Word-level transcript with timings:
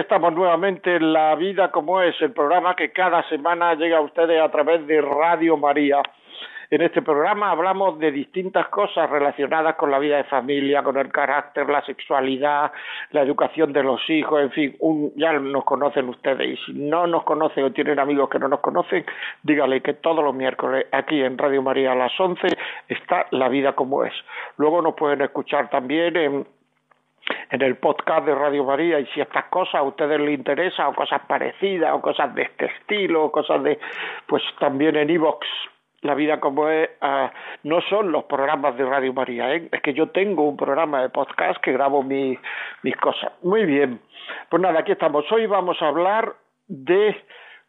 Estamos 0.00 0.32
nuevamente 0.32 0.96
en 0.96 1.12
La 1.12 1.34
Vida 1.34 1.70
como 1.70 2.02
es, 2.02 2.14
el 2.20 2.32
programa 2.32 2.76
que 2.76 2.92
cada 2.92 3.22
semana 3.28 3.74
llega 3.74 3.98
a 3.98 4.02
ustedes 4.02 4.40
a 4.40 4.50
través 4.50 4.86
de 4.86 5.00
Radio 5.00 5.56
María. 5.56 6.02
En 6.68 6.82
este 6.82 7.00
programa 7.00 7.52
hablamos 7.52 7.98
de 8.00 8.10
distintas 8.10 8.66
cosas 8.68 9.08
relacionadas 9.08 9.76
con 9.76 9.90
la 9.90 10.00
vida 10.00 10.16
de 10.16 10.24
familia, 10.24 10.82
con 10.82 10.96
el 10.96 11.12
carácter, 11.12 11.68
la 11.68 11.84
sexualidad, 11.84 12.72
la 13.12 13.22
educación 13.22 13.72
de 13.72 13.84
los 13.84 14.00
hijos, 14.10 14.42
en 14.42 14.50
fin, 14.50 14.76
un, 14.80 15.12
ya 15.14 15.32
nos 15.34 15.64
conocen 15.64 16.08
ustedes 16.08 16.58
y 16.58 16.64
si 16.64 16.72
no 16.72 17.06
nos 17.06 17.22
conocen 17.22 17.64
o 17.64 17.72
tienen 17.72 18.00
amigos 18.00 18.28
que 18.28 18.40
no 18.40 18.48
nos 18.48 18.60
conocen, 18.60 19.06
dígale 19.44 19.80
que 19.80 19.94
todos 19.94 20.24
los 20.24 20.34
miércoles 20.34 20.86
aquí 20.90 21.22
en 21.22 21.38
Radio 21.38 21.62
María 21.62 21.92
a 21.92 21.94
las 21.94 22.18
11 22.18 22.48
está 22.88 23.26
La 23.30 23.48
Vida 23.48 23.74
como 23.74 24.04
es. 24.04 24.14
Luego 24.56 24.82
nos 24.82 24.94
pueden 24.94 25.20
escuchar 25.20 25.70
también 25.70 26.16
en 26.16 26.46
en 27.50 27.62
el 27.62 27.76
podcast 27.76 28.26
de 28.26 28.34
Radio 28.34 28.64
María 28.64 29.00
y 29.00 29.06
si 29.06 29.20
estas 29.20 29.44
cosas 29.46 29.76
a 29.76 29.82
ustedes 29.82 30.20
les 30.20 30.38
interesan 30.38 30.86
o 30.86 30.94
cosas 30.94 31.20
parecidas 31.26 31.92
o 31.94 32.00
cosas 32.00 32.34
de 32.34 32.42
este 32.42 32.66
estilo 32.66 33.24
o 33.24 33.32
cosas 33.32 33.62
de 33.62 33.78
pues 34.26 34.42
también 34.58 34.96
en 34.96 35.10
iVox 35.10 35.46
la 36.02 36.14
vida 36.14 36.40
como 36.40 36.68
es 36.68 36.88
uh, 37.02 37.28
no 37.64 37.80
son 37.82 38.12
los 38.12 38.24
programas 38.24 38.76
de 38.76 38.84
Radio 38.84 39.12
María 39.12 39.54
¿eh? 39.54 39.68
es 39.72 39.82
que 39.82 39.94
yo 39.94 40.10
tengo 40.10 40.48
un 40.48 40.56
programa 40.56 41.02
de 41.02 41.08
podcast 41.08 41.60
que 41.62 41.72
grabo 41.72 42.02
mi, 42.02 42.38
mis 42.82 42.96
cosas. 42.96 43.32
Muy 43.42 43.64
bien. 43.64 44.00
Pues 44.48 44.62
nada 44.62 44.80
aquí 44.80 44.92
estamos. 44.92 45.30
Hoy 45.32 45.46
vamos 45.46 45.80
a 45.80 45.88
hablar 45.88 46.34
de 46.68 47.16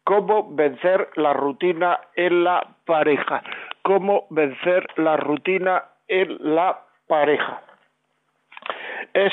cómo 0.04 0.54
vencer 0.54 1.10
la 1.16 1.32
rutina 1.32 2.00
en 2.14 2.44
la 2.44 2.66
pareja. 2.84 3.42
Cómo 3.82 4.26
vencer 4.30 4.86
la 4.96 5.16
rutina 5.16 5.84
en 6.08 6.36
la 6.40 6.80
pareja 7.06 7.62
es 9.26 9.32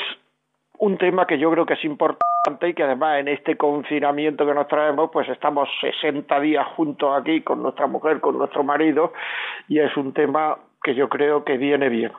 un 0.78 0.98
tema 0.98 1.26
que 1.26 1.38
yo 1.38 1.50
creo 1.50 1.66
que 1.66 1.74
es 1.74 1.84
importante 1.84 2.68
y 2.68 2.74
que 2.74 2.82
además 2.82 3.20
en 3.20 3.28
este 3.28 3.56
confinamiento 3.56 4.46
que 4.46 4.54
nos 4.54 4.68
traemos, 4.68 5.10
pues 5.12 5.28
estamos 5.28 5.68
60 5.80 6.40
días 6.40 6.66
juntos 6.76 7.18
aquí 7.18 7.40
con 7.40 7.62
nuestra 7.62 7.86
mujer, 7.86 8.20
con 8.20 8.38
nuestro 8.38 8.62
marido, 8.62 9.12
y 9.68 9.78
es 9.78 9.96
un 9.96 10.12
tema 10.12 10.58
que 10.82 10.94
yo 10.94 11.08
creo 11.08 11.44
que 11.44 11.56
viene 11.56 11.88
bien. 11.88 12.12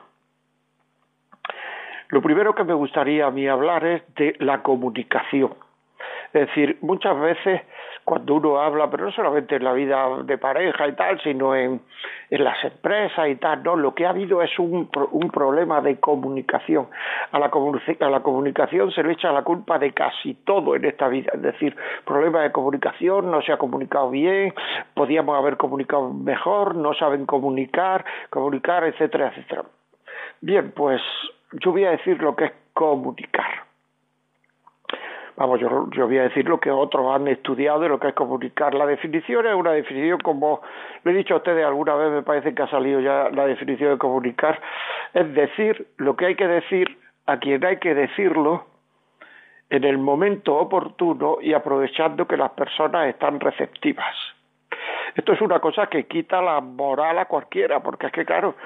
Lo 2.08 2.22
primero 2.22 2.54
que 2.54 2.64
me 2.64 2.74
gustaría 2.74 3.26
a 3.26 3.30
mí 3.30 3.46
hablar 3.46 3.84
es 3.84 4.02
de 4.14 4.34
la 4.38 4.62
comunicación. 4.62 5.54
Es 6.32 6.46
decir, 6.48 6.78
muchas 6.80 7.18
veces 7.18 7.62
cuando 8.08 8.36
uno 8.36 8.58
habla, 8.58 8.88
pero 8.88 9.04
no 9.04 9.12
solamente 9.12 9.56
en 9.56 9.64
la 9.64 9.74
vida 9.74 10.22
de 10.24 10.38
pareja 10.38 10.88
y 10.88 10.92
tal, 10.92 11.20
sino 11.20 11.54
en, 11.54 11.78
en 12.30 12.42
las 12.42 12.64
empresas 12.64 13.28
y 13.28 13.36
tal, 13.36 13.62
no, 13.62 13.76
lo 13.76 13.94
que 13.94 14.06
ha 14.06 14.10
habido 14.10 14.40
es 14.40 14.58
un, 14.58 14.88
un 15.12 15.30
problema 15.30 15.82
de 15.82 16.00
comunicación. 16.00 16.88
A 17.32 17.38
la, 17.38 17.50
a 17.50 18.08
la 18.08 18.20
comunicación 18.20 18.90
se 18.92 19.02
le 19.02 19.12
echa 19.12 19.30
la 19.30 19.42
culpa 19.42 19.78
de 19.78 19.92
casi 19.92 20.32
todo 20.46 20.74
en 20.74 20.86
esta 20.86 21.06
vida, 21.08 21.32
es 21.34 21.42
decir, 21.42 21.76
problema 22.06 22.40
de 22.40 22.50
comunicación, 22.50 23.30
no 23.30 23.42
se 23.42 23.52
ha 23.52 23.58
comunicado 23.58 24.08
bien, 24.08 24.54
podíamos 24.94 25.36
haber 25.36 25.58
comunicado 25.58 26.08
mejor, 26.10 26.76
no 26.76 26.94
saben 26.94 27.26
comunicar, 27.26 28.06
comunicar, 28.30 28.84
etcétera, 28.84 29.28
etcétera. 29.28 29.64
Bien, 30.40 30.72
pues 30.74 31.02
yo 31.60 31.72
voy 31.72 31.84
a 31.84 31.90
decir 31.90 32.22
lo 32.22 32.34
que 32.34 32.46
es 32.46 32.52
comunicar 32.72 33.67
vamos, 35.38 35.60
yo, 35.60 35.88
yo 35.92 36.06
voy 36.06 36.18
a 36.18 36.24
decir 36.24 36.48
lo 36.48 36.58
que 36.58 36.70
otros 36.70 37.14
han 37.14 37.28
estudiado 37.28 37.78
de 37.80 37.88
lo 37.88 38.00
que 38.00 38.08
es 38.08 38.14
comunicar. 38.14 38.74
La 38.74 38.86
definición 38.86 39.46
es 39.46 39.54
una 39.54 39.70
definición, 39.70 40.18
como 40.18 40.60
le 41.04 41.12
he 41.12 41.14
dicho 41.14 41.34
a 41.34 41.36
ustedes 41.38 41.64
alguna 41.64 41.94
vez, 41.94 42.10
me 42.10 42.22
parece 42.22 42.54
que 42.54 42.62
ha 42.62 42.68
salido 42.68 43.00
ya 43.00 43.30
la 43.30 43.46
definición 43.46 43.92
de 43.92 43.98
comunicar, 43.98 44.60
es 45.14 45.32
decir 45.34 45.86
lo 45.96 46.16
que 46.16 46.26
hay 46.26 46.34
que 46.34 46.48
decir 46.48 46.98
a 47.26 47.38
quien 47.38 47.64
hay 47.64 47.76
que 47.76 47.94
decirlo 47.94 48.66
en 49.70 49.84
el 49.84 49.98
momento 49.98 50.56
oportuno 50.56 51.38
y 51.40 51.52
aprovechando 51.54 52.26
que 52.26 52.36
las 52.36 52.50
personas 52.50 53.06
están 53.06 53.38
receptivas. 53.38 54.16
Esto 55.14 55.32
es 55.32 55.40
una 55.40 55.60
cosa 55.60 55.86
que 55.86 56.06
quita 56.06 56.42
la 56.42 56.60
moral 56.60 57.18
a 57.18 57.26
cualquiera, 57.26 57.80
porque 57.80 58.06
es 58.06 58.12
que, 58.12 58.24
claro, 58.24 58.56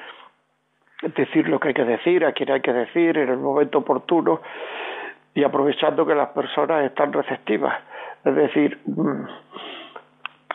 decir 1.02 1.48
lo 1.48 1.60
que 1.60 1.68
hay 1.68 1.74
que 1.74 1.84
decir, 1.84 2.24
a 2.24 2.32
quien 2.32 2.50
hay 2.50 2.60
que 2.60 2.72
decir, 2.72 3.18
en 3.18 3.28
el 3.28 3.38
momento 3.38 3.78
oportuno, 3.78 4.40
y 5.34 5.44
aprovechando 5.44 6.06
que 6.06 6.14
las 6.14 6.28
personas 6.30 6.84
están 6.84 7.12
receptivas. 7.12 7.78
Es 8.24 8.34
decir, 8.34 8.78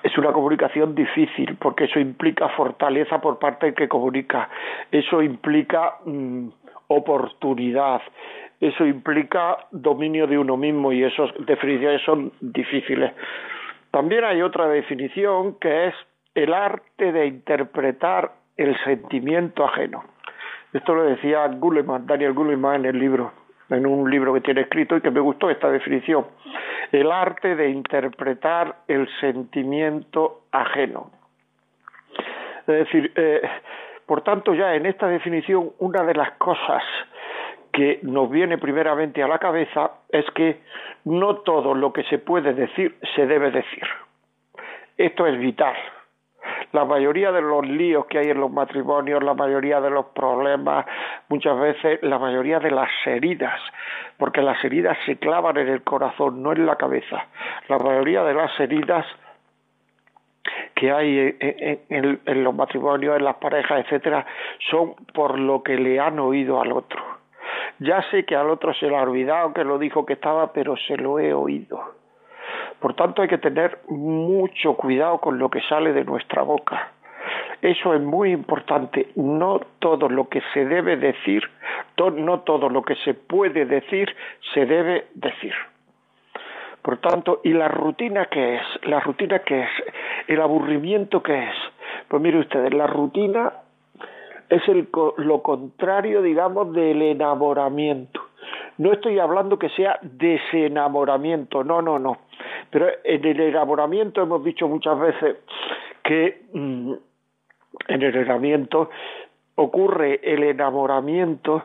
es 0.03 0.17
una 0.17 0.31
comunicación 0.31 0.95
difícil 0.95 1.57
porque 1.59 1.85
eso 1.85 1.99
implica 1.99 2.49
fortaleza 2.49 3.19
por 3.19 3.39
parte 3.39 3.67
del 3.67 3.75
que 3.75 3.88
comunica, 3.88 4.49
eso 4.91 5.21
implica 5.21 5.95
mmm, 6.05 6.49
oportunidad, 6.88 8.01
eso 8.59 8.85
implica 8.85 9.57
dominio 9.71 10.27
de 10.27 10.38
uno 10.38 10.57
mismo 10.57 10.91
y 10.91 11.03
esas 11.03 11.29
definiciones 11.45 12.01
son 12.03 12.31
difíciles. 12.39 13.11
También 13.91 14.23
hay 14.23 14.41
otra 14.41 14.67
definición 14.67 15.55
que 15.59 15.88
es 15.88 15.95
el 16.35 16.53
arte 16.53 17.11
de 17.11 17.25
interpretar 17.25 18.31
el 18.57 18.77
sentimiento 18.83 19.65
ajeno. 19.65 20.03
Esto 20.73 20.94
lo 20.94 21.03
decía 21.03 21.47
Guleman, 21.47 22.05
Daniel 22.05 22.33
Guleman 22.33 22.81
en 22.81 22.85
el 22.85 22.99
libro 22.99 23.47
en 23.69 23.85
un 23.85 24.09
libro 24.09 24.33
que 24.33 24.41
tiene 24.41 24.61
escrito 24.61 24.95
y 24.95 25.01
que 25.01 25.11
me 25.11 25.19
gustó 25.19 25.50
esta 25.50 25.69
definición. 25.69 26.25
El 26.91 27.11
arte 27.11 27.55
de 27.55 27.69
interpretar 27.69 28.75
el 28.88 29.07
sentimiento 29.19 30.41
ajeno. 30.51 31.11
Es 32.61 32.85
decir, 32.85 33.11
eh, 33.16 33.41
por 34.06 34.22
tanto, 34.22 34.53
ya 34.53 34.75
en 34.75 34.85
esta 34.85 35.07
definición, 35.07 35.72
una 35.79 36.03
de 36.03 36.13
las 36.13 36.31
cosas 36.33 36.83
que 37.72 38.00
nos 38.03 38.29
viene 38.29 38.57
primeramente 38.57 39.22
a 39.22 39.27
la 39.27 39.38
cabeza 39.38 39.91
es 40.09 40.25
que 40.31 40.61
no 41.06 41.38
todo 41.38 41.75
lo 41.75 41.94
que 41.94 42.03
se 42.03 42.17
puede 42.17 42.53
decir 42.53 42.95
se 43.16 43.27
debe 43.27 43.51
decir. 43.51 43.83
Esto 44.97 45.27
es 45.27 45.38
vital 45.39 45.75
la 46.73 46.85
mayoría 46.85 47.31
de 47.31 47.41
los 47.41 47.66
líos 47.66 48.05
que 48.07 48.19
hay 48.19 48.29
en 48.29 48.39
los 48.39 48.51
matrimonios, 48.51 49.23
la 49.23 49.33
mayoría 49.33 49.79
de 49.79 49.89
los 49.89 50.07
problemas, 50.07 50.85
muchas 51.29 51.59
veces 51.59 52.00
la 52.03 52.19
mayoría 52.19 52.59
de 52.59 52.72
las 52.72 52.89
heridas, 53.05 53.59
porque 54.17 54.41
las 54.41 54.63
heridas 54.63 54.97
se 55.06 55.17
clavan 55.17 55.57
en 55.57 55.69
el 55.69 55.83
corazón, 55.83 56.44
no 56.44 56.51
en 56.51 56.66
la 56.66 56.75
cabeza. 56.75 57.25
La 57.67 57.77
mayoría 57.77 58.23
de 58.23 58.33
las 58.33 58.59
heridas 58.59 59.06
que 60.75 60.91
hay 60.91 61.35
en, 61.39 62.19
en, 62.25 62.44
los 62.44 62.53
matrimonios, 62.53 63.17
en 63.17 63.25
las 63.25 63.35
parejas, 63.38 63.85
etcétera, 63.85 64.25
son 64.69 64.95
por 65.13 65.39
lo 65.39 65.63
que 65.63 65.75
le 65.75 66.00
han 66.00 66.19
oído 66.19 66.61
al 66.61 66.72
otro. 66.72 67.03
Ya 67.79 68.01
sé 68.09 68.25
que 68.25 68.35
al 68.35 68.50
otro 68.50 68.73
se 68.73 68.88
le 68.88 68.95
ha 68.95 69.01
olvidado 69.01 69.53
que 69.53 69.63
lo 69.63 69.77
dijo 69.77 70.06
que 70.06 70.13
estaba, 70.13 70.51
pero 70.53 70.75
se 70.77 70.97
lo 70.97 71.19
he 71.19 71.33
oído. 71.33 71.97
Por 72.79 72.93
tanto, 72.93 73.21
hay 73.21 73.27
que 73.27 73.38
tener 73.38 73.79
mucho 73.89 74.75
cuidado 74.75 75.19
con 75.19 75.39
lo 75.39 75.50
que 75.50 75.62
sale 75.62 75.94
de 75.94 76.03
nuestra 76.03 76.44
boca. 76.44 76.91
Eso 77.62 77.94
es 77.94 78.01
muy 78.01 78.31
importante. 78.31 79.09
No 79.15 79.59
todo 79.79 80.09
lo 80.09 80.29
que 80.29 80.41
se 80.53 80.65
debe 80.65 80.95
decir, 80.95 81.44
no 81.97 82.41
todo 82.41 82.69
lo 82.69 82.83
que 82.83 82.95
se 82.97 83.13
puede 83.15 83.65
decir, 83.65 84.15
se 84.53 84.65
debe 84.65 85.07
decir. 85.15 85.53
Por 86.81 87.00
tanto, 87.00 87.41
¿y 87.44 87.51
la 87.53 87.68
rutina 87.68 88.27
qué 88.27 88.56
es? 88.56 88.62
¿La 88.83 89.00
rutina 89.00 89.39
qué 89.39 89.63
es? 89.63 89.69
¿El 90.27 90.39
aburrimiento 90.39 91.21
qué 91.21 91.45
es? 91.50 91.56
Pues 92.07 92.21
mire 92.21 92.39
ustedes, 92.39 92.73
la 92.73 92.88
rutina 92.88 93.51
es 94.50 94.62
lo 95.18 95.41
contrario, 95.41 96.21
digamos, 96.21 96.71
del 96.73 97.01
enamoramiento. 97.01 98.26
No 98.77 98.94
estoy 98.94 99.19
hablando 99.19 99.57
que 99.57 99.69
sea 99.69 100.00
desenamoramiento, 100.01 101.63
no, 101.63 101.81
no, 101.81 101.97
no. 101.97 102.18
Pero 102.69 102.88
en 103.03 103.25
el 103.25 103.39
enamoramiento 103.39 104.21
hemos 104.21 104.44
dicho 104.44 104.68
muchas 104.68 105.00
veces 105.00 105.38
que 106.03 106.44
mmm, 106.53 106.94
en 107.88 108.01
el 108.01 108.15
enamoramiento 108.15 108.89
ocurre 109.56 110.19
el 110.24 110.44
enamoramiento 110.44 111.63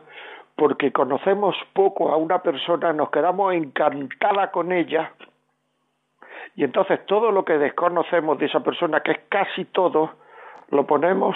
porque 0.55 0.91
conocemos 0.91 1.55
poco 1.73 2.11
a 2.11 2.17
una 2.17 2.41
persona, 2.41 2.93
nos 2.93 3.09
quedamos 3.09 3.53
encantada 3.53 4.51
con 4.51 4.71
ella 4.71 5.13
y 6.55 6.63
entonces 6.63 7.05
todo 7.05 7.31
lo 7.31 7.43
que 7.45 7.57
desconocemos 7.57 8.37
de 8.37 8.45
esa 8.45 8.59
persona, 8.61 9.01
que 9.01 9.11
es 9.11 9.19
casi 9.29 9.65
todo, 9.65 10.11
lo 10.69 10.85
ponemos 10.85 11.35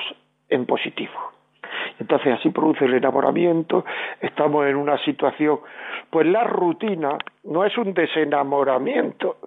en 0.50 0.66
positivo. 0.66 1.37
Entonces 2.00 2.34
así 2.34 2.50
produce 2.50 2.86
el 2.86 2.94
enamoramiento, 2.94 3.84
estamos 4.22 4.68
en 4.68 4.76
una 4.76 4.98
situación, 5.04 5.60
pues 6.10 6.28
la 6.28 6.44
rutina 6.44 7.18
no 7.44 7.66
es 7.66 7.78
un 7.78 7.94
desenamoramiento, 7.94 9.38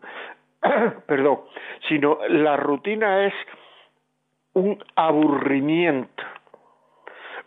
perdón, 1.06 1.40
sino 1.88 2.18
la 2.28 2.56
rutina 2.56 3.26
es 3.26 3.34
un 4.54 4.82
aburrimiento. 4.96 6.22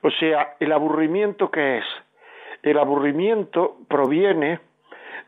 O 0.01 0.09
sea, 0.11 0.55
el 0.59 0.71
aburrimiento 0.71 1.49
que 1.49 1.77
es? 1.77 1.85
El 2.61 2.77
aburrimiento 2.77 3.77
proviene 3.87 4.59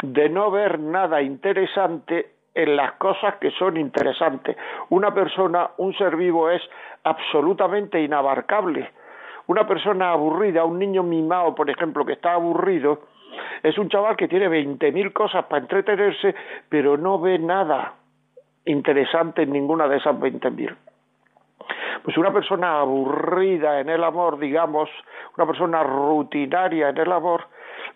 de 0.04 0.30
no 0.30 0.52
ver 0.52 0.80
nada 0.80 1.22
interesante 1.22 2.36
en 2.54 2.76
las 2.76 2.94
cosas 2.94 3.36
que 3.36 3.52
son 3.52 3.78
interesantes. 3.78 4.56
Una 4.90 5.14
persona, 5.14 5.72
un 5.78 5.94
ser 5.98 6.16
vivo 6.16 6.50
es 6.50 6.62
absolutamente 7.04 8.02
inabarcable. 8.02 8.90
Una 9.48 9.68
persona 9.68 10.12
aburrida, 10.12 10.66
un 10.66 10.80
niño 10.80 11.04
mimado, 11.04 11.54
por 11.54 11.70
ejemplo, 11.70 12.06
que 12.06 12.14
está 12.14 12.34
aburrido, 12.34 13.00
es 13.64 13.78
un 13.78 13.90
chaval 13.90 14.16
que 14.16 14.28
tiene 14.28 14.48
veinte 14.48 14.92
mil 14.92 15.14
cosas 15.14 15.46
para 15.46 15.62
entretenerse, 15.62 16.36
pero 16.70 16.98
no 16.98 17.20
ve 17.20 17.38
nada 17.38 17.94
interesante 18.66 19.44
en 19.44 19.52
ninguna 19.52 19.88
de 19.88 19.98
esas 19.98 20.20
veinte 20.20 20.50
mil. 20.50 20.76
Pues 22.04 22.18
una 22.18 22.32
persona 22.32 22.80
aburrida 22.80 23.80
en 23.80 23.90
el 23.90 24.04
amor, 24.04 24.38
digamos, 24.38 24.90
una 25.38 25.48
persona 25.48 25.84
rutinaria 25.84 26.90
en 26.90 26.98
el 26.98 27.12
amor, 27.12 27.48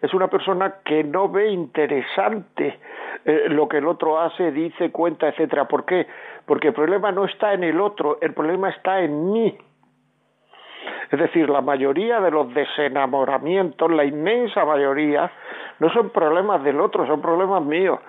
es 0.01 0.13
una 0.13 0.27
persona 0.27 0.75
que 0.83 1.03
no 1.03 1.29
ve 1.29 1.51
interesante 1.51 2.79
eh, 3.25 3.45
lo 3.49 3.67
que 3.67 3.77
el 3.77 3.87
otro 3.87 4.19
hace, 4.19 4.51
dice, 4.51 4.91
cuenta, 4.91 5.27
etcétera. 5.27 5.67
¿Por 5.67 5.85
qué? 5.85 6.07
Porque 6.45 6.69
el 6.69 6.73
problema 6.73 7.11
no 7.11 7.25
está 7.25 7.53
en 7.53 7.63
el 7.63 7.79
otro, 7.81 8.17
el 8.21 8.33
problema 8.33 8.69
está 8.69 9.01
en 9.01 9.31
mí. 9.31 9.57
Es 11.11 11.19
decir, 11.19 11.49
la 11.49 11.61
mayoría 11.61 12.19
de 12.19 12.31
los 12.31 12.53
desenamoramientos, 12.53 13.91
la 13.91 14.05
inmensa 14.05 14.63
mayoría, 14.65 15.31
no 15.79 15.89
son 15.91 16.09
problemas 16.09 16.63
del 16.63 16.79
otro, 16.79 17.07
son 17.07 17.21
problemas 17.21 17.63
míos. 17.63 17.99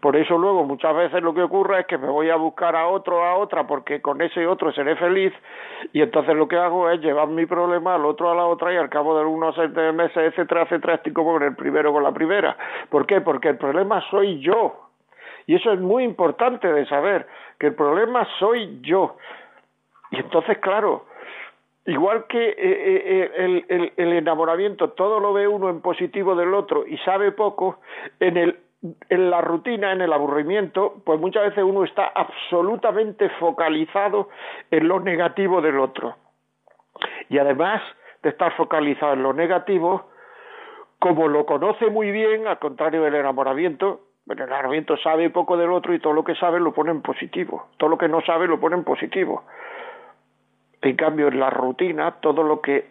Por 0.00 0.16
eso 0.16 0.38
luego 0.38 0.64
muchas 0.64 0.94
veces 0.96 1.22
lo 1.22 1.34
que 1.34 1.42
ocurre 1.42 1.80
es 1.80 1.86
que 1.86 1.98
me 1.98 2.08
voy 2.08 2.30
a 2.30 2.36
buscar 2.36 2.74
a 2.74 2.88
otro, 2.88 3.22
a 3.22 3.36
otra, 3.36 3.66
porque 3.66 4.00
con 4.00 4.20
ese 4.22 4.46
otro 4.46 4.72
seré 4.72 4.96
feliz, 4.96 5.32
y 5.92 6.00
entonces 6.00 6.34
lo 6.34 6.48
que 6.48 6.56
hago 6.56 6.88
es 6.90 7.00
llevar 7.00 7.28
mi 7.28 7.44
problema 7.44 7.94
al 7.94 8.06
otro, 8.06 8.30
a 8.30 8.34
la 8.34 8.46
otra, 8.46 8.72
y 8.72 8.76
al 8.76 8.88
cabo 8.88 9.18
de 9.18 9.24
unos 9.26 9.56
meses, 9.94 10.16
etcétera, 10.16 10.62
etcétera, 10.62 10.94
estoy 10.94 11.12
como 11.12 11.34
con 11.34 11.42
el 11.42 11.54
primero 11.54 11.92
con 11.92 12.02
la 12.02 12.12
primera. 12.12 12.56
¿Por 12.88 13.06
qué? 13.06 13.20
Porque 13.20 13.48
el 13.48 13.58
problema 13.58 14.02
soy 14.10 14.40
yo. 14.40 14.88
Y 15.46 15.56
eso 15.56 15.72
es 15.72 15.80
muy 15.80 16.04
importante 16.04 16.72
de 16.72 16.86
saber, 16.86 17.26
que 17.58 17.68
el 17.68 17.74
problema 17.74 18.26
soy 18.38 18.80
yo. 18.82 19.16
Y 20.10 20.16
entonces, 20.16 20.58
claro, 20.58 21.04
igual 21.90 22.26
que 22.26 22.50
eh, 22.50 22.54
eh, 22.58 23.32
eh, 23.36 23.64
el, 23.68 23.92
el, 23.96 24.12
enamoramiento 24.12 24.90
todo 24.90 25.20
lo 25.20 25.32
ve 25.32 25.48
uno 25.48 25.68
en 25.68 25.80
positivo 25.80 26.34
del 26.34 26.54
otro 26.54 26.86
y 26.86 26.96
sabe 26.98 27.32
poco, 27.32 27.80
en 28.20 28.36
el 28.36 28.58
en 29.10 29.30
la 29.30 29.42
rutina, 29.42 29.92
en 29.92 30.00
el 30.00 30.10
aburrimiento, 30.10 31.02
pues 31.04 31.20
muchas 31.20 31.42
veces 31.42 31.62
uno 31.62 31.84
está 31.84 32.06
absolutamente 32.14 33.28
focalizado 33.38 34.30
en 34.70 34.88
lo 34.88 35.00
negativo 35.00 35.60
del 35.60 35.78
otro. 35.78 36.16
Y 37.28 37.36
además 37.36 37.82
de 38.22 38.30
estar 38.30 38.56
focalizado 38.56 39.12
en 39.12 39.22
lo 39.22 39.34
negativo, 39.34 40.08
como 40.98 41.28
lo 41.28 41.44
conoce 41.44 41.90
muy 41.90 42.10
bien, 42.10 42.46
al 42.46 42.58
contrario 42.58 43.02
del 43.02 43.16
enamoramiento, 43.16 44.00
el 44.26 44.40
enamoramiento 44.40 44.96
sabe 44.98 45.28
poco 45.28 45.56
del 45.56 45.72
otro 45.72 45.92
y 45.92 45.98
todo 45.98 46.12
lo 46.12 46.24
que 46.24 46.34
sabe 46.36 46.60
lo 46.60 46.72
pone 46.72 46.90
en 46.90 47.02
positivo, 47.02 47.68
todo 47.76 47.90
lo 47.90 47.98
que 47.98 48.08
no 48.08 48.22
sabe 48.22 48.46
lo 48.46 48.60
pone 48.60 48.76
en 48.76 48.84
positivo. 48.84 49.44
En 50.82 50.96
cambio, 50.96 51.28
en 51.28 51.38
la 51.38 51.50
rutina, 51.50 52.16
todo 52.20 52.42
lo 52.42 52.60
que 52.60 52.90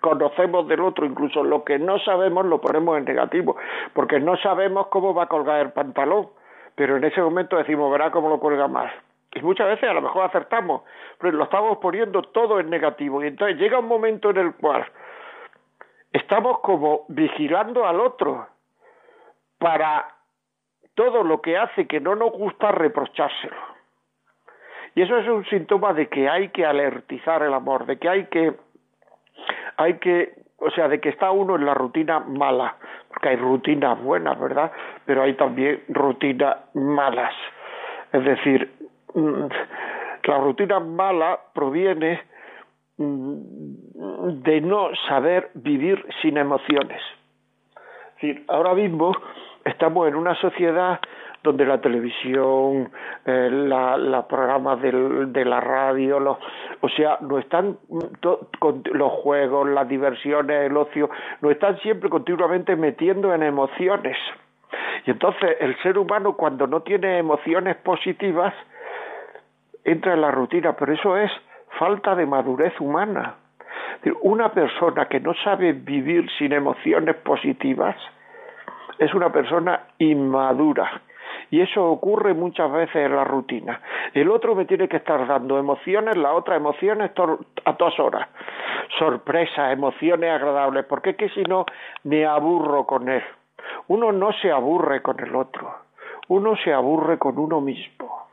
conocemos 0.00 0.68
del 0.68 0.80
otro, 0.80 1.06
incluso 1.06 1.42
lo 1.42 1.64
que 1.64 1.78
no 1.78 1.98
sabemos 2.00 2.44
lo 2.46 2.60
ponemos 2.60 2.98
en 2.98 3.04
negativo, 3.04 3.56
porque 3.92 4.20
no 4.20 4.36
sabemos 4.36 4.88
cómo 4.88 5.14
va 5.14 5.24
a 5.24 5.28
colgar 5.28 5.60
el 5.60 5.72
pantalón, 5.72 6.28
pero 6.74 6.96
en 6.96 7.04
ese 7.04 7.20
momento 7.22 7.56
decimos, 7.56 7.90
verá 7.90 8.10
cómo 8.10 8.28
lo 8.28 8.38
cuelga 8.38 8.68
más. 8.68 8.92
Y 9.34 9.40
muchas 9.42 9.66
veces 9.66 9.88
a 9.88 9.94
lo 9.94 10.02
mejor 10.02 10.24
acertamos, 10.24 10.82
pero 11.18 11.36
lo 11.36 11.44
estamos 11.44 11.78
poniendo 11.78 12.22
todo 12.22 12.60
en 12.60 12.70
negativo. 12.70 13.22
Y 13.22 13.28
entonces 13.28 13.58
llega 13.58 13.80
un 13.80 13.88
momento 13.88 14.30
en 14.30 14.36
el 14.36 14.54
cual 14.54 14.86
estamos 16.12 16.60
como 16.60 17.04
vigilando 17.08 17.84
al 17.84 18.00
otro 18.00 18.46
para 19.58 20.06
todo 20.94 21.24
lo 21.24 21.40
que 21.40 21.58
hace 21.58 21.86
que 21.88 22.00
no 22.00 22.14
nos 22.14 22.30
gusta 22.32 22.70
reprochárselo. 22.70 23.73
Y 24.94 25.02
eso 25.02 25.18
es 25.18 25.28
un 25.28 25.44
síntoma 25.46 25.92
de 25.92 26.08
que 26.08 26.28
hay 26.28 26.48
que 26.48 26.64
alertizar 26.64 27.42
el 27.42 27.52
amor, 27.52 27.86
de 27.86 27.98
que 27.98 28.08
hay 28.08 28.26
que 28.26 28.54
hay 29.76 29.94
que, 29.94 30.34
o 30.58 30.70
sea, 30.70 30.88
de 30.88 31.00
que 31.00 31.08
está 31.08 31.30
uno 31.30 31.56
en 31.56 31.66
la 31.66 31.74
rutina 31.74 32.20
mala, 32.20 32.76
porque 33.08 33.30
hay 33.30 33.36
rutinas 33.36 34.00
buenas, 34.00 34.38
¿verdad? 34.38 34.70
Pero 35.04 35.22
hay 35.22 35.34
también 35.34 35.82
rutinas 35.88 36.56
malas. 36.74 37.34
Es 38.12 38.24
decir, 38.24 38.70
mm, 39.14 39.46
la 40.24 40.38
rutina 40.38 40.80
mala 40.80 41.40
proviene 41.52 42.22
mm, 42.96 44.42
de 44.42 44.60
no 44.60 44.90
saber 45.08 45.50
vivir 45.54 46.06
sin 46.22 46.36
emociones. 46.36 47.02
Es 47.76 48.14
decir, 48.14 48.44
ahora 48.48 48.74
mismo 48.74 49.12
estamos 49.64 50.06
en 50.08 50.14
una 50.14 50.34
sociedad 50.36 51.00
donde 51.44 51.66
la 51.66 51.78
televisión, 51.78 52.90
eh, 53.26 53.68
programas 54.28 54.80
de 54.80 55.44
la 55.44 55.60
radio, 55.60 56.18
los, 56.18 56.38
o 56.80 56.88
sea, 56.88 57.18
no 57.20 57.38
están 57.38 57.76
los 58.92 59.12
juegos, 59.12 59.68
las 59.68 59.86
diversiones, 59.86 60.70
el 60.70 60.76
ocio, 60.76 61.10
no 61.42 61.50
están 61.50 61.78
siempre 61.80 62.08
continuamente 62.08 62.74
metiendo 62.76 63.32
en 63.34 63.42
emociones. 63.42 64.16
Y 65.04 65.10
entonces 65.10 65.58
el 65.60 65.76
ser 65.82 65.98
humano 65.98 66.34
cuando 66.34 66.66
no 66.66 66.80
tiene 66.80 67.18
emociones 67.18 67.76
positivas 67.76 68.54
entra 69.84 70.14
en 70.14 70.22
la 70.22 70.30
rutina, 70.30 70.74
pero 70.74 70.94
eso 70.94 71.14
es 71.18 71.30
falta 71.78 72.14
de 72.14 72.24
madurez 72.24 72.72
humana. 72.80 73.34
Una 74.22 74.50
persona 74.50 75.06
que 75.08 75.20
no 75.20 75.34
sabe 75.44 75.74
vivir 75.74 76.26
sin 76.38 76.54
emociones 76.54 77.16
positivas 77.16 77.96
es 78.98 79.12
una 79.12 79.30
persona 79.30 79.88
inmadura 79.98 81.02
y 81.50 81.60
eso 81.60 81.84
ocurre 81.84 82.34
muchas 82.34 82.70
veces 82.70 82.96
en 82.96 83.16
la 83.16 83.24
rutina. 83.24 83.80
El 84.12 84.30
otro 84.30 84.54
me 84.54 84.64
tiene 84.64 84.88
que 84.88 84.98
estar 84.98 85.26
dando 85.26 85.58
emociones, 85.58 86.16
la 86.16 86.32
otra 86.32 86.56
emociones 86.56 87.10
a 87.64 87.76
todas 87.76 87.98
horas. 87.98 88.28
Sorpresas, 88.98 89.72
emociones 89.72 90.30
agradables, 90.30 90.84
porque 90.86 91.10
es 91.10 91.16
que 91.16 91.28
si 91.30 91.42
no 91.42 91.64
me 92.04 92.24
aburro 92.26 92.86
con 92.86 93.08
él. 93.08 93.22
Uno 93.88 94.12
no 94.12 94.32
se 94.32 94.50
aburre 94.50 95.02
con 95.02 95.20
el 95.20 95.34
otro, 95.34 95.74
uno 96.28 96.56
se 96.56 96.72
aburre 96.72 97.18
con 97.18 97.38
uno 97.38 97.60
mismo. 97.60 98.28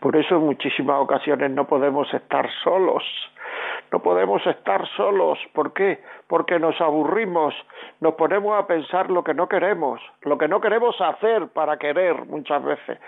Por 0.00 0.16
eso 0.16 0.36
en 0.36 0.42
muchísimas 0.42 1.00
ocasiones 1.00 1.50
no 1.50 1.66
podemos 1.66 2.12
estar 2.12 2.48
solos 2.62 3.02
no 3.94 4.02
podemos 4.02 4.44
estar 4.44 4.84
solos. 4.96 5.38
¿Por 5.52 5.72
qué? 5.72 6.02
Porque 6.26 6.58
nos 6.58 6.80
aburrimos, 6.80 7.54
nos 8.00 8.14
ponemos 8.14 8.58
a 8.58 8.66
pensar 8.66 9.08
lo 9.08 9.22
que 9.22 9.34
no 9.34 9.48
queremos, 9.48 10.00
lo 10.22 10.36
que 10.36 10.48
no 10.48 10.60
queremos 10.60 11.00
hacer 11.00 11.46
para 11.52 11.76
querer 11.76 12.24
muchas 12.24 12.64
veces. 12.64 12.98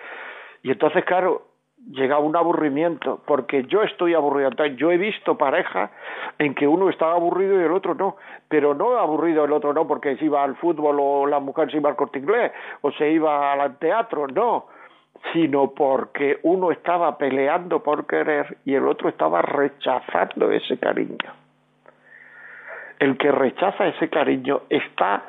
Y 0.62 0.71
entonces, 0.71 1.05
claro, 1.05 1.43
llega 1.90 2.21
un 2.21 2.37
aburrimiento, 2.37 3.21
porque 3.26 3.64
yo 3.64 3.83
estoy 3.83 4.14
aburrido. 4.14 4.50
Yo 4.76 4.93
he 4.93 4.97
visto 4.97 5.37
pareja 5.37 5.90
en 6.38 6.55
que 6.55 6.69
uno 6.69 6.88
estaba 6.88 7.14
aburrido 7.14 7.61
y 7.61 7.64
el 7.64 7.73
otro 7.73 7.97
no, 7.97 8.14
pero 8.49 8.73
no 8.73 8.97
aburrido 8.97 9.45
el 9.45 9.52
otro 9.55 9.73
no 9.73 9.88
porque 9.88 10.16
se 10.19 10.26
iba 10.26 10.45
al 10.45 10.55
fútbol 10.55 10.99
o 11.00 11.26
la 11.26 11.40
mujer 11.40 11.69
se 11.69 11.78
iba 11.78 11.90
al 11.90 11.97
corte 11.97 12.21
inglés 12.21 12.52
o 12.83 12.93
se 12.93 13.11
iba 13.11 13.55
al 13.55 13.76
teatro, 13.78 14.28
no, 14.28 14.66
sino 15.32 15.73
porque 15.73 16.38
uno 16.42 16.70
estaba 16.70 17.16
peleando 17.18 17.82
por 17.82 18.06
querer 18.06 18.58
y 18.64 18.75
el 18.75 18.87
otro 18.87 19.08
estaba 19.08 19.42
rechazando 19.42 20.50
ese 20.50 20.78
cariño. 20.78 21.32
El 22.99 23.18
que 23.18 23.30
rechaza 23.30 23.87
ese 23.87 24.08
cariño 24.08 24.62
está 24.70 25.23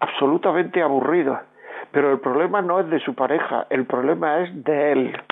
absolutamente 0.00 0.82
aburrido, 0.82 1.38
pero 1.92 2.10
el 2.12 2.20
problema 2.20 2.62
no 2.62 2.80
es 2.80 2.88
de 2.90 3.00
su 3.00 3.14
pareja, 3.14 3.66
el 3.70 3.86
problema 3.86 4.40
es 4.40 4.64
de 4.64 4.92
él, 4.92 5.22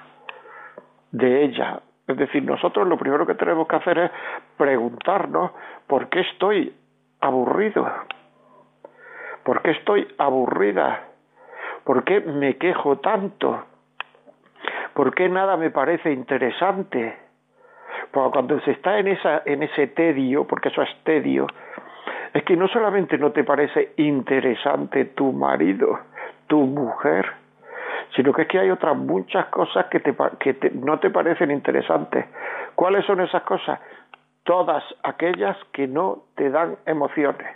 de 1.13 1.45
ella. 1.45 1.81
Es 2.07 2.17
decir, 2.17 2.43
nosotros 2.43 2.87
lo 2.87 2.97
primero 2.97 3.27
que 3.27 3.35
tenemos 3.35 3.67
que 3.69 3.77
hacer 3.77 3.99
es 3.99 4.11
preguntarnos 4.57 5.51
por 5.87 6.09
qué 6.09 6.21
estoy 6.21 6.75
aburrido, 7.21 7.87
por 9.45 9.63
qué 9.63 9.73
estoy 9.73 10.07
aburrida, 10.19 11.08
por 11.89 12.05
qué 12.05 12.21
me 12.21 12.59
quejo 12.59 12.99
tanto, 12.99 13.65
¿Por 14.93 15.15
qué 15.15 15.27
nada 15.31 15.57
me 15.57 15.71
parece 15.71 16.13
interesante? 16.13 17.17
Porque 18.11 18.31
cuando 18.31 18.61
se 18.61 18.73
está 18.73 18.99
en, 18.99 19.09
esa, 19.09 19.43
en 19.47 19.63
ese 19.63 19.87
tedio, 19.87 20.45
porque 20.45 20.69
eso 20.69 20.83
es 20.83 20.91
tedio, 21.05 21.47
es 22.35 22.43
que 22.43 22.57
no 22.57 22.69
solamente 22.69 23.17
no 23.17 23.33
te 23.33 23.43
parece 23.43 23.93
interesante 23.97 25.07
tu 25.07 25.33
marido, 25.33 25.99
tu 26.47 26.59
mujer, 26.59 27.25
sino 28.15 28.35
que 28.35 28.43
es 28.43 28.49
que 28.49 28.59
hay 28.59 28.71
otras 28.71 28.95
muchas 28.95 29.47
cosas 29.47 29.87
que, 29.87 30.01
te, 30.01 30.15
que 30.41 30.71
no 30.75 30.99
te 30.99 31.09
parecen 31.09 31.51
interesantes. 31.51 32.27
¿Cuáles 32.75 33.07
son 33.07 33.23
esas 33.23 33.45
cosas? 33.45 33.81
todas 34.45 34.83
aquellas 35.05 35.57
que 35.73 35.87
no 35.87 36.25
te 36.35 36.51
dan 36.51 36.77
emociones. 36.87 37.47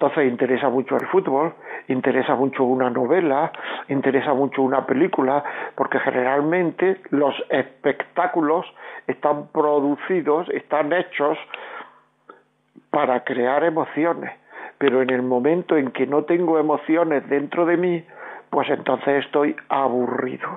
Entonces 0.00 0.30
interesa 0.30 0.68
mucho 0.68 0.96
el 0.96 1.08
fútbol, 1.08 1.54
interesa 1.88 2.36
mucho 2.36 2.62
una 2.62 2.88
novela, 2.88 3.50
interesa 3.88 4.32
mucho 4.32 4.62
una 4.62 4.86
película, 4.86 5.42
porque 5.74 5.98
generalmente 5.98 7.00
los 7.10 7.34
espectáculos 7.48 8.64
están 9.08 9.48
producidos, 9.48 10.48
están 10.50 10.92
hechos 10.92 11.36
para 12.90 13.24
crear 13.24 13.64
emociones, 13.64 14.30
pero 14.78 15.02
en 15.02 15.10
el 15.10 15.22
momento 15.22 15.76
en 15.76 15.90
que 15.90 16.06
no 16.06 16.22
tengo 16.22 16.60
emociones 16.60 17.28
dentro 17.28 17.66
de 17.66 17.76
mí, 17.76 18.04
pues 18.50 18.70
entonces 18.70 19.24
estoy 19.24 19.56
aburrido. 19.68 20.48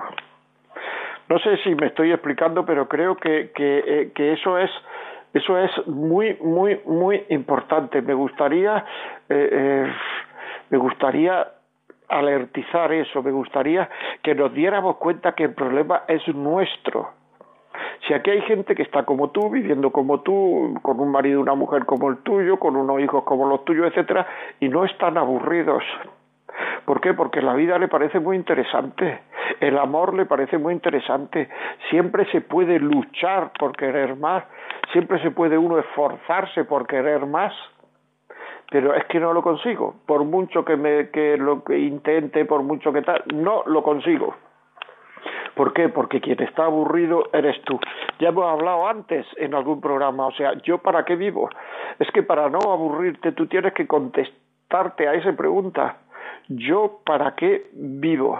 No 1.28 1.40
sé 1.40 1.56
si 1.64 1.74
me 1.74 1.86
estoy 1.86 2.12
explicando, 2.12 2.64
pero 2.64 2.88
creo 2.88 3.16
que, 3.16 3.50
que, 3.54 4.12
eh, 4.14 4.32
eso 4.32 4.56
es 4.58 4.70
eso 5.34 5.58
es 5.58 5.86
muy 5.86 6.36
muy 6.42 6.80
muy 6.86 7.24
importante. 7.28 8.02
Me 8.02 8.14
gustaría 8.14 8.84
eh, 9.28 9.48
eh, 9.52 9.92
me 10.70 10.78
gustaría 10.78 11.46
alertizar 12.08 12.92
eso, 12.92 13.22
me 13.22 13.30
gustaría 13.30 13.88
que 14.22 14.34
nos 14.34 14.52
diéramos 14.52 14.96
cuenta 14.96 15.32
que 15.32 15.44
el 15.44 15.54
problema 15.54 16.02
es 16.08 16.26
nuestro. 16.28 17.10
Si 18.06 18.14
aquí 18.14 18.30
hay 18.30 18.42
gente 18.42 18.74
que 18.74 18.82
está 18.82 19.04
como 19.04 19.30
tú, 19.30 19.48
viviendo 19.48 19.90
como 19.90 20.20
tú, 20.20 20.78
con 20.82 21.00
un 21.00 21.10
marido 21.10 21.38
y 21.38 21.42
una 21.42 21.54
mujer 21.54 21.86
como 21.86 22.10
el 22.10 22.18
tuyo, 22.18 22.58
con 22.58 22.76
unos 22.76 23.00
hijos 23.00 23.24
como 23.24 23.48
los 23.48 23.64
tuyos, 23.64 23.86
etcétera, 23.88 24.26
y 24.60 24.68
no 24.68 24.84
están 24.84 25.16
aburridos. 25.16 25.82
¿Por 26.84 27.00
qué? 27.00 27.14
Porque 27.14 27.42
la 27.42 27.54
vida 27.54 27.78
le 27.78 27.88
parece 27.88 28.20
muy 28.20 28.36
interesante, 28.36 29.20
el 29.60 29.78
amor 29.78 30.14
le 30.14 30.26
parece 30.26 30.58
muy 30.58 30.74
interesante, 30.74 31.48
siempre 31.90 32.24
se 32.32 32.40
puede 32.40 32.78
luchar 32.78 33.52
por 33.58 33.76
querer 33.76 34.16
más, 34.16 34.44
siempre 34.92 35.20
se 35.22 35.30
puede 35.30 35.56
uno 35.58 35.78
esforzarse 35.78 36.64
por 36.64 36.86
querer 36.86 37.26
más 37.26 37.52
pero 38.72 38.94
es 38.94 39.04
que 39.04 39.20
no 39.20 39.34
lo 39.34 39.42
consigo. 39.42 39.96
Por 40.06 40.24
mucho 40.24 40.64
que, 40.64 40.76
me, 40.76 41.10
que 41.10 41.36
lo 41.36 41.62
que 41.62 41.78
intente, 41.78 42.46
por 42.46 42.62
mucho 42.62 42.90
que 42.90 43.02
tal, 43.02 43.22
no 43.34 43.62
lo 43.66 43.82
consigo. 43.82 44.34
¿Por 45.54 45.74
qué? 45.74 45.90
Porque 45.90 46.22
quien 46.22 46.42
está 46.42 46.64
aburrido 46.64 47.28
eres 47.34 47.60
tú. 47.64 47.78
Ya 48.18 48.28
hemos 48.28 48.50
hablado 48.50 48.88
antes 48.88 49.26
en 49.36 49.54
algún 49.54 49.82
programa, 49.82 50.26
o 50.26 50.32
sea, 50.32 50.54
¿yo 50.62 50.78
para 50.78 51.04
qué 51.04 51.16
vivo? 51.16 51.50
Es 51.98 52.10
que 52.12 52.22
para 52.22 52.48
no 52.48 52.60
aburrirte 52.72 53.32
tú 53.32 53.46
tienes 53.46 53.74
que 53.74 53.86
contestarte 53.86 55.06
a 55.06 55.14
esa 55.14 55.34
pregunta. 55.34 55.98
¿Yo 56.48 57.00
para 57.04 57.34
qué 57.34 57.66
vivo? 57.72 58.38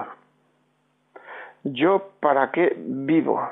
¿Yo 1.65 2.11
para 2.21 2.51
qué 2.51 2.75
vivo? 2.77 3.49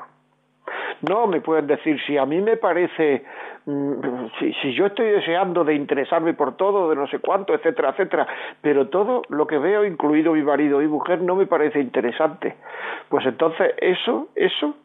No 1.01 1.27
me 1.27 1.41
pueden 1.41 1.67
decir, 1.67 1.99
si 2.05 2.17
a 2.17 2.25
mí 2.25 2.41
me 2.41 2.57
parece 2.57 3.23
Mm, 3.65 4.27
si, 4.39 4.53
si 4.53 4.73
yo 4.73 4.87
estoy 4.87 5.11
deseando 5.11 5.63
de 5.63 5.75
interesarme 5.75 6.33
por 6.33 6.57
todo, 6.57 6.89
de 6.89 6.95
no 6.95 7.07
sé 7.07 7.19
cuánto, 7.19 7.53
etcétera, 7.53 7.89
etcétera, 7.89 8.27
pero 8.61 8.87
todo 8.87 9.21
lo 9.29 9.45
que 9.45 9.59
veo, 9.59 9.85
incluido 9.85 10.33
mi 10.33 10.41
marido 10.41 10.81
y 10.81 10.87
mujer, 10.87 11.21
no 11.21 11.35
me 11.35 11.45
parece 11.45 11.79
interesante, 11.79 12.55
pues 13.09 13.25
entonces 13.25 13.73
eso, 13.77 14.29
eso 14.35 14.75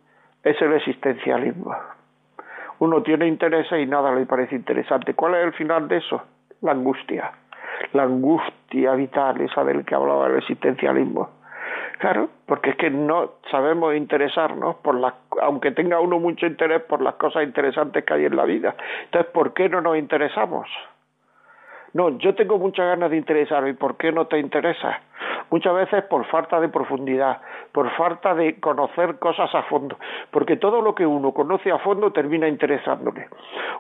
es 0.45 0.61
el 0.61 0.75
existencialismo. 0.75 1.75
Uno 2.79 3.03
tiene 3.03 3.27
intereses 3.27 3.81
y 3.81 3.87
nada 3.87 4.15
le 4.15 4.27
parece 4.27 4.55
interesante. 4.55 5.15
¿Cuál 5.15 5.37
es 5.37 5.45
el 5.45 5.53
final 5.55 5.89
de 5.89 5.97
eso? 5.97 6.23
La 6.61 6.73
angustia. 6.73 7.33
La 7.93 8.05
angustia 8.05 8.95
vital, 8.95 9.41
esa 9.41 9.65
del 9.65 9.85
que 9.85 9.95
hablaba 9.95 10.27
el 10.27 10.37
existencialismo. 10.37 11.31
Claro, 11.99 12.29
porque 12.45 12.71
es 12.71 12.77
que 12.77 12.91
no 12.91 13.33
sabemos 13.51 13.95
interesarnos 13.95 14.77
por 14.77 14.95
las, 14.97 15.15
aunque 15.41 15.71
tenga 15.71 15.99
uno 15.99 16.19
mucho 16.19 16.47
interés 16.47 16.83
por 16.83 17.01
las 17.01 17.15
cosas 17.15 17.43
interesantes 17.45 18.05
que 18.05 18.15
hay 18.15 18.27
en 18.27 18.37
la 18.37 18.45
vida. 18.45 18.77
Entonces, 19.05 19.33
¿por 19.33 19.55
qué 19.55 19.69
no 19.69 19.81
nos 19.81 19.97
interesamos? 19.97 20.69
No, 21.95 22.19
yo 22.19 22.35
tengo 22.35 22.59
muchas 22.59 22.87
ganas 22.87 23.11
de 23.11 23.17
interesarme. 23.17 23.71
¿Y 23.71 23.73
por 23.73 23.97
qué 23.97 24.13
no 24.13 24.27
te 24.27 24.39
interesa? 24.39 25.01
Muchas 25.51 25.75
veces 25.75 26.05
por 26.05 26.25
falta 26.27 26.61
de 26.61 26.69
profundidad, 26.69 27.41
por 27.73 27.91
falta 27.93 28.35
de 28.35 28.59
conocer 28.59 29.19
cosas 29.19 29.55
a 29.55 29.63
fondo, 29.65 29.97
porque 30.31 30.57
todo 30.57 30.81
lo 30.81 30.95
que 30.95 31.07
uno 31.07 31.33
conoce 31.33 31.71
a 31.71 31.79
fondo 31.79 32.11
termina 32.13 32.49
interesándole. 32.49 33.29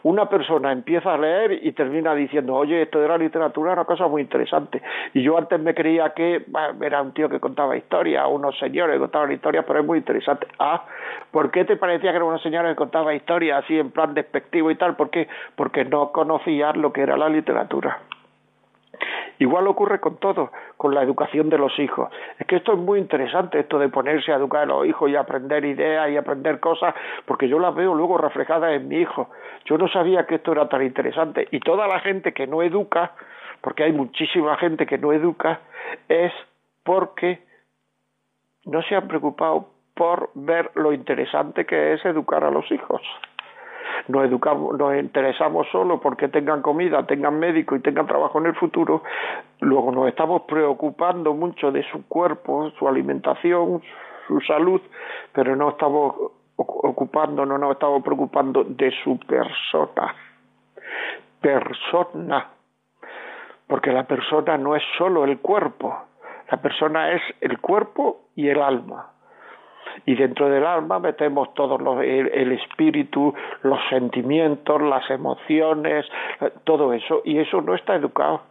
Una 0.04 0.28
persona 0.28 0.70
empieza 0.70 1.14
a 1.14 1.18
leer 1.18 1.64
y 1.64 1.73
termina 1.73 2.14
diciendo, 2.14 2.54
oye, 2.54 2.82
esto 2.82 3.00
de 3.00 3.08
la 3.08 3.18
literatura 3.18 3.73
es 3.73 3.76
una 3.78 3.85
cosa 3.85 4.06
muy 4.06 4.23
interesante. 4.23 4.80
Y 5.12 5.23
yo 5.23 5.37
antes 5.37 5.58
me 5.58 5.75
creía 5.75 6.11
que 6.11 6.44
era 6.80 7.02
un 7.02 7.12
tío 7.12 7.28
que 7.28 7.40
contaba 7.40 7.76
historias, 7.76 8.26
unos 8.30 8.56
señores 8.58 8.94
que 8.94 9.00
contaban 9.00 9.32
historias, 9.32 9.64
pero 9.66 9.80
es 9.80 9.87
muy 9.87 9.99
interesante. 9.99 10.46
Ah, 10.58 10.85
¿por 11.32 11.50
qué 11.50 11.64
te 11.64 11.76
parecía 11.76 12.11
que 12.11 12.16
era 12.16 12.25
una 12.25 12.38
señora 12.38 12.68
que 12.68 12.76
contaba 12.76 13.14
historias 13.14 13.64
así 13.64 13.78
en 13.78 13.90
plan 13.90 14.14
despectivo 14.14 14.70
y 14.70 14.76
tal? 14.76 14.94
¿Por 14.94 15.11
qué? 15.11 15.28
Porque 15.56 15.85
no 15.85 16.12
conocías 16.12 16.76
lo 16.76 16.92
que 16.92 17.02
era 17.02 17.16
la 17.16 17.28
literatura. 17.28 17.99
Igual 19.38 19.67
ocurre 19.69 20.00
con 20.00 20.17
todo, 20.17 20.50
con 20.76 20.95
la 20.95 21.03
educación 21.03 21.50
de 21.50 21.59
los 21.59 21.79
hijos. 21.79 22.11
Es 22.38 22.47
que 22.47 22.57
esto 22.57 22.73
es 22.73 22.79
muy 22.79 22.99
interesante, 22.99 23.61
esto 23.61 23.79
de 23.79 23.88
ponerse 23.88 24.33
a 24.33 24.37
educar 24.37 24.62
a 24.62 24.67
los 24.67 24.87
hijos 24.87 25.11
y 25.11 25.17
aprender 25.17 25.65
ideas 25.65 26.11
y 26.11 26.17
aprender 26.17 26.61
cosas, 26.61 26.95
porque 27.26 27.49
yo 27.49 27.59
las 27.59 27.75
veo 27.75 27.95
luego 27.95 28.19
reflejadas 28.19 28.73
en 28.73 28.88
mi 28.88 28.97
hijo. 28.97 29.31
Yo 29.65 29.79
no 29.79 29.88
sabía 29.88 30.26
que 30.26 30.37
esto 30.37 30.53
era 30.53 30.69
tan 30.69 30.83
interesante. 30.83 31.49
Y 31.50 31.61
toda 31.61 31.87
la 31.87 32.00
gente 32.00 32.33
que 32.33 32.47
no 32.47 32.62
educa, 32.62 33.12
porque 33.61 33.85
hay 33.85 33.93
muchísima 33.93 34.57
gente 34.57 34.87
que 34.87 34.99
no 34.99 35.12
educa, 35.12 35.61
es 36.09 36.33
porque 36.83 37.41
no 38.65 38.83
se 38.83 38.95
han 38.95 39.09
preocupado 39.09 39.69
por 39.95 40.31
ver 40.35 40.71
lo 40.75 40.93
interesante 40.93 41.65
que 41.65 41.95
es 41.95 42.05
educar 42.05 42.45
a 42.45 42.50
los 42.50 42.71
hijos 42.71 43.03
nos 44.09 44.25
educamos, 44.25 44.78
nos 44.78 44.97
interesamos 44.97 45.66
solo 45.71 46.00
porque 46.00 46.28
tengan 46.28 46.62
comida, 46.62 47.07
tengan 47.07 47.38
médico 47.38 47.76
y 47.76 47.81
tengan 47.81 48.07
trabajo 48.07 48.38
en 48.38 48.47
el 48.47 48.55
futuro, 48.55 49.02
luego 49.61 49.93
nos 49.93 50.09
estamos 50.09 50.43
preocupando 50.43 51.35
mucho 51.35 51.71
de 51.71 51.83
su 51.90 52.07
cuerpo, 52.07 52.71
su 52.78 52.88
alimentación, 52.88 53.83
su 54.26 54.40
salud, 54.40 54.81
pero 55.33 55.57
no 55.57 55.71
estamos 55.71 56.14
ocupando, 56.57 57.45
no 57.45 57.59
nos 57.59 57.73
estamos 57.73 58.02
preocupando 58.02 58.64
de 58.64 58.93
su 59.02 59.19
persona. 59.19 60.14
Persona. 61.40 62.50
Porque 63.66 63.93
la 63.93 64.05
persona 64.05 64.57
no 64.57 64.76
es 64.76 64.83
solo 64.97 65.25
el 65.25 65.38
cuerpo, 65.40 65.97
la 66.50 66.62
persona 66.62 67.12
es 67.12 67.23
el 67.40 67.61
cuerpo 67.61 68.28
y 68.37 68.49
el 68.49 68.62
alma 68.62 69.15
y 70.05 70.15
dentro 70.15 70.49
del 70.49 70.67
alma 70.67 70.99
metemos 70.99 71.55
todo 71.55 72.00
el, 72.00 72.53
espíritu, 72.53 73.35
los 73.62 73.79
sentimientos, 73.88 74.81
las 74.83 75.09
emociones, 75.11 76.07
todo 76.65 76.93
eso, 76.93 77.23
y 77.25 77.38
eso 77.38 77.61
no 77.61 77.75
está 77.75 77.95
educado. 77.95 78.43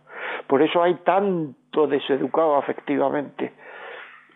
Por 0.48 0.62
eso 0.62 0.82
hay 0.82 0.96
tanto 0.96 1.88
deseducado 1.88 2.56
afectivamente. 2.56 3.54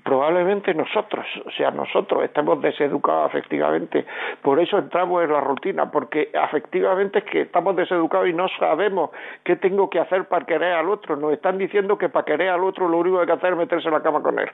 Probablemente 0.03 0.73
nosotros, 0.73 1.25
o 1.45 1.51
sea, 1.51 1.71
nosotros 1.71 2.23
estamos 2.23 2.61
deseducados 2.61 3.29
afectivamente, 3.29 4.05
por 4.41 4.59
eso 4.59 4.77
entramos 4.77 5.23
en 5.23 5.33
la 5.33 5.41
rutina, 5.41 5.91
porque 5.91 6.31
afectivamente 6.33 7.19
es 7.19 7.25
que 7.25 7.41
estamos 7.41 7.75
deseducados 7.75 8.27
y 8.27 8.33
no 8.33 8.47
sabemos 8.57 9.11
qué 9.43 9.57
tengo 9.57 9.89
que 9.89 9.99
hacer 9.99 10.25
para 10.25 10.45
querer 10.45 10.73
al 10.73 10.89
otro. 10.89 11.17
Nos 11.17 11.33
están 11.33 11.57
diciendo 11.57 11.97
que 11.97 12.07
para 12.07 12.25
querer 12.25 12.49
al 12.49 12.63
otro 12.63 12.87
lo 12.87 12.97
único 12.97 13.17
que 13.17 13.21
hay 13.23 13.27
que 13.27 13.33
hacer 13.33 13.51
es 13.51 13.57
meterse 13.57 13.87
en 13.89 13.93
la 13.93 14.01
cama 14.01 14.21
con 14.21 14.39
él 14.39 14.49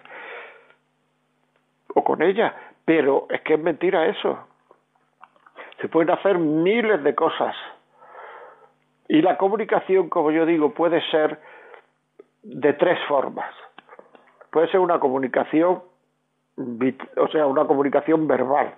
o 1.95 2.03
con 2.03 2.21
ella, 2.21 2.53
pero 2.85 3.25
es 3.29 3.41
que 3.41 3.55
es 3.55 3.59
mentira 3.59 4.05
eso. 4.05 4.37
Se 5.81 5.87
pueden 5.89 6.11
hacer 6.11 6.37
miles 6.37 7.03
de 7.03 7.15
cosas. 7.15 7.55
Y 9.07 9.21
la 9.21 9.37
comunicación, 9.37 10.09
como 10.09 10.31
yo 10.31 10.45
digo, 10.45 10.73
puede 10.73 11.01
ser 11.09 11.39
de 12.43 12.73
tres 12.73 12.99
formas. 13.07 13.53
Puede 14.51 14.67
ser 14.69 14.79
una 14.79 14.99
comunicación, 14.99 15.81
o 17.17 17.27
sea, 17.29 17.47
una 17.47 17.65
comunicación 17.65 18.27
verbal, 18.27 18.73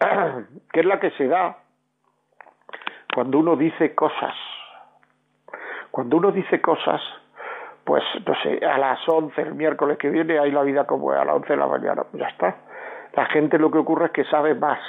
que 0.72 0.80
es 0.80 0.86
la 0.86 1.00
que 1.00 1.10
se 1.12 1.28
da 1.28 1.58
cuando 3.14 3.38
uno 3.38 3.56
dice 3.56 3.94
cosas. 3.94 4.34
Cuando 5.90 6.16
uno 6.16 6.32
dice 6.32 6.60
cosas, 6.60 7.00
pues 7.84 8.02
no 8.26 8.34
sé, 8.42 8.64
a 8.64 8.78
las 8.78 8.98
11 9.06 9.40
el 9.42 9.54
miércoles 9.54 9.98
que 9.98 10.08
viene 10.08 10.38
hay 10.38 10.50
la 10.50 10.62
vida 10.62 10.86
como 10.86 11.10
a 11.10 11.24
las 11.24 11.36
11 11.36 11.48
de 11.48 11.56
la 11.56 11.66
mañana, 11.66 12.02
pues 12.10 12.22
ya 12.22 12.28
está. 12.28 12.56
La 13.12 13.26
gente 13.26 13.58
lo 13.58 13.70
que 13.70 13.78
ocurre 13.78 14.06
es 14.06 14.12
que 14.12 14.24
sabe 14.24 14.54
más. 14.54 14.80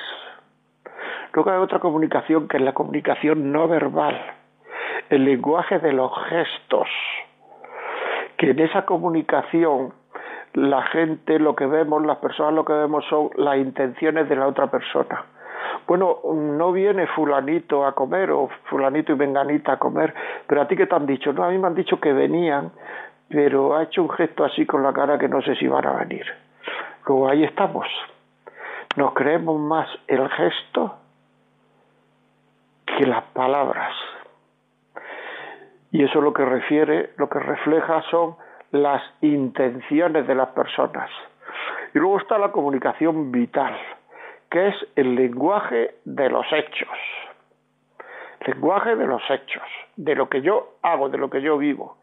Luego 1.33 1.51
hay 1.51 1.57
otra 1.57 1.79
comunicación 1.79 2.47
que 2.47 2.57
es 2.57 2.63
la 2.63 2.73
comunicación 2.73 3.51
no 3.51 3.67
verbal, 3.67 4.19
el 5.09 5.25
lenguaje 5.25 5.79
de 5.79 5.91
los 5.91 6.11
gestos, 6.29 6.87
que 8.37 8.51
en 8.51 8.59
esa 8.59 8.85
comunicación 8.85 9.93
la 10.53 10.83
gente 10.83 11.37
lo 11.37 11.55
que 11.55 11.65
vemos, 11.65 12.05
las 12.05 12.17
personas 12.17 12.53
lo 12.53 12.63
que 12.63 12.73
vemos 12.73 13.03
son 13.09 13.29
las 13.35 13.57
intenciones 13.57 14.29
de 14.29 14.37
la 14.37 14.47
otra 14.47 14.67
persona 14.67 15.25
bueno, 15.87 16.19
no 16.33 16.71
viene 16.71 17.07
fulanito 17.07 17.85
a 17.85 17.93
comer 17.93 18.31
o 18.31 18.49
fulanito 18.65 19.11
y 19.11 19.15
venganita 19.15 19.73
a 19.73 19.79
comer, 19.79 20.13
pero 20.47 20.61
a 20.61 20.67
ti 20.67 20.75
qué 20.75 20.87
te 20.87 20.95
han 20.95 21.05
dicho, 21.05 21.31
no, 21.33 21.43
a 21.43 21.49
mí 21.49 21.57
me 21.57 21.67
han 21.67 21.75
dicho 21.75 21.99
que 21.99 22.13
venían, 22.13 22.71
pero 23.29 23.75
ha 23.75 23.83
hecho 23.83 24.01
un 24.03 24.09
gesto 24.09 24.43
así 24.43 24.65
con 24.65 24.83
la 24.83 24.93
cara 24.93 25.17
que 25.17 25.27
no 25.27 25.41
sé 25.41 25.55
si 25.55 25.67
van 25.67 25.85
a 25.85 25.93
venir. 25.93 26.25
Luego 27.07 27.29
ahí 27.29 27.43
estamos. 27.43 27.87
Nos 28.95 29.13
creemos 29.13 29.59
más 29.59 29.87
el 30.07 30.27
gesto 30.29 30.95
que 32.85 33.05
las 33.05 33.23
palabras. 33.25 33.93
Y 35.91 36.03
eso 36.03 36.21
lo 36.21 36.33
que 36.33 36.45
refiere, 36.45 37.11
lo 37.17 37.29
que 37.29 37.39
refleja 37.39 38.01
son 38.09 38.35
las 38.71 39.01
intenciones 39.21 40.27
de 40.27 40.35
las 40.35 40.49
personas. 40.49 41.09
Y 41.93 41.99
luego 41.99 42.17
está 42.17 42.37
la 42.37 42.51
comunicación 42.51 43.31
vital, 43.31 43.75
que 44.49 44.67
es 44.67 44.75
el 44.95 45.15
lenguaje 45.15 45.95
de 46.05 46.29
los 46.29 46.45
hechos. 46.51 46.97
Lenguaje 48.45 48.95
de 48.95 49.07
los 49.07 49.21
hechos, 49.29 49.63
de 49.95 50.15
lo 50.15 50.29
que 50.29 50.41
yo 50.41 50.75
hago, 50.81 51.09
de 51.09 51.17
lo 51.17 51.29
que 51.29 51.41
yo 51.41 51.57
vivo. 51.57 51.97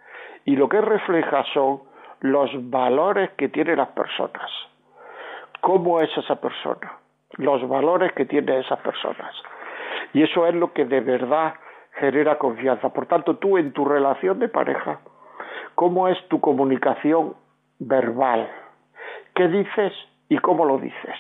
Y 0.45 0.57
lo 0.57 0.69
que 0.69 0.81
refleja 0.81 1.45
son 1.55 1.83
los 2.21 2.51
valores 2.71 3.31
que 3.33 3.49
tienen 3.49 3.77
las 3.77 3.89
personas. 3.89 4.51
¿Cómo 5.61 6.01
es 6.01 6.11
esa 6.17 6.41
persona? 6.41 6.99
Los 7.37 7.67
valores 7.69 8.13
que 8.13 8.25
tienen 8.25 8.61
esas 8.61 8.81
personas. 8.81 9.35
Y 10.13 10.23
eso 10.23 10.47
es 10.47 10.55
lo 10.55 10.73
que 10.73 10.85
de 10.85 11.01
verdad 11.01 11.55
genera 11.95 12.39
confianza. 12.39 12.89
Por 12.89 13.07
tanto, 13.07 13.37
tú 13.37 13.59
en 13.59 13.73
tu 13.73 13.85
relación 13.85 14.39
de 14.39 14.49
pareja, 14.49 15.01
¿cómo 15.75 16.09
es 16.09 16.19
tu 16.29 16.41
comunicación 16.41 17.35
verbal? 17.79 18.51
¿Qué 19.35 19.49
dices 19.49 19.93
y 20.29 20.39
cómo 20.39 20.65
lo 20.65 20.79
dices? 20.79 21.17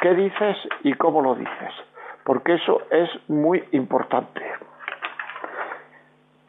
¿Qué 0.00 0.14
dices 0.14 0.56
y 0.84 0.92
cómo 0.94 1.22
lo 1.22 1.34
dices? 1.34 1.74
Porque 2.24 2.54
eso 2.54 2.82
es 2.90 3.08
muy 3.28 3.64
importante. 3.72 4.42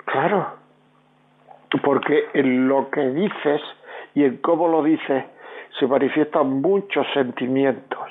Claro, 0.06 0.54
porque 1.84 2.30
en 2.34 2.68
lo 2.68 2.90
que 2.90 3.02
dices 3.10 3.62
y 4.14 4.24
en 4.24 4.38
cómo 4.38 4.68
lo 4.68 4.84
dices 4.84 5.24
se 5.80 5.88
manifiestan 5.88 6.62
muchos 6.62 7.06
sentimientos, 7.14 8.08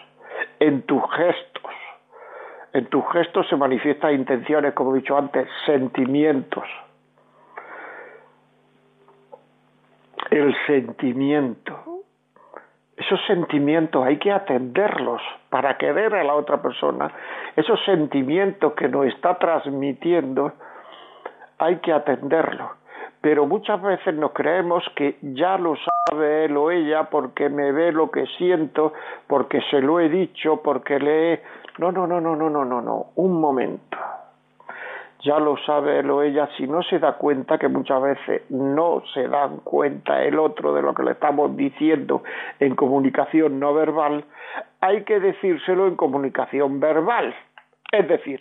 en 0.60 0.82
tus 0.82 1.02
gestos, 1.14 1.72
en 2.72 2.86
tus 2.86 3.04
gestos 3.12 3.48
se 3.48 3.56
manifiestan 3.56 4.14
intenciones, 4.14 4.74
como 4.74 4.94
he 4.94 5.00
dicho 5.00 5.16
antes, 5.16 5.48
sentimientos. 5.66 6.64
El 10.30 10.54
sentimiento. 10.66 11.97
Esos 13.08 13.24
sentimientos 13.26 14.04
hay 14.04 14.18
que 14.18 14.30
atenderlos 14.30 15.22
para 15.48 15.78
querer 15.78 16.14
a 16.14 16.24
la 16.24 16.34
otra 16.34 16.60
persona. 16.60 17.10
Esos 17.56 17.82
sentimientos 17.86 18.74
que 18.74 18.86
nos 18.86 19.06
está 19.06 19.38
transmitiendo 19.38 20.52
hay 21.56 21.76
que 21.76 21.90
atenderlos. 21.90 22.70
Pero 23.22 23.46
muchas 23.46 23.80
veces 23.80 24.14
nos 24.14 24.32
creemos 24.32 24.84
que 24.94 25.16
ya 25.22 25.56
lo 25.56 25.74
sabe 25.76 26.44
él 26.44 26.56
o 26.58 26.70
ella 26.70 27.04
porque 27.04 27.48
me 27.48 27.72
ve 27.72 27.92
lo 27.92 28.10
que 28.10 28.26
siento, 28.36 28.92
porque 29.26 29.62
se 29.70 29.80
lo 29.80 30.00
he 30.00 30.10
dicho, 30.10 30.60
porque 30.62 30.98
le 30.98 31.32
he 31.32 31.42
no, 31.78 31.90
no, 31.90 32.06
no, 32.06 32.20
no, 32.20 32.36
no, 32.36 32.50
no, 32.50 32.64
no, 32.66 32.82
no. 32.82 33.06
Un 33.16 33.40
momento. 33.40 33.96
Ya 35.24 35.38
lo 35.38 35.56
sabe 35.66 36.08
o 36.08 36.22
ella, 36.22 36.48
si 36.56 36.66
no 36.66 36.82
se 36.82 36.98
da 36.98 37.14
cuenta, 37.14 37.58
que 37.58 37.68
muchas 37.68 38.00
veces 38.00 38.42
no 38.50 39.02
se 39.14 39.26
dan 39.26 39.58
cuenta 39.58 40.22
el 40.22 40.38
otro 40.38 40.72
de 40.74 40.82
lo 40.82 40.94
que 40.94 41.02
le 41.02 41.12
estamos 41.12 41.56
diciendo 41.56 42.22
en 42.60 42.76
comunicación 42.76 43.58
no 43.58 43.74
verbal, 43.74 44.24
hay 44.80 45.02
que 45.02 45.18
decírselo 45.18 45.88
en 45.88 45.96
comunicación 45.96 46.78
verbal. 46.78 47.34
Es 47.90 48.06
decir, 48.06 48.40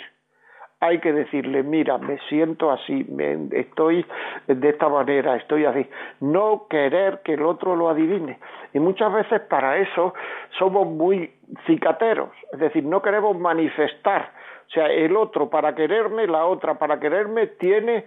hay 0.79 0.99
que 0.99 1.11
decirle, 1.11 1.63
mira, 1.63 1.97
me 1.97 2.19
siento 2.29 2.71
así, 2.71 3.03
me, 3.09 3.47
estoy 3.51 4.05
de 4.47 4.69
esta 4.69 4.87
manera, 4.87 5.35
estoy 5.35 5.65
así. 5.65 5.87
No 6.19 6.67
querer 6.69 7.21
que 7.23 7.33
el 7.33 7.43
otro 7.43 7.75
lo 7.75 7.89
adivine. 7.89 8.37
Y 8.73 8.79
muchas 8.79 9.11
veces 9.11 9.41
para 9.41 9.77
eso 9.77 10.13
somos 10.59 10.87
muy 10.87 11.31
cicateros, 11.65 12.29
es 12.53 12.59
decir, 12.59 12.83
no 12.83 13.01
queremos 13.01 13.37
manifestar. 13.37 14.31
O 14.67 14.69
sea, 14.69 14.87
el 14.87 15.15
otro 15.15 15.49
para 15.49 15.73
quererme, 15.73 16.27
la 16.27 16.45
otra 16.45 16.75
para 16.75 16.99
quererme, 16.99 17.47
tiene 17.47 18.05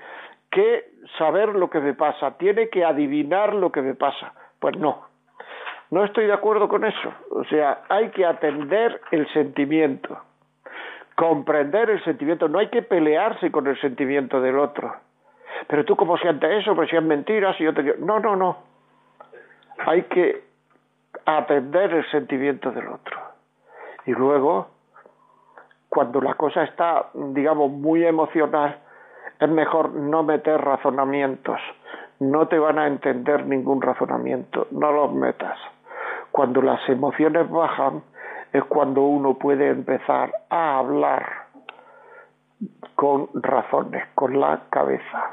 que 0.51 0.85
saber 1.19 1.49
lo 1.49 1.71
que 1.71 1.81
me 1.81 1.95
pasa, 1.95 2.37
tiene 2.39 2.69
que 2.69 2.85
adivinar 2.85 3.55
lo 3.55 3.73
que 3.73 3.83
me 3.83 3.95
pasa. 3.95 4.33
Pues 4.61 4.77
no, 4.77 5.07
no 5.91 6.05
estoy 6.05 6.27
de 6.27 6.35
acuerdo 6.35 6.69
con 6.69 6.85
eso. 6.85 7.15
O 7.31 7.45
sea, 7.45 7.83
hay 7.89 8.11
que 8.11 8.25
atender 8.25 9.01
el 9.11 9.27
sentimiento 9.33 10.19
comprender 11.21 11.91
el 11.91 12.03
sentimiento, 12.03 12.49
no 12.49 12.59
hay 12.59 12.69
que 12.69 12.81
pelearse 12.81 13.53
con 13.53 13.67
el 13.67 13.79
sentimiento 13.79 14.41
del 14.41 14.59
otro. 14.59 14.91
Pero 15.67 15.85
tú 15.85 15.95
cómo 15.95 16.17
sientes 16.17 16.51
eso, 16.63 16.75
pues 16.75 16.89
si 16.89 16.97
es 16.97 17.03
mentira, 17.03 17.55
si 17.59 17.65
yo 17.65 17.75
te 17.75 17.83
digo, 17.83 17.97
no, 17.99 18.21
no, 18.21 18.37
no. 18.37 18.57
Hay 19.85 20.05
que 20.05 20.43
atender 21.27 21.93
el 21.93 22.11
sentimiento 22.11 22.71
del 22.71 22.89
otro. 22.89 23.19
Y 24.07 24.13
luego, 24.13 24.69
cuando 25.91 26.23
la 26.23 26.33
cosa 26.37 26.63
está, 26.63 27.11
digamos, 27.13 27.71
muy 27.71 28.03
emocional, 28.03 28.79
es 29.39 29.49
mejor 29.51 29.91
no 29.93 30.23
meter 30.23 30.59
razonamientos. 30.59 31.61
No 32.21 32.49
te 32.49 32.59
van 32.59 32.79
a 32.79 32.87
entender 32.87 33.45
ningún 33.45 33.83
razonamiento, 33.83 34.69
no 34.71 34.91
los 34.91 35.13
metas. 35.13 35.59
Cuando 36.33 36.63
las 36.63 36.81
emociones 36.89 37.51
bajan, 37.51 38.05
es 38.53 38.65
cuando 38.65 39.03
uno 39.03 39.35
puede 39.35 39.69
empezar 39.69 40.33
a 40.49 40.79
hablar 40.79 41.27
con 42.95 43.29
razones, 43.35 44.09
con 44.15 44.39
la 44.39 44.63
cabeza. 44.71 45.31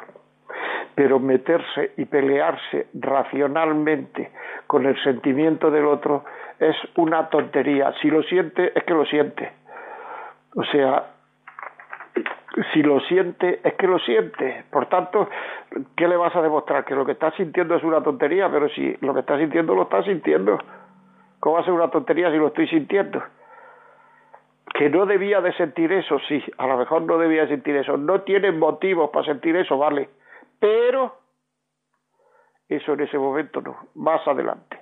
Pero 0.96 1.20
meterse 1.20 1.92
y 1.98 2.06
pelearse 2.06 2.88
racionalmente 2.94 4.32
con 4.66 4.86
el 4.86 5.02
sentimiento 5.04 5.70
del 5.70 5.86
otro 5.86 6.24
es 6.60 6.76
una 6.96 7.30
tontería. 7.30 7.94
Si 8.02 8.10
lo 8.10 8.24
siente, 8.24 8.72
es 8.74 8.84
que 8.84 8.94
lo 8.94 9.06
siente. 9.06 9.52
O 10.56 10.64
sea, 10.64 11.06
si 12.74 12.82
lo 12.82 13.00
siente, 13.02 13.60
es 13.64 13.74
que 13.76 13.88
lo 13.88 14.00
siente. 14.00 14.64
Por 14.72 14.88
tanto, 14.88 15.30
¿qué 15.96 16.08
le 16.08 16.18
vas 16.18 16.36
a 16.36 16.42
demostrar? 16.42 16.86
Que 16.86 16.96
lo 16.96 17.06
que 17.06 17.12
está 17.12 17.32
sintiendo 17.32 17.76
es 17.76 17.84
una 17.84 18.02
tontería, 18.02 18.50
pero 18.50 18.68
si 18.70 18.96
lo 19.02 19.14
que 19.14 19.20
está 19.20 19.38
sintiendo 19.38 19.76
lo 19.76 19.84
está 19.84 20.04
sintiendo. 20.04 20.58
¿Cómo 21.40 21.56
va 21.56 21.62
a 21.62 21.66
ser 21.66 21.74
una 21.74 21.90
tontería 21.90 22.32
si 22.32 22.38
lo 22.38 22.48
estoy 22.48 22.68
sintiendo? 22.68 23.24
Que 24.74 24.90
no 24.90 25.06
debía 25.06 25.42
de 25.42 25.54
sentir 25.54 25.92
eso, 25.92 26.20
sí, 26.28 26.44
a 26.58 26.68
lo 26.68 26.78
mejor 26.78 27.04
no 27.04 27.18
debía 27.18 27.44
de 27.44 27.50
sentir 27.50 27.76
eso. 27.76 27.98
No 27.98 28.22
tiene 28.22 28.52
motivos 28.52 29.10
para 29.12 29.26
sentir 29.26 29.56
eso, 29.56 29.78
vale. 29.78 30.10
Pero 30.60 31.16
eso 32.68 32.94
en 32.94 33.02
ese 33.02 33.18
momento 33.18 33.62
no, 33.62 33.78
más 33.96 34.28
adelante. 34.28 34.80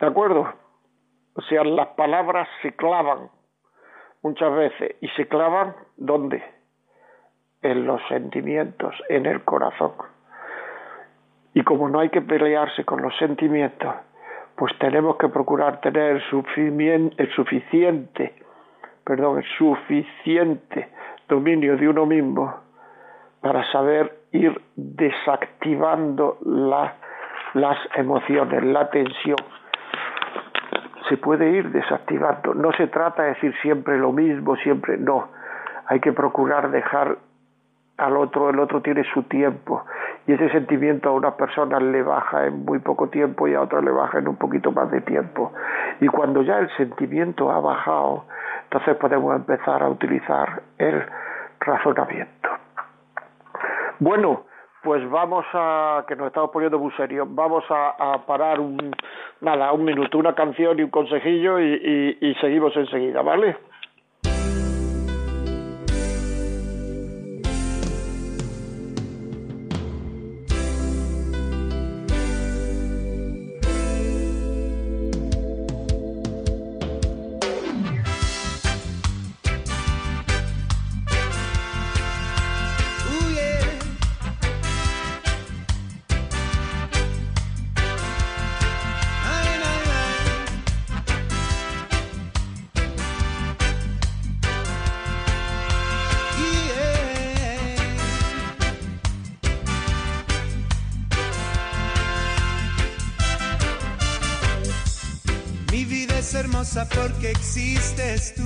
¿De 0.00 0.06
acuerdo? 0.06 0.52
O 1.34 1.42
sea, 1.42 1.64
las 1.64 1.88
palabras 1.88 2.48
se 2.62 2.74
clavan 2.74 3.30
muchas 4.22 4.52
veces. 4.52 4.96
¿Y 5.00 5.08
se 5.10 5.28
clavan 5.28 5.74
dónde? 5.96 6.42
En 7.62 7.86
los 7.86 8.00
sentimientos, 8.08 8.94
en 9.08 9.26
el 9.26 9.44
corazón. 9.44 9.92
Y 11.54 11.62
como 11.62 11.88
no 11.88 12.00
hay 12.00 12.10
que 12.10 12.20
pelearse 12.20 12.84
con 12.84 13.00
los 13.00 13.16
sentimientos, 13.18 13.94
pues 14.56 14.72
tenemos 14.78 15.16
que 15.16 15.28
procurar 15.28 15.80
tener 15.80 16.16
el 16.16 17.30
suficiente, 17.34 18.34
perdón, 19.04 19.38
el 19.38 19.44
suficiente 19.58 20.88
dominio 21.28 21.76
de 21.76 21.88
uno 21.88 22.06
mismo 22.06 22.54
para 23.40 23.64
saber 23.70 24.20
ir 24.32 24.58
desactivando 24.74 26.38
las 26.42 27.78
emociones, 27.94 28.64
la 28.64 28.90
tensión. 28.90 29.36
Se 31.08 31.16
puede 31.18 31.50
ir 31.50 31.70
desactivando. 31.70 32.54
No 32.54 32.72
se 32.72 32.88
trata 32.88 33.22
de 33.22 33.28
decir 33.30 33.54
siempre 33.62 33.96
lo 33.98 34.10
mismo, 34.10 34.56
siempre 34.56 34.96
no. 34.96 35.28
Hay 35.86 36.00
que 36.00 36.12
procurar 36.12 36.70
dejar 36.70 37.18
al 37.98 38.16
otro, 38.16 38.50
el 38.50 38.58
otro 38.58 38.82
tiene 38.82 39.04
su 39.14 39.22
tiempo 39.24 39.84
y 40.26 40.32
ese 40.32 40.50
sentimiento 40.50 41.08
a 41.08 41.12
una 41.12 41.36
persona 41.36 41.78
le 41.80 42.02
baja 42.02 42.46
en 42.46 42.64
muy 42.64 42.78
poco 42.80 43.08
tiempo 43.08 43.46
y 43.48 43.54
a 43.54 43.62
otra 43.62 43.80
le 43.80 43.90
baja 43.90 44.18
en 44.18 44.28
un 44.28 44.36
poquito 44.36 44.72
más 44.72 44.90
de 44.90 45.00
tiempo. 45.00 45.52
Y 46.00 46.08
cuando 46.08 46.42
ya 46.42 46.58
el 46.58 46.68
sentimiento 46.76 47.50
ha 47.50 47.60
bajado, 47.60 48.24
entonces 48.64 48.96
podemos 48.96 49.34
empezar 49.34 49.82
a 49.82 49.88
utilizar 49.88 50.62
el 50.78 51.04
razonamiento. 51.60 52.50
Bueno, 54.00 54.42
pues 54.82 55.08
vamos 55.08 55.46
a, 55.54 56.04
que 56.06 56.16
nos 56.16 56.28
estamos 56.28 56.50
poniendo 56.50 56.78
muy 56.78 56.92
serios, 56.92 57.26
vamos 57.34 57.64
a, 57.70 58.18
parar 58.26 58.60
un, 58.60 58.94
nada, 59.40 59.72
un 59.72 59.84
minuto, 59.84 60.18
una 60.18 60.34
canción 60.34 60.78
y 60.78 60.82
un 60.82 60.90
consejillo 60.90 61.58
y 61.60 62.36
seguimos 62.40 62.76
enseguida, 62.76 63.22
¿vale? 63.22 63.56
Porque 106.84 107.30
existes 107.30 108.34
tú. 108.34 108.45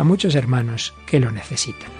a 0.00 0.04
muchos 0.04 0.34
hermanos 0.34 0.94
que 1.06 1.20
lo 1.20 1.30
necesitan. 1.30 1.90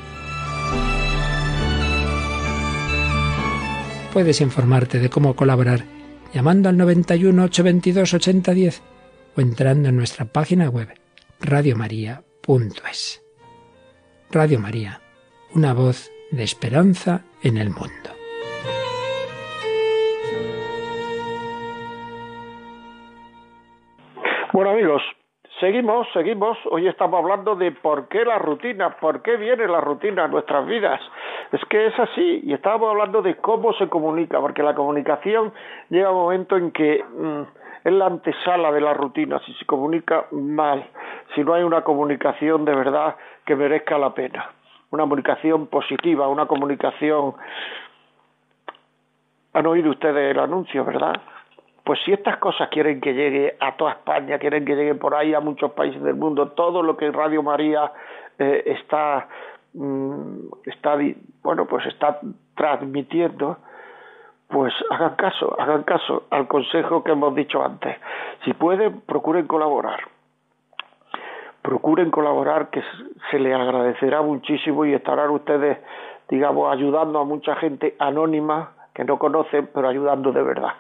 Puedes 4.11 4.41
informarte 4.41 4.99
de 4.99 5.11
cómo 5.11 5.37
colaborar 5.37 5.85
llamando 6.33 6.71
al 6.71 6.79
91 6.79 7.45
822 7.45 8.15
8010 8.15 8.83
o 9.37 9.41
entrando 9.43 9.91
en 9.91 9.97
nuestra 9.97 10.25
página 10.25 10.71
web 10.71 10.89
radiomaria.es. 11.41 13.23
Radio 14.31 14.61
María, 14.61 15.03
una 15.55 15.75
voz 15.75 16.11
de 16.31 16.43
esperanza 16.43 17.25
en 17.43 17.59
el 17.59 17.69
mundo. 17.69 18.11
Bueno 24.55 24.71
amigos, 24.71 25.03
seguimos, 25.61 26.09
seguimos. 26.12 26.59
Hoy 26.70 26.88
estamos 26.88 27.20
hablando 27.23 27.55
de 27.55 27.70
por 27.70 28.09
qué 28.09 28.25
la 28.25 28.38
rutina, 28.38 28.96
por 28.96 29.23
qué 29.23 29.37
viene 29.37 29.68
la 29.68 29.81
rutina 29.81 30.25
a 30.25 30.29
nuestras 30.29 30.66
vidas. 30.66 31.01
Es 31.53 31.62
que 31.66 31.87
es 31.87 31.99
así, 31.99 32.40
y 32.42 32.55
estábamos 32.55 32.90
hablando 32.90 33.23
de 33.23 33.37
cómo 33.37 33.73
se 33.75 33.88
comunica, 33.88 34.40
porque 34.40 34.62
la 34.62 34.75
comunicación 34.75 35.53
llega 35.90 36.11
un 36.11 36.16
momento 36.16 36.57
en 36.57 36.73
que 36.73 37.05
mm, 37.05 37.42
es 37.85 37.92
la 37.92 38.07
antesala 38.07 38.73
de 38.73 38.81
la 38.81 38.94
rutina, 38.94 39.38
si 39.44 39.53
se 39.55 39.66
comunica 39.66 40.25
mal, 40.33 40.85
si 41.35 41.44
no 41.44 41.53
hay 41.55 41.62
una 41.62 41.83
comunicación 41.83 42.64
de 42.64 42.75
verdad 42.75 43.16
que 43.44 43.55
merezca 43.55 43.99
la 43.99 44.14
pena, 44.14 44.51
una 44.90 45.05
comunicación 45.05 45.66
positiva, 45.66 46.27
una 46.29 46.46
comunicación... 46.46 47.35
Han 49.53 49.66
oído 49.66 49.90
ustedes 49.90 50.31
el 50.31 50.38
anuncio, 50.38 50.85
¿verdad? 50.85 51.20
Pues 51.85 51.99
si 52.05 52.12
estas 52.12 52.38
cosas 52.38 52.69
quieren 52.69 53.01
que 53.01 53.14
llegue 53.14 53.57
a 53.59 53.77
toda 53.77 53.93
España, 53.93 54.38
quieren 54.38 54.64
que 54.64 54.77
llegue 54.77 54.95
por 54.95 55.14
ahí 55.14 55.35
a 55.35 55.40
muchos 55.40 55.73
países 55.73 56.03
del 56.03 56.14
mundo, 56.14 56.49
todo 56.49 56.83
lo 56.83 56.97
que 56.97 57.11
Radio 57.11 57.43
María 57.43 57.93
eh, 58.38 58.62
está, 58.66 59.29
mm, 59.75 60.37
está, 60.66 60.97
bueno, 61.43 61.66
pues 61.66 61.87
está 61.87 62.21
transmitiendo, 62.55 63.59
pues 64.49 64.75
hagan 64.90 65.14
caso, 65.14 65.57
hagan 65.59 65.85
caso 65.85 66.25
al 66.31 66.49
consejo 66.49 67.03
que 67.03 67.12
hemos 67.12 67.35
dicho 67.35 67.62
antes. 67.64 67.97
Si 68.45 68.53
pueden, 68.53 69.01
procuren 69.03 69.47
colaborar. 69.47 70.01
Procuren 71.62 72.11
colaborar, 72.11 72.71
que 72.71 72.83
se 73.31 73.38
les 73.38 73.55
agradecerá 73.55 74.23
muchísimo 74.23 74.85
y 74.85 74.95
estarán 74.95 75.31
ustedes, 75.31 75.79
digamos, 76.29 76.73
ayudando 76.73 77.21
a 77.21 77.25
mucha 77.25 77.55
gente 77.57 77.95
anónima 77.99 78.73
que 78.95 79.05
no 79.05 79.19
conocen, 79.19 79.69
pero 79.73 79.88
ayudando 79.88 80.33
de 80.33 80.43
verdad. 80.43 80.73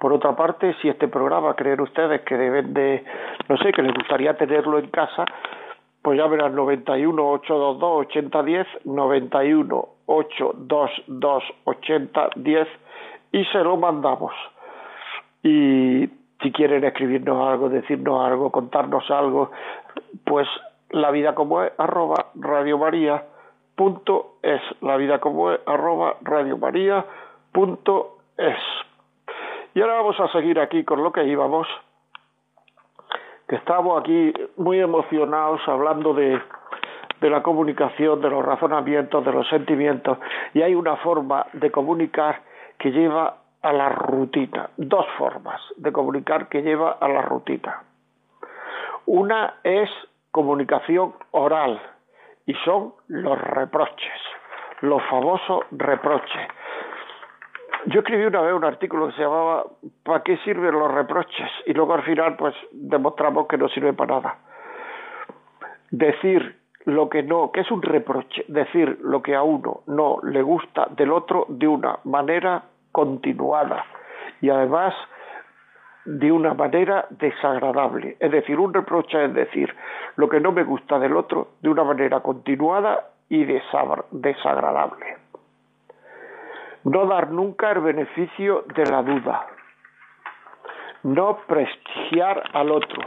Por 0.00 0.14
otra 0.14 0.34
parte, 0.34 0.74
si 0.80 0.88
este 0.88 1.08
programa 1.08 1.54
creen 1.54 1.80
ustedes 1.82 2.22
que 2.22 2.34
deben 2.34 2.72
de, 2.72 3.04
no 3.50 3.58
sé, 3.58 3.70
que 3.70 3.82
les 3.82 3.92
gustaría 3.92 4.34
tenerlo 4.34 4.78
en 4.78 4.88
casa, 4.88 5.26
pues 6.00 6.18
llamen 6.18 6.40
al 6.40 6.54
91 6.54 7.22
822 7.32 8.06
8010, 8.06 8.66
91 8.86 9.88
822 10.06 11.42
8010 11.64 12.68
y 13.32 13.44
se 13.44 13.58
lo 13.58 13.76
mandamos. 13.76 14.32
Y 15.42 16.08
si 16.40 16.50
quieren 16.52 16.82
escribirnos 16.84 17.46
algo, 17.46 17.68
decirnos 17.68 18.24
algo, 18.24 18.50
contarnos 18.50 19.10
algo, 19.10 19.50
pues 20.24 20.48
la 20.92 21.10
vida 21.10 21.34
como 21.34 21.62
es 21.62 21.72
arroba 21.76 22.30
radio 22.36 22.78
maría 22.78 23.22
punto 23.76 24.36
es 24.42 24.60
la 24.80 24.96
vida 24.96 25.20
como 25.20 25.52
es 25.52 25.60
arroba 25.66 26.16
radio 26.22 26.56
maría 26.56 27.04
punto 27.52 28.18
es 28.36 28.56
y 29.74 29.80
ahora 29.80 29.94
vamos 29.94 30.20
a 30.20 30.28
seguir 30.32 30.58
aquí 30.58 30.84
con 30.84 31.02
lo 31.02 31.12
que 31.12 31.24
íbamos 31.24 31.66
que 33.48 33.56
estamos 33.56 34.00
aquí 34.00 34.32
muy 34.56 34.78
emocionados 34.78 35.60
hablando 35.66 36.14
de 36.14 36.40
de 37.20 37.30
la 37.30 37.42
comunicación, 37.42 38.20
de 38.20 38.30
los 38.30 38.44
razonamientos, 38.44 39.24
de 39.24 39.32
los 39.32 39.48
sentimientos, 39.48 40.18
y 40.54 40.62
hay 40.62 40.74
una 40.74 40.96
forma 40.96 41.46
de 41.52 41.70
comunicar 41.70 42.40
que 42.78 42.90
lleva 42.90 43.36
a 43.62 43.72
la 43.72 43.90
rutina. 43.90 44.70
Dos 44.76 45.06
formas 45.18 45.60
de 45.76 45.92
comunicar 45.92 46.48
que 46.48 46.62
lleva 46.62 46.92
a 46.92 47.08
la 47.08 47.22
rutina. 47.22 47.82
Una 49.06 49.54
es 49.62 49.90
comunicación 50.30 51.14
oral 51.32 51.80
y 52.46 52.54
son 52.64 52.94
los 53.08 53.38
reproches, 53.38 54.20
los 54.80 55.02
famosos 55.10 55.64
reproches. 55.72 56.48
Yo 57.86 58.00
escribí 58.00 58.24
una 58.24 58.42
vez 58.42 58.52
un 58.52 58.64
artículo 58.64 59.08
que 59.08 59.14
se 59.14 59.22
llamaba 59.22 59.64
¿Para 60.04 60.22
qué 60.22 60.36
sirven 60.38 60.72
los 60.72 60.92
reproches? 60.92 61.50
Y 61.66 61.72
luego 61.72 61.94
al 61.94 62.02
final 62.02 62.36
pues 62.36 62.54
demostramos 62.72 63.46
que 63.48 63.56
no 63.56 63.68
sirve 63.68 63.92
para 63.92 64.16
nada. 64.16 64.38
Decir 65.90 66.58
lo 66.84 67.08
que 67.08 67.22
no, 67.22 67.50
que 67.52 67.60
es 67.60 67.70
un 67.70 67.82
reproche, 67.82 68.44
decir 68.48 68.98
lo 69.02 69.22
que 69.22 69.34
a 69.34 69.42
uno 69.42 69.80
no 69.86 70.18
le 70.22 70.42
gusta 70.42 70.88
del 70.90 71.12
otro 71.12 71.46
de 71.48 71.68
una 71.68 71.98
manera 72.04 72.64
continuada 72.92 73.84
y 74.40 74.50
además 74.50 74.94
de 76.04 76.32
una 76.32 76.54
manera 76.54 77.06
desagradable. 77.10 78.16
Es 78.20 78.30
decir, 78.30 78.58
un 78.58 78.72
reproche 78.72 79.24
es 79.24 79.34
decir 79.34 79.74
lo 80.16 80.28
que 80.28 80.40
no 80.40 80.52
me 80.52 80.64
gusta 80.64 80.98
del 80.98 81.16
otro 81.16 81.52
de 81.60 81.68
una 81.68 81.84
manera 81.84 82.20
continuada 82.20 83.10
y 83.28 83.44
desagradable. 83.44 85.16
No 86.84 87.06
dar 87.06 87.30
nunca 87.30 87.70
el 87.72 87.80
beneficio 87.80 88.64
de 88.74 88.86
la 88.86 89.02
duda. 89.02 89.46
No 91.02 91.38
prestigiar 91.46 92.42
al 92.52 92.70
otro. 92.70 93.02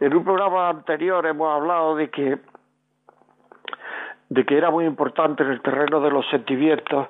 En 0.00 0.14
un 0.14 0.24
programa 0.24 0.68
anterior 0.68 1.26
hemos 1.26 1.54
hablado 1.54 1.96
de 1.96 2.10
que 2.10 2.38
de 4.30 4.46
que 4.46 4.56
era 4.56 4.70
muy 4.70 4.84
importante 4.84 5.42
en 5.42 5.50
el 5.50 5.60
terreno 5.60 6.00
de 6.00 6.10
los 6.10 6.24
sentimientos 6.30 7.08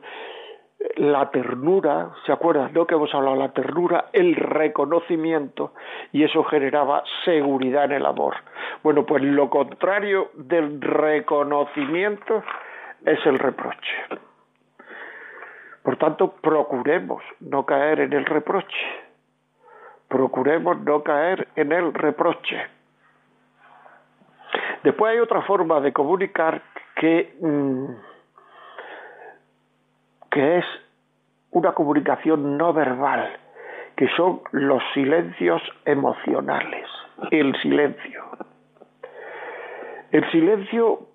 la 0.97 1.31
ternura, 1.31 2.11
¿se 2.25 2.33
acuerdan? 2.33 2.73
¿No? 2.73 2.87
Que 2.87 2.95
hemos 2.95 3.15
hablado 3.15 3.37
la 3.37 3.53
ternura, 3.53 4.07
el 4.13 4.35
reconocimiento, 4.35 5.75
y 6.13 6.25
eso 6.25 6.43
generaba 6.45 7.03
seguridad 7.25 7.85
en 7.85 7.93
el 7.93 8.07
amor. 8.07 8.37
Bueno, 8.83 9.05
pues 9.05 9.23
lo 9.23 9.51
contrario 9.51 10.31
del 10.35 10.81
reconocimiento 10.81 12.43
es 13.05 13.25
el 13.27 13.39
reproche. 13.39 14.30
Por 15.83 15.97
tanto, 15.97 16.33
procuremos 16.33 17.23
no 17.41 17.65
caer 17.65 18.01
en 18.01 18.13
el 18.13 18.27
reproche. 18.27 18.87
Procuremos 20.09 20.81
no 20.81 21.03
caer 21.03 21.49
en 21.57 21.73
el 21.73 21.95
reproche. 21.95 22.61
Después 24.83 25.13
hay 25.13 25.19
otra 25.21 25.43
forma 25.43 25.81
de 25.81 25.93
comunicar 25.93 26.63
que... 26.97 27.35
Mm, 27.41 28.11
que 30.31 30.59
es 30.59 30.65
una 31.51 31.73
comunicación 31.73 32.57
no 32.57 32.73
verbal, 32.73 33.37
que 33.97 34.09
son 34.17 34.41
los 34.53 34.83
silencios 34.95 35.61
emocionales, 35.85 36.87
el 37.31 37.55
silencio. 37.61 38.25
El 40.13 40.31
silencio, 40.31 41.09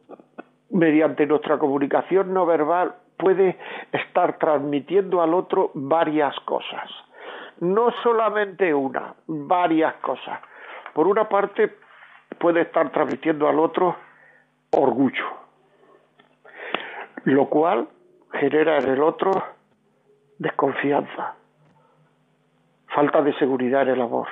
mediante 0.69 1.25
nuestra 1.25 1.57
comunicación 1.57 2.33
no 2.33 2.45
verbal, 2.45 2.95
puede 3.17 3.57
estar 3.91 4.37
transmitiendo 4.37 5.21
al 5.21 5.33
otro 5.33 5.71
varias 5.73 6.35
cosas. 6.41 6.89
No 7.59 7.91
solamente 8.03 8.73
una, 8.73 9.15
varias 9.27 9.95
cosas. 9.95 10.39
Por 10.93 11.07
una 11.07 11.27
parte, 11.27 11.73
puede 12.39 12.61
estar 12.61 12.91
transmitiendo 12.91 13.47
al 13.47 13.59
otro 13.59 13.95
orgullo, 14.71 15.25
lo 17.23 17.49
cual 17.49 17.87
genera 18.33 18.77
en 18.77 18.89
el 18.89 19.01
otro 19.01 19.31
desconfianza, 20.37 21.35
falta 22.87 23.21
de 23.21 23.33
seguridad 23.37 23.83
en 23.83 23.89
el 23.89 24.01
amor. 24.01 24.27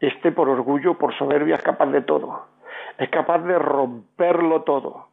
Este 0.00 0.32
por 0.32 0.48
orgullo, 0.48 0.94
por 0.94 1.16
soberbia 1.16 1.56
es 1.56 1.62
capaz 1.62 1.86
de 1.86 2.02
todo, 2.02 2.46
es 2.98 3.08
capaz 3.10 3.38
de 3.40 3.58
romperlo 3.58 4.62
todo. 4.62 5.09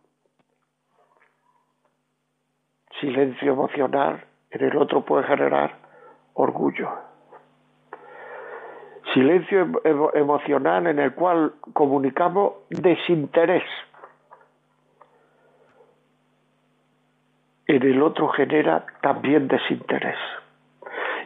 Silencio 3.00 3.54
emocional 3.54 4.24
en 4.52 4.64
el 4.64 4.78
otro 4.78 5.06
puede 5.06 5.24
generar 5.26 5.76
orgullo. 6.34 6.90
Silencio 9.14 9.82
emocional 10.14 10.88
en 10.88 11.00
el 11.00 11.14
cual 11.14 11.54
comunicamos 11.74 12.54
desinterés 12.70 13.64
en 17.68 17.84
el 17.84 18.02
otro 18.02 18.30
genera 18.30 18.86
también 19.02 19.48
desinterés. 19.48 20.18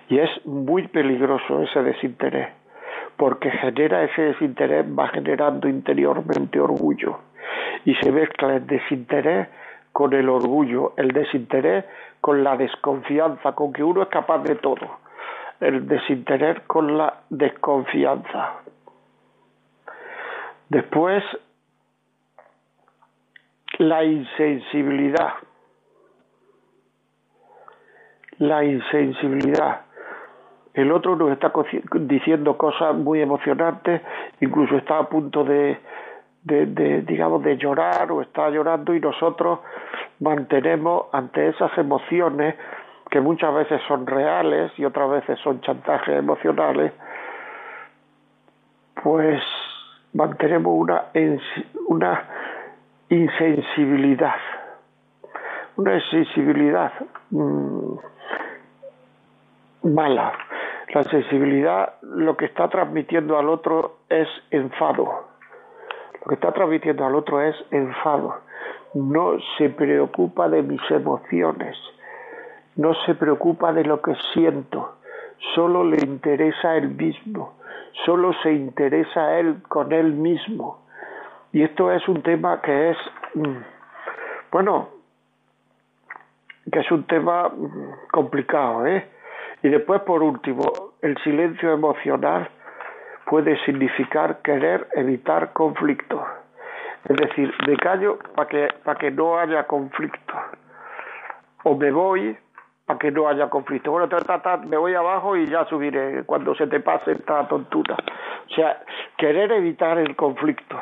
Y 0.09 0.19
es 0.19 0.45
muy 0.45 0.87
peligroso 0.87 1.61
ese 1.61 1.83
desinterés, 1.83 2.49
porque 3.15 3.51
genera 3.51 4.03
ese 4.03 4.23
desinterés, 4.23 4.85
va 4.87 5.07
generando 5.09 5.69
interiormente 5.69 6.59
orgullo. 6.59 7.19
Y 7.85 7.95
se 7.95 8.11
mezcla 8.11 8.55
el 8.55 8.67
desinterés 8.67 9.47
con 9.91 10.13
el 10.13 10.29
orgullo, 10.29 10.93
el 10.97 11.09
desinterés 11.09 11.85
con 12.19 12.43
la 12.43 12.55
desconfianza, 12.57 13.53
con 13.53 13.73
que 13.73 13.83
uno 13.83 14.03
es 14.03 14.09
capaz 14.09 14.39
de 14.39 14.55
todo. 14.55 14.99
El 15.59 15.87
desinterés 15.87 16.61
con 16.67 16.97
la 16.97 17.21
desconfianza. 17.29 18.61
Después, 20.69 21.23
la 23.77 24.03
insensibilidad 24.03 25.33
la 28.41 28.63
insensibilidad. 28.63 29.81
El 30.73 30.91
otro 30.91 31.15
nos 31.15 31.31
está 31.31 31.53
diciendo 31.93 32.57
cosas 32.57 32.95
muy 32.95 33.21
emocionantes, 33.21 34.01
incluso 34.39 34.77
está 34.77 34.97
a 34.97 35.09
punto 35.09 35.43
de, 35.43 35.77
de, 36.43 37.01
digamos, 37.03 37.43
de 37.43 37.57
llorar 37.57 38.11
o 38.11 38.21
está 38.21 38.49
llorando 38.49 38.93
y 38.95 38.99
nosotros 38.99 39.59
mantenemos 40.19 41.05
ante 41.11 41.49
esas 41.49 41.75
emociones 41.77 42.55
que 43.09 43.21
muchas 43.21 43.53
veces 43.53 43.81
son 43.87 44.07
reales 44.07 44.71
y 44.77 44.85
otras 44.85 45.09
veces 45.09 45.39
son 45.39 45.61
chantajes 45.61 46.17
emocionales, 46.17 46.93
pues 49.03 49.41
mantenemos 50.13 50.73
una, 50.75 51.05
una 51.87 52.23
insensibilidad, 53.09 54.35
una 55.75 55.95
insensibilidad. 55.95 56.93
Mm, 57.31 57.95
mala. 59.83 60.33
La 60.93 61.03
sensibilidad 61.03 61.93
lo 62.01 62.35
que 62.35 62.45
está 62.45 62.67
transmitiendo 62.69 63.37
al 63.37 63.49
otro 63.49 63.99
es 64.09 64.27
enfado. 64.51 65.30
Lo 66.21 66.27
que 66.27 66.35
está 66.35 66.51
transmitiendo 66.51 67.05
al 67.05 67.15
otro 67.15 67.41
es 67.41 67.55
enfado. 67.71 68.41
No 68.93 69.37
se 69.57 69.69
preocupa 69.69 70.49
de 70.49 70.61
mis 70.61 70.81
emociones. 70.91 71.77
No 72.75 72.93
se 73.05 73.15
preocupa 73.15 73.73
de 73.73 73.83
lo 73.83 74.01
que 74.01 74.15
siento. 74.33 74.97
Solo 75.55 75.83
le 75.83 75.97
interesa 76.05 76.77
él 76.77 76.89
mismo. 76.89 77.55
Solo 78.05 78.33
se 78.43 78.53
interesa 78.53 79.39
él 79.39 79.63
con 79.67 79.91
él 79.91 80.13
mismo. 80.13 80.81
Y 81.53 81.63
esto 81.63 81.91
es 81.91 82.07
un 82.07 82.21
tema 82.21 82.61
que 82.61 82.91
es, 82.91 82.97
mm, 83.33 83.57
bueno, 84.51 84.89
que 86.71 86.79
es 86.79 86.91
un 86.91 87.03
tema 87.07 87.49
mm, 87.49 88.09
complicado, 88.11 88.85
¿eh? 88.85 89.09
Y 89.63 89.69
después, 89.69 90.01
por 90.01 90.23
último, 90.23 90.63
el 91.01 91.17
silencio 91.23 91.73
emocional 91.73 92.49
puede 93.25 93.57
significar 93.65 94.41
querer 94.41 94.87
evitar 94.95 95.53
conflicto. 95.53 96.25
Es 97.05 97.17
decir, 97.17 97.53
me 97.67 97.77
callo 97.77 98.19
para 98.35 98.47
que, 98.47 98.67
para 98.83 98.99
que 98.99 99.11
no 99.11 99.39
haya 99.39 99.65
conflicto. 99.65 100.33
O 101.63 101.75
me 101.75 101.91
voy 101.91 102.37
para 102.85 102.99
que 102.99 103.11
no 103.11 103.27
haya 103.27 103.49
conflicto. 103.49 103.91
Bueno, 103.91 104.07
me 104.67 104.77
voy 104.77 104.93
abajo 104.93 105.35
y 105.35 105.47
ya 105.47 105.65
subiré 105.65 106.23
cuando 106.25 106.53
se 106.55 106.67
te 106.67 106.79
pase 106.79 107.13
esta 107.13 107.47
tontura. 107.47 107.95
O 108.49 108.53
sea, 108.53 108.83
querer 109.17 109.51
evitar 109.51 109.97
el 109.97 110.15
conflicto. 110.15 110.81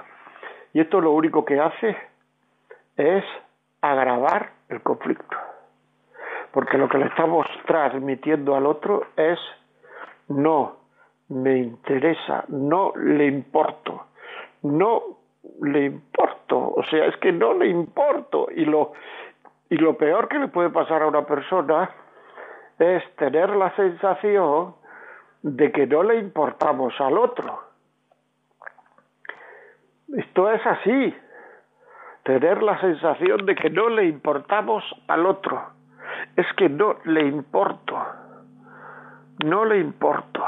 Y 0.73 0.82
esto 0.82 1.02
lo 1.02 1.12
único 1.12 1.45
que 1.45 1.60
hace 1.60 1.97
es 2.97 3.23
agravar 3.82 4.52
el 4.67 4.82
conflicto 4.82 5.38
porque 6.52 6.78
lo 6.78 6.89
que 6.89 6.97
le 6.97 7.06
estamos 7.06 7.45
transmitiendo 7.65 8.56
al 8.56 8.65
otro 8.65 9.08
es 9.15 9.39
no 10.28 10.78
me 11.30 11.58
interesa, 11.58 12.44
no 12.48 12.94
le 12.96 13.26
importo, 13.26 14.08
no 14.63 15.04
le 15.62 15.86
importo, 15.86 16.74
o 16.76 16.84
sea, 16.89 17.06
es 17.06 17.18
que 17.18 17.32
no 17.32 17.54
le 17.54 17.68
importo 17.68 18.48
y 18.56 18.65
lo 18.65 18.94
y 19.70 19.78
lo 19.78 19.96
peor 19.98 20.28
que 20.28 20.39
le 20.39 20.48
puede 20.48 20.70
pasar 20.70 21.04
a 21.04 21.08
una 21.08 21.26
persona 21.26 21.92
es 22.80 23.04
tener 23.18 23.52
la 23.52 23.76
sensación 23.76 24.74
de 25.44 25.72
que 25.72 25.86
no 25.86 26.02
le 26.02 26.15
importamos 26.18 27.00
al 27.00 27.18
otro. 27.20 27.62
Esto 30.18 30.52
es 30.52 30.65
así, 30.65 31.15
tener 32.24 32.63
la 32.63 32.82
sensación 32.82 33.46
de 33.46 33.54
que 33.54 33.70
no 33.70 33.89
le 33.89 34.06
importamos 34.06 34.84
al 35.08 35.28
otro 35.28 35.80
es 36.36 36.46
que 36.54 36.70
no 36.70 36.98
le 37.06 37.28
importo. 37.28 37.98
no 39.46 39.63
le 39.63 39.80
importo. 39.80 40.44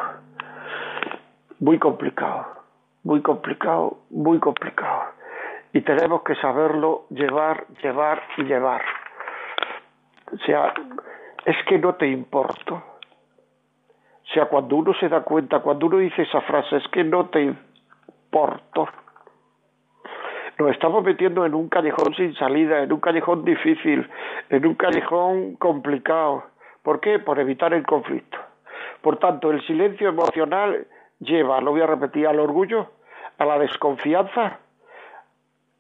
Muy 1.61 1.77
complicado, 1.77 2.47
muy 3.03 3.21
complicado, 3.21 3.99
muy 4.09 4.39
complicado. 4.39 5.03
Y 5.73 5.81
tenemos 5.81 6.23
que 6.23 6.33
saberlo 6.37 7.05
llevar, 7.11 7.67
llevar 7.83 8.23
y 8.37 8.45
llevar. 8.45 8.81
O 10.33 10.37
sea, 10.37 10.73
es 11.45 11.55
que 11.67 11.77
no 11.77 11.93
te 11.93 12.07
importo. 12.07 12.73
O 12.73 14.33
sea, 14.33 14.45
cuando 14.45 14.75
uno 14.75 14.91
se 14.95 15.07
da 15.07 15.21
cuenta, 15.21 15.59
cuando 15.59 15.85
uno 15.85 15.97
dice 15.97 16.23
esa 16.23 16.41
frase, 16.41 16.77
es 16.77 16.87
que 16.87 17.03
no 17.03 17.29
te 17.29 17.43
importo. 17.43 18.87
Nos 20.57 20.71
estamos 20.71 21.03
metiendo 21.03 21.45
en 21.45 21.53
un 21.53 21.69
callejón 21.69 22.15
sin 22.15 22.33
salida, 22.37 22.81
en 22.81 22.91
un 22.91 22.99
callejón 22.99 23.45
difícil, 23.45 24.09
en 24.49 24.65
un 24.65 24.73
callejón 24.73 25.57
complicado. 25.57 26.43
¿Por 26.81 26.99
qué? 26.99 27.19
Por 27.19 27.39
evitar 27.39 27.71
el 27.75 27.85
conflicto. 27.85 28.39
Por 29.03 29.17
tanto, 29.17 29.51
el 29.51 29.63
silencio 29.67 30.09
emocional 30.09 30.87
lleva, 31.21 31.61
lo 31.61 31.71
voy 31.71 31.81
a 31.81 31.87
repetir, 31.87 32.27
al 32.27 32.39
orgullo, 32.39 32.87
a 33.37 33.45
la 33.45 33.57
desconfianza. 33.59 34.59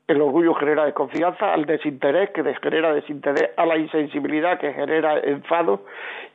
El 0.07 0.21
orgullo 0.21 0.53
genera 0.55 0.85
desconfianza, 0.85 1.53
al 1.53 1.65
desinterés 1.65 2.31
que 2.31 2.43
genera 2.61 2.93
desinterés, 2.93 3.51
a 3.55 3.65
la 3.65 3.77
insensibilidad 3.77 4.59
que 4.59 4.73
genera 4.73 5.19
enfado 5.19 5.85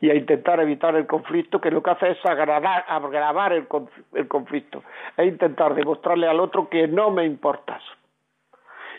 y 0.01 0.11
a 0.11 0.14
intentar 0.14 0.61
evitar 0.61 0.97
el 0.97 1.07
conflicto, 1.07 1.61
que 1.61 1.71
lo 1.71 1.83
que 1.83 1.90
hace 1.90 2.11
es 2.11 2.25
agravar, 2.25 2.85
agravar 2.88 3.53
el, 3.53 3.66
el 4.14 4.29
conflicto, 4.29 4.83
e 5.16 5.27
intentar 5.27 5.75
demostrarle 5.75 6.27
al 6.27 6.40
otro 6.40 6.69
que 6.69 6.88
no 6.88 7.11
me 7.11 7.25
importas. 7.25 7.83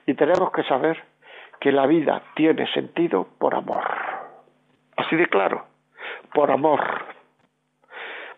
Y 0.06 0.14
tenemos 0.14 0.52
que 0.52 0.64
saber 0.64 1.04
que 1.60 1.72
la 1.72 1.88
vida 1.88 2.22
tiene 2.36 2.72
sentido 2.72 3.28
por 3.40 3.56
amor. 3.56 3.84
Así 4.96 5.16
de 5.16 5.26
claro, 5.28 5.66
por 6.34 6.52
amor. 6.52 7.07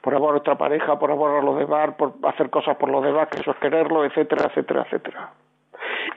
Por 0.01 0.15
amor 0.15 0.29
a 0.29 0.31
nuestra 0.33 0.57
pareja, 0.57 0.97
por 0.97 1.12
amor 1.12 1.39
a 1.39 1.43
los 1.43 1.57
demás, 1.57 1.93
por 1.95 2.13
hacer 2.23 2.49
cosas 2.49 2.77
por 2.77 2.89
los 2.89 3.03
demás, 3.03 3.27
que 3.27 3.41
eso 3.41 3.51
es 3.51 3.57
quererlo, 3.57 4.05
etcétera, 4.05 4.45
etcétera, 4.47 4.83
etcétera. 4.83 5.33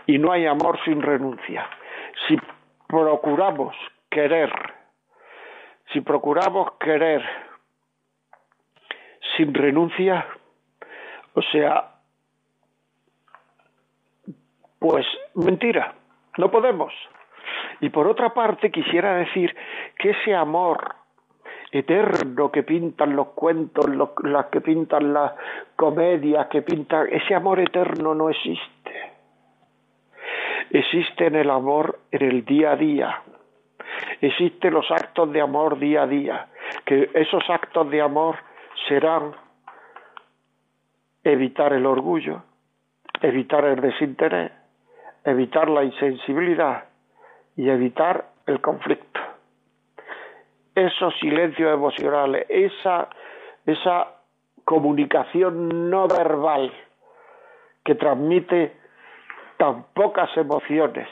Y 0.07 0.19
no 0.19 0.31
hay 0.33 0.47
amor 0.47 0.79
sin 0.85 1.03
renuncia. 1.03 1.69
Si 2.27 2.39
procuramos 2.87 3.75
querer, 4.11 4.53
si 5.93 6.01
procuramos 6.01 6.73
querer 6.79 7.23
sin 9.37 9.53
renuncia, 9.55 10.27
o 11.35 11.43
sea, 11.43 11.93
pues 14.79 15.07
mentira, 15.35 15.95
no 16.39 16.51
podemos. 16.51 16.93
Y 17.81 17.91
por 17.91 18.07
otra 18.07 18.35
parte 18.35 18.71
quisiera 18.71 19.15
decir 19.15 19.55
que 19.99 20.11
ese 20.11 20.35
amor 20.35 20.95
eterno 21.73 22.53
que 22.53 22.63
pintan 22.63 23.17
los 23.17 23.29
cuentos, 23.29 23.87
las 24.23 24.47
que 24.47 24.61
pintan 24.61 25.13
las 25.13 25.33
comedias, 25.75 26.47
que 26.49 26.61
pintan, 26.61 27.09
ese 27.11 27.35
amor 27.35 27.61
eterno 27.61 28.15
no 28.15 28.29
existe. 28.29 29.13
Existe 30.71 31.27
en 31.27 31.37
el 31.37 31.51
amor 31.51 31.99
en 32.11 32.23
el 32.23 32.45
día 32.45 32.73
a 32.73 32.77
día. 32.77 33.23
Existen 34.21 34.75
los 34.75 34.91
actos 34.91 35.33
de 35.33 35.41
amor 35.41 35.79
día 35.79 36.03
a 36.03 36.07
día, 36.07 36.47
que 36.85 37.11
esos 37.15 37.43
actos 37.49 37.91
de 37.91 38.03
amor 38.03 38.37
serán 38.89 39.33
evitar 41.25 41.73
el 41.73 41.87
orgullo, 41.87 42.43
evitar 43.21 43.65
el 43.65 43.81
desinterés, 43.81 44.53
evitar 45.25 45.69
la 45.69 45.85
insensibilidad 45.85 46.85
y 47.57 47.69
evitar 47.69 48.27
el 48.47 48.61
conflicto. 48.61 49.12
Esos 50.75 51.15
silencios 51.21 51.73
emocionales, 51.73 52.47
esa, 52.49 53.09
esa 53.67 54.09
comunicación 54.65 55.91
no 55.91 56.09
verbal 56.09 56.73
que 57.85 57.95
transmite 57.95 58.77
tan 59.59 59.85
pocas 59.95 60.35
emociones. 60.37 61.09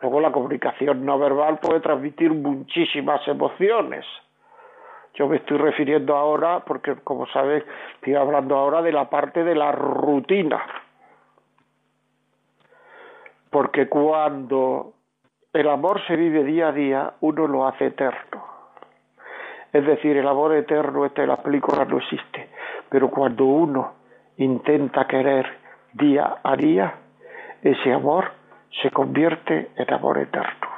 Luego 0.00 0.20
la 0.20 0.32
comunicación 0.32 1.06
no 1.06 1.18
verbal 1.18 1.60
puede 1.60 1.80
transmitir 1.80 2.32
muchísimas 2.32 3.26
emociones. 3.28 4.04
Yo 5.14 5.28
me 5.28 5.36
estoy 5.36 5.58
refiriendo 5.58 6.16
ahora, 6.16 6.60
porque 6.64 6.96
como 7.04 7.26
sabes, 7.28 7.64
estoy 7.94 8.14
hablando 8.14 8.56
ahora 8.56 8.82
de 8.82 8.92
la 8.92 9.08
parte 9.08 9.44
de 9.44 9.54
la 9.54 9.70
rutina. 9.70 10.60
Porque 13.50 13.88
cuando 13.88 14.94
el 15.52 15.68
amor 15.68 16.00
se 16.06 16.16
vive 16.16 16.42
día 16.44 16.68
a 16.68 16.72
día, 16.72 17.12
uno 17.20 17.46
lo 17.46 17.66
hace 17.66 17.86
eterno. 17.86 18.41
Es 19.72 19.86
decir, 19.86 20.16
el 20.16 20.28
amor 20.28 20.54
eterno, 20.54 21.06
este 21.06 21.26
la 21.26 21.36
película 21.36 21.84
no 21.84 21.98
existe. 21.98 22.50
Pero 22.90 23.10
cuando 23.10 23.44
uno 23.46 23.94
intenta 24.36 25.06
querer 25.06 25.46
día 25.94 26.36
a 26.42 26.56
día, 26.56 26.94
ese 27.62 27.92
amor 27.92 28.32
se 28.82 28.90
convierte 28.90 29.70
en 29.76 29.92
amor 29.92 30.18
eterno. 30.18 30.68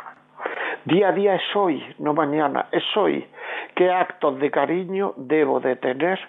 Día 0.85 1.09
a 1.09 1.12
día 1.12 1.35
es 1.35 1.57
hoy, 1.57 1.83
no 1.98 2.14
mañana, 2.14 2.66
es 2.70 2.85
hoy. 2.96 3.26
¿Qué 3.74 3.90
actos 3.90 4.38
de 4.38 4.50
cariño 4.50 5.14
debo 5.16 5.59
de 5.59 5.76
tener 5.76 6.20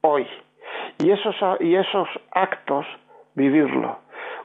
hoy? 0.00 0.26
Y 0.98 1.10
esos, 1.10 1.36
y 1.60 1.74
esos 1.74 2.08
actos, 2.30 2.86
vivirlo. 3.34 3.98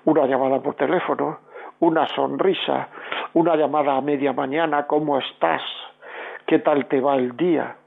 Una 0.04 0.26
llamada 0.26 0.60
por 0.60 0.76
teléfono, 0.76 1.40
una 1.80 2.08
sonrisa, 2.08 2.90
una 3.34 3.56
llamada 3.56 3.96
a 3.96 4.02
media 4.02 4.34
mañana, 4.34 4.88
¿cómo 4.88 5.20
estás? 5.20 5.62
¿Qué 6.52 6.60
tal 6.60 6.86
te 6.88 7.00
va 7.00 7.16
el 7.16 7.38
día? 7.38 7.78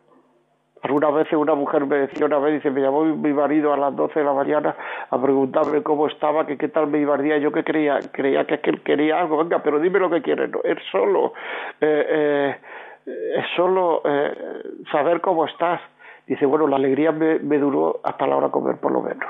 Algunas 0.80 1.12
veces 1.12 1.34
una 1.34 1.54
mujer 1.54 1.84
me 1.84 1.98
decía 1.98 2.24
una 2.24 2.38
vez, 2.38 2.54
dice, 2.54 2.70
me 2.70 2.80
llamó 2.80 3.04
mi 3.04 3.30
marido 3.34 3.74
a 3.74 3.76
las 3.76 3.94
12 3.94 4.18
de 4.18 4.24
la 4.24 4.32
mañana 4.32 4.74
a 5.10 5.20
preguntarme 5.20 5.82
cómo 5.82 6.06
estaba, 6.06 6.46
que 6.46 6.56
qué 6.56 6.68
tal 6.68 6.86
me 6.86 6.98
iba 6.98 7.14
el 7.14 7.22
día. 7.22 7.36
Yo 7.36 7.52
que 7.52 7.62
creía, 7.62 7.98
creía 8.10 8.46
que 8.46 8.54
es 8.54 8.60
él 8.64 8.82
quería 8.82 9.20
algo, 9.20 9.36
venga, 9.36 9.62
pero 9.62 9.78
dime 9.78 9.98
lo 9.98 10.08
que 10.08 10.22
quieres. 10.22 10.48
No, 10.48 10.60
es 10.64 10.78
solo, 10.90 11.34
eh, 11.78 12.56
eh, 13.04 13.12
es 13.36 13.44
solo 13.54 14.00
eh, 14.02 14.62
saber 14.90 15.20
cómo 15.20 15.44
estás. 15.44 15.82
Dice, 16.26 16.46
bueno, 16.46 16.66
la 16.66 16.76
alegría 16.76 17.12
me 17.12 17.58
duró 17.58 18.00
hasta 18.02 18.26
la 18.26 18.36
hora 18.36 18.46
de 18.46 18.52
comer 18.52 18.78
por 18.78 18.92
lo 18.92 19.02
menos. 19.02 19.28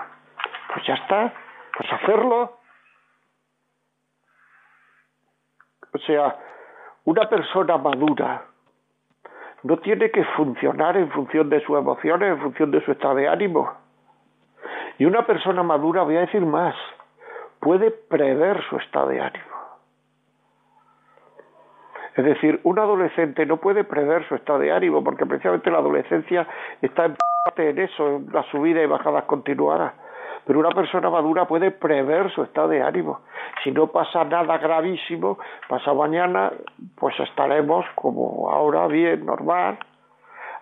Pues 0.72 0.86
ya 0.86 0.94
está, 0.94 1.34
pues 1.76 1.92
hacerlo 1.92 2.52
O 5.92 5.98
sea, 6.06 6.36
una 7.04 7.28
persona 7.28 7.78
madura 7.78 8.53
no 9.64 9.78
tiene 9.78 10.10
que 10.10 10.22
funcionar 10.36 10.96
en 10.96 11.10
función 11.10 11.48
de 11.48 11.60
sus 11.60 11.76
emociones, 11.76 12.32
en 12.32 12.40
función 12.40 12.70
de 12.70 12.84
su 12.84 12.92
estado 12.92 13.16
de 13.16 13.28
ánimo. 13.28 13.72
Y 14.98 15.06
una 15.06 15.26
persona 15.26 15.62
madura, 15.62 16.02
voy 16.02 16.16
a 16.16 16.20
decir 16.20 16.44
más, 16.44 16.74
puede 17.60 17.90
prever 17.90 18.62
su 18.68 18.76
estado 18.76 19.08
de 19.08 19.20
ánimo. 19.20 19.44
Es 22.14 22.24
decir, 22.24 22.60
un 22.62 22.78
adolescente 22.78 23.44
no 23.46 23.56
puede 23.56 23.82
prever 23.84 24.28
su 24.28 24.36
estado 24.36 24.60
de 24.60 24.70
ánimo, 24.70 25.02
porque 25.02 25.26
precisamente 25.26 25.70
la 25.70 25.78
adolescencia 25.78 26.46
está 26.80 27.06
en 27.06 27.16
en 27.56 27.78
eso, 27.78 28.08
en 28.08 28.32
la 28.32 28.42
subida 28.44 28.82
y 28.82 28.86
bajadas 28.86 29.24
continuadas 29.24 29.92
pero 30.46 30.58
una 30.58 30.70
persona 30.70 31.10
madura 31.10 31.46
puede 31.46 31.70
prever 31.70 32.30
su 32.32 32.42
estado 32.42 32.68
de 32.68 32.82
ánimo. 32.82 33.20
Si 33.62 33.70
no 33.70 33.86
pasa 33.88 34.24
nada 34.24 34.58
gravísimo, 34.58 35.38
pasa 35.68 35.94
mañana, 35.94 36.52
pues 36.96 37.18
estaremos 37.20 37.84
como 37.94 38.50
ahora 38.50 38.86
bien, 38.86 39.24
normal. 39.24 39.78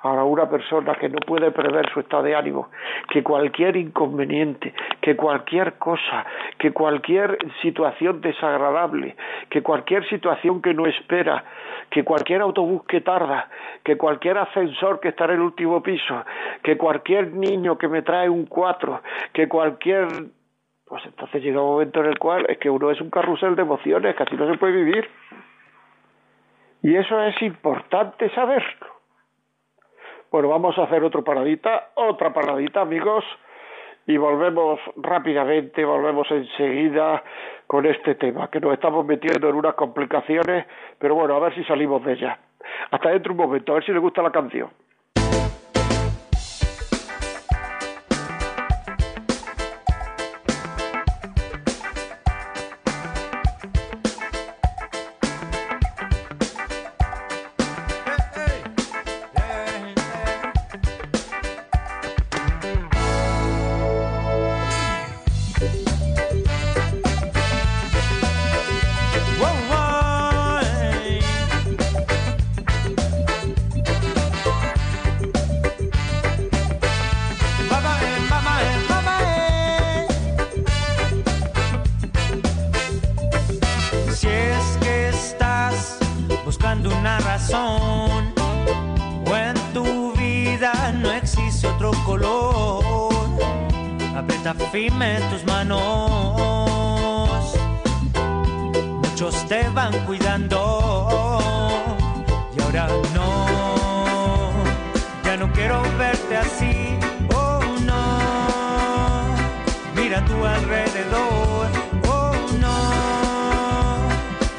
Ahora 0.03 0.25
una 0.25 0.51
persona 0.51 0.95
que 0.97 1.09
no 1.09 1.19
puede 1.19 1.53
prever 1.53 1.89
su 1.93 2.01
estado 2.01 2.25
de 2.25 2.35
ánimo, 2.35 2.71
que 3.09 3.23
cualquier 3.23 3.77
inconveniente, 3.77 4.75
que 5.01 5.15
cualquier 5.15 5.75
cosa, 5.75 6.27
que 6.59 6.73
cualquier 6.73 7.39
situación 7.63 8.21
desagradable, 8.21 9.15
que 9.49 9.63
cualquier 9.63 10.09
situación 10.09 10.61
que 10.61 10.75
no 10.75 10.87
espera, 10.87 11.45
que 11.91 12.03
cualquier 12.03 12.41
autobús 12.41 12.85
que 12.85 13.01
tarda, 13.01 13.49
que 13.85 13.97
cualquier 13.97 14.39
ascensor 14.39 14.99
que 14.99 15.11
está 15.11 15.27
en 15.27 15.33
el 15.33 15.41
último 15.41 15.81
piso, 15.83 16.25
que 16.65 16.77
cualquier 16.77 17.33
niño 17.33 17.79
que 17.79 17.87
me 17.87 18.03
trae 18.03 18.29
un 18.29 18.47
cuatro, 18.47 19.03
que 19.33 19.49
cualquier 19.49 20.09
pues 20.93 21.07
entonces 21.07 21.43
llega 21.43 21.59
un 21.63 21.69
momento 21.69 22.01
en 22.01 22.07
el 22.07 22.19
cual 22.19 22.45
es 22.51 22.59
que 22.59 22.69
uno 22.69 22.91
es 22.91 23.01
un 23.01 23.09
carrusel 23.09 23.57
de 23.57 23.63
emociones, 23.63 24.15
que 24.15 24.25
así 24.25 24.37
no 24.37 24.47
se 24.47 24.59
puede 24.59 24.75
vivir. 24.75 25.09
Y 26.83 26.97
eso 26.97 27.19
es 27.23 27.41
importante 27.41 28.29
saberlo. 28.35 28.92
Bueno, 30.33 30.49
vamos 30.49 30.79
a 30.79 30.85
hacer 30.85 31.05
otra 31.05 31.21
paradita, 31.21 31.91
otra 31.95 32.33
paradita, 32.33 32.81
amigos, 32.81 33.23
y 34.07 34.17
volvemos 34.17 34.81
rápidamente, 34.97 35.85
volvemos 35.85 36.27
enseguida 36.31 37.23
con 37.67 37.85
este 37.85 38.15
tema, 38.15 38.49
que 38.49 38.59
nos 38.59 38.73
estamos 38.73 39.05
metiendo 39.05 39.51
en 39.51 39.57
unas 39.57 39.75
complicaciones, 39.75 40.65
pero 40.99 41.17
bueno, 41.17 41.37
a 41.37 41.39
ver 41.39 41.55
si 41.55 41.63
salimos 41.65 42.03
de 42.07 42.15
ella. 42.15 42.39
Hasta 42.91 43.11
dentro 43.11 43.33
un 43.33 43.41
momento, 43.41 43.73
a 43.73 43.75
ver 43.75 43.85
si 43.85 43.93
le 43.93 43.99
gusta 43.99 44.23
la 44.23 44.33
canción. 44.33 44.71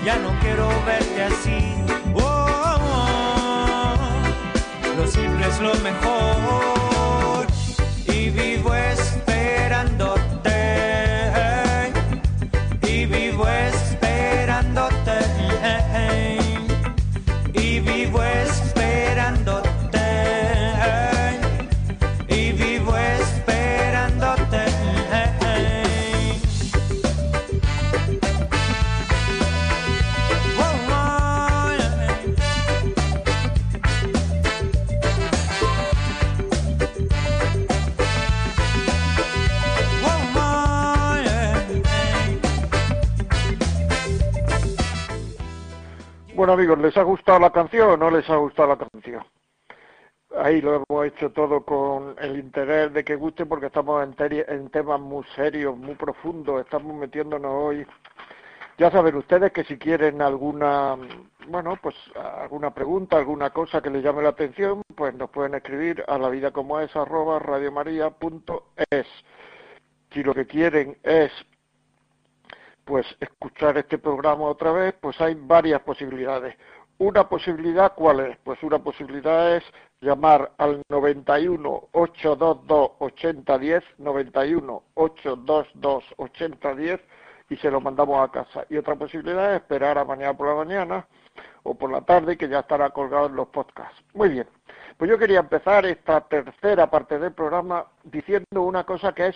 Ya 0.04 0.18
no 0.18 0.38
quiero 0.41 0.68
verte 0.86 1.24
así. 1.24 1.76
Oh, 2.16 2.78
lo 4.97 5.08
simple 5.08 5.47
es 5.47 5.60
lo 5.60 5.74
mejor 5.76 6.12
amigos, 46.64 46.80
¿les 46.80 46.95
ha 46.95 47.03
gustado 47.03 47.39
la 47.39 47.51
canción 47.51 47.89
o 47.89 47.97
no 47.97 48.09
les 48.09 48.30
ha 48.30 48.38
gustado 48.38 48.70
la 48.70 48.78
canción? 48.78 49.22
Ahí 50.38 50.61
lo 50.61 50.76
hemos 50.76 51.05
hecho 51.05 51.30
todo 51.32 51.66
con 51.66 52.16
el 52.20 52.39
interés 52.39 52.93
de 52.93 53.03
que 53.03 53.18
guste 53.18 53.45
porque 53.45 53.66
estamos 53.66 54.01
en, 54.01 54.70
temas 54.70 54.99
muy 55.01 55.26
serios, 55.36 55.76
muy 55.76 55.95
profundos, 55.95 56.61
estamos 56.61 56.95
metiéndonos 56.95 57.51
hoy. 57.53 57.86
Ya 58.78 58.89
saben 58.89 59.16
ustedes 59.16 59.51
que 59.51 59.66
si 59.66 59.78
quieren 59.78 60.22
alguna, 60.22 60.95
bueno, 61.49 61.78
pues 61.82 61.95
alguna 62.16 62.74
pregunta, 62.74 63.18
alguna 63.18 63.49
cosa 63.49 63.82
que 63.82 63.89
les 63.89 64.01
llame 64.01 64.24
la 64.24 64.30
atención, 64.30 64.82
pues 64.95 65.14
nos 65.16 65.30
pueden 65.32 65.55
escribir 65.55 66.01
a 66.07 66.18
la 66.18 66.30
vida 66.30 66.51
como 66.51 66.80
es 66.80 66.95
arroba 66.95 67.39
radiomaria.es. 67.39 69.07
Si 70.11 70.24
lo 70.24 70.34
que 70.34 70.47
quieren 70.47 70.97
es 71.03 71.32
pues 72.86 73.05
escuchar 73.19 73.77
este 73.77 73.97
programa 73.97 74.45
otra 74.45 74.71
vez, 74.71 74.95
pues 74.99 75.19
hay 75.21 75.36
varias 75.36 75.81
posibilidades. 75.81 76.55
Una 76.97 77.27
posibilidad, 77.27 77.93
¿cuál 77.95 78.19
es? 78.21 78.38
Pues 78.43 78.61
una 78.63 78.79
posibilidad 78.79 79.55
es 79.55 79.63
llamar 79.99 80.51
al 80.57 80.81
91 80.89 81.89
822 81.91 82.91
8010, 82.99 83.84
91 83.97 84.84
822 84.93 86.03
8010 86.17 87.01
y 87.49 87.57
se 87.57 87.71
lo 87.71 87.81
mandamos 87.81 88.27
a 88.27 88.31
casa. 88.31 88.65
Y 88.69 88.77
otra 88.77 88.95
posibilidad 88.95 89.55
es 89.55 89.61
esperar 89.61 89.97
a 89.97 90.05
mañana 90.05 90.36
por 90.36 90.47
la 90.47 90.55
mañana 90.55 91.07
o 91.63 91.75
por 91.75 91.91
la 91.91 92.01
tarde 92.01 92.38
que 92.38 92.47
ya 92.47 92.59
estará 92.59 92.89
colgado 92.89 93.27
en 93.27 93.36
los 93.36 93.47
podcasts. 93.47 94.03
Muy 94.13 94.29
bien. 94.29 94.47
Pues 94.97 95.09
yo 95.09 95.17
quería 95.17 95.39
empezar 95.39 95.86
esta 95.86 96.21
tercera 96.21 96.89
parte 96.89 97.17
del 97.17 97.34
programa 97.34 97.88
diciendo 98.03 98.61
una 98.61 98.84
cosa 98.84 99.13
que 99.13 99.27
es 99.27 99.36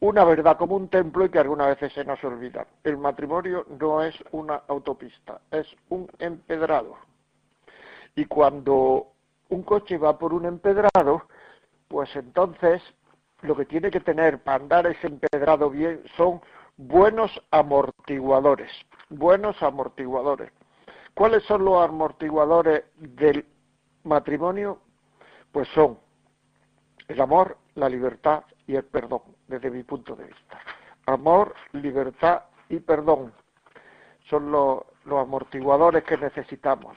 una 0.00 0.24
verdad 0.24 0.56
como 0.56 0.76
un 0.76 0.88
templo 0.88 1.24
y 1.24 1.30
que 1.30 1.38
algunas 1.38 1.68
veces 1.68 1.92
se 1.92 2.04
nos 2.04 2.22
olvida. 2.22 2.66
El 2.84 2.98
matrimonio 2.98 3.66
no 3.80 4.02
es 4.02 4.14
una 4.30 4.62
autopista, 4.68 5.40
es 5.50 5.66
un 5.88 6.08
empedrado. 6.18 6.96
Y 8.14 8.26
cuando 8.26 9.08
un 9.48 9.62
coche 9.62 9.98
va 9.98 10.18
por 10.18 10.34
un 10.34 10.44
empedrado, 10.44 11.22
pues 11.88 12.14
entonces 12.14 12.82
lo 13.42 13.56
que 13.56 13.64
tiene 13.64 13.90
que 13.90 14.00
tener 14.00 14.42
para 14.42 14.62
andar 14.62 14.86
ese 14.86 15.06
empedrado 15.06 15.70
bien 15.70 16.02
son 16.16 16.40
buenos 16.76 17.30
amortiguadores, 17.50 18.70
buenos 19.08 19.60
amortiguadores. 19.62 20.52
¿Cuáles 21.14 21.42
son 21.44 21.64
los 21.64 21.82
amortiguadores 21.82 22.84
del 22.96 23.44
matrimonio? 24.04 24.78
Pues 25.50 25.66
son 25.74 25.98
el 27.08 27.20
amor, 27.20 27.56
la 27.74 27.88
libertad 27.88 28.44
y 28.66 28.76
el 28.76 28.84
perdón, 28.84 29.22
desde 29.48 29.70
mi 29.70 29.82
punto 29.82 30.14
de 30.14 30.24
vista. 30.24 30.60
Amor, 31.06 31.54
libertad 31.72 32.42
y 32.68 32.80
perdón 32.80 33.32
son 34.28 34.50
los, 34.50 34.82
amortiguadores 35.06 36.04
que 36.04 36.18
necesitamos. 36.18 36.96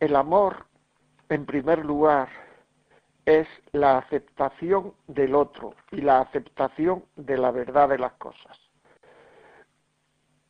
El 0.00 0.16
amor, 0.16 0.66
en 1.28 1.46
primer 1.46 1.84
lugar, 1.84 2.28
es 3.24 3.46
la 3.70 3.98
aceptación 3.98 4.94
del 5.06 5.34
otro 5.36 5.74
y 5.92 6.00
la 6.00 6.20
aceptación 6.20 7.04
de 7.14 7.38
la 7.38 7.52
verdad 7.52 7.88
de 7.88 7.98
las 7.98 8.14
cosas. 8.14 8.58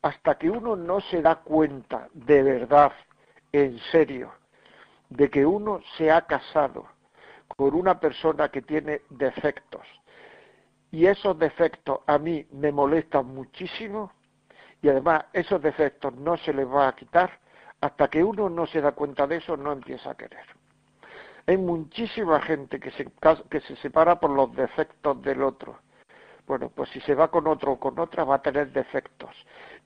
Hasta 0.01 0.39
que 0.39 0.49
uno 0.49 0.75
no 0.75 1.01
se 1.03 1.21
da 1.21 1.37
cuenta 1.37 2.09
de 2.15 2.43
verdad, 2.43 2.93
en 3.53 3.79
serio, 3.93 4.33
de 5.11 5.29
que 5.29 5.45
uno 5.45 5.81
se 5.99 6.11
ha 6.11 6.23
casado 6.23 6.87
con 7.47 7.75
una 7.75 8.01
persona 8.01 8.49
que 8.49 8.63
tiene 8.63 9.03
defectos 9.11 9.87
y 10.95 11.09
esos 11.09 11.37
defectos 11.37 11.99
a 12.07 12.19
mí 12.19 12.47
me 12.53 12.71
molestan 12.71 13.27
muchísimo 13.27 14.13
y 14.81 14.89
además 14.89 15.25
esos 15.33 15.61
defectos 15.61 16.15
no 16.15 16.37
se 16.37 16.53
les 16.55 16.69
va 16.69 16.87
a 16.87 16.95
quitar 16.95 17.41
hasta 17.81 18.07
que 18.07 18.23
uno 18.23 18.49
no 18.49 18.65
se 18.69 18.81
da 18.81 18.93
cuenta 18.93 19.27
de 19.27 19.39
eso 19.39 19.57
no 19.57 19.73
empieza 19.73 20.11
a 20.11 20.15
querer. 20.15 20.47
Hay 21.49 21.57
muchísima 21.57 22.41
gente 22.43 22.79
que 22.79 22.93
se, 22.93 23.11
que 23.51 23.61
se 23.63 23.75
separa 23.77 24.21
por 24.21 24.31
los 24.31 24.55
defectos 24.55 25.21
del 25.23 25.43
otro. 25.43 25.81
Bueno, 26.47 26.71
pues 26.73 26.91
si 26.91 27.01
se 27.01 27.17
va 27.17 27.29
con 27.29 27.49
otro 27.49 27.73
o 27.73 27.81
con 27.81 27.99
otra 27.99 28.23
va 28.23 28.37
a 28.37 28.43
tener 28.43 28.71
defectos. 28.71 29.35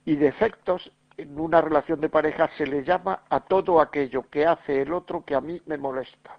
Y 0.05 0.15
defectos 0.15 0.93
en 1.17 1.41
una 1.41 1.63
relación 1.63 2.03
de 2.03 2.11
pareja 2.11 2.51
se 2.59 2.67
le 2.67 2.85
llama 2.85 3.23
a 3.31 3.41
todo 3.41 3.81
aquello 3.81 4.29
que 4.31 4.45
hace 4.45 4.83
el 4.83 4.93
otro 4.93 5.25
que 5.25 5.35
a 5.35 5.41
mí 5.41 5.59
me 5.65 5.79
molesta. 5.79 6.37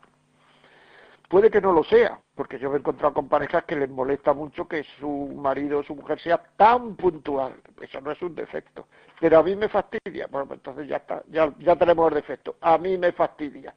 Puede 1.27 1.49
que 1.49 1.59
no 1.59 1.71
lo 1.71 1.83
sea, 1.83 2.19
porque 2.39 2.57
yo 2.57 2.69
me 2.69 2.77
he 2.77 2.79
encontrado 2.79 3.13
con 3.13 3.27
parejas 3.27 3.65
que 3.65 3.75
les 3.75 3.89
molesta 3.89 4.31
mucho 4.31 4.65
que 4.65 4.85
su 4.97 5.09
marido 5.09 5.79
o 5.79 5.83
su 5.83 5.93
mujer 5.93 6.21
sea 6.21 6.37
tan 6.55 6.95
puntual. 6.95 7.61
Eso 7.81 7.99
no 7.99 8.11
es 8.11 8.21
un 8.21 8.33
defecto. 8.33 8.87
Pero 9.19 9.39
a 9.39 9.43
mí 9.43 9.57
me 9.57 9.67
fastidia. 9.67 10.25
Bueno, 10.27 10.47
pues 10.47 10.59
entonces 10.59 10.87
ya 10.87 10.95
está, 10.95 11.21
ya, 11.27 11.53
ya 11.59 11.75
tenemos 11.75 12.07
el 12.07 12.15
defecto. 12.15 12.55
A 12.61 12.77
mí 12.77 12.97
me 12.97 13.11
fastidia, 13.11 13.75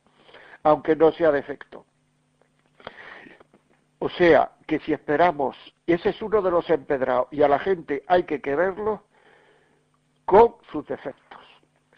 aunque 0.62 0.94
no 0.94 1.10
sea 1.10 1.32
defecto. 1.32 1.84
O 3.98 4.08
sea, 4.10 4.52
que 4.64 4.78
si 4.78 4.92
esperamos, 4.92 5.56
y 5.84 5.94
ese 5.94 6.10
es 6.10 6.22
uno 6.22 6.40
de 6.40 6.52
los 6.52 6.70
empedrados, 6.70 7.26
y 7.32 7.42
a 7.42 7.48
la 7.48 7.58
gente 7.58 8.04
hay 8.06 8.22
que 8.22 8.40
quererlo 8.40 9.02
con 10.24 10.54
sus 10.70 10.86
defectos. 10.86 11.40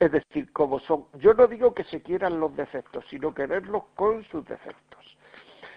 Es 0.01 0.11
decir, 0.11 0.51
como 0.55 0.81
son. 0.81 1.09
Yo 1.19 1.35
no 1.35 1.47
digo 1.47 1.75
que 1.75 1.85
se 1.85 2.01
quieran 2.01 2.41
los 2.41 2.57
defectos, 2.57 3.05
sino 3.11 3.35
quererlos 3.35 3.83
con 3.97 4.25
sus 4.25 4.47
defectos. 4.47 4.95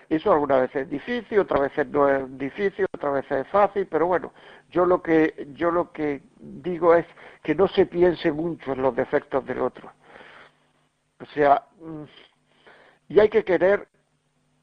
Eso 0.10 0.32
algunas 0.32 0.62
veces 0.62 0.84
es 0.84 0.90
difícil, 0.90 1.40
otras 1.40 1.62
veces 1.62 1.88
no 1.88 2.08
es 2.10 2.38
difícil, 2.38 2.86
otras 2.94 3.14
veces 3.14 3.46
es 3.46 3.48
fácil, 3.50 3.88
pero 3.88 4.08
bueno, 4.08 4.32
yo 4.70 4.86
lo 4.86 5.02
que 5.02 5.50
yo 5.54 5.70
lo 5.70 5.92
que 5.92 6.22
digo 6.40 6.96
es 6.96 7.06
que 7.44 7.54
no 7.54 7.68
se 7.68 7.86
piense 7.86 8.32
mucho 8.32 8.72
en 8.72 8.82
los 8.82 8.96
defectos 8.96 9.46
del 9.46 9.60
otro. 9.60 9.92
O 11.20 11.26
sea, 11.28 11.68
mm, 11.82 12.04
y 13.10 13.20
hay 13.20 13.30
que 13.30 13.44
querer 13.44 13.88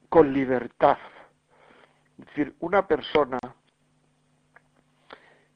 con 0.08 0.32
libertad. 0.32 0.98
Es 2.18 2.26
decir, 2.26 2.54
una 2.60 2.86
persona 2.86 3.38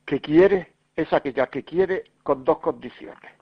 que 0.04 0.20
quiere 0.20 0.74
es 0.96 1.12
aquella 1.12 1.46
que 1.46 1.64
quiere 1.64 2.04
con 2.22 2.44
dos 2.44 2.58
condiciones. 2.58 3.32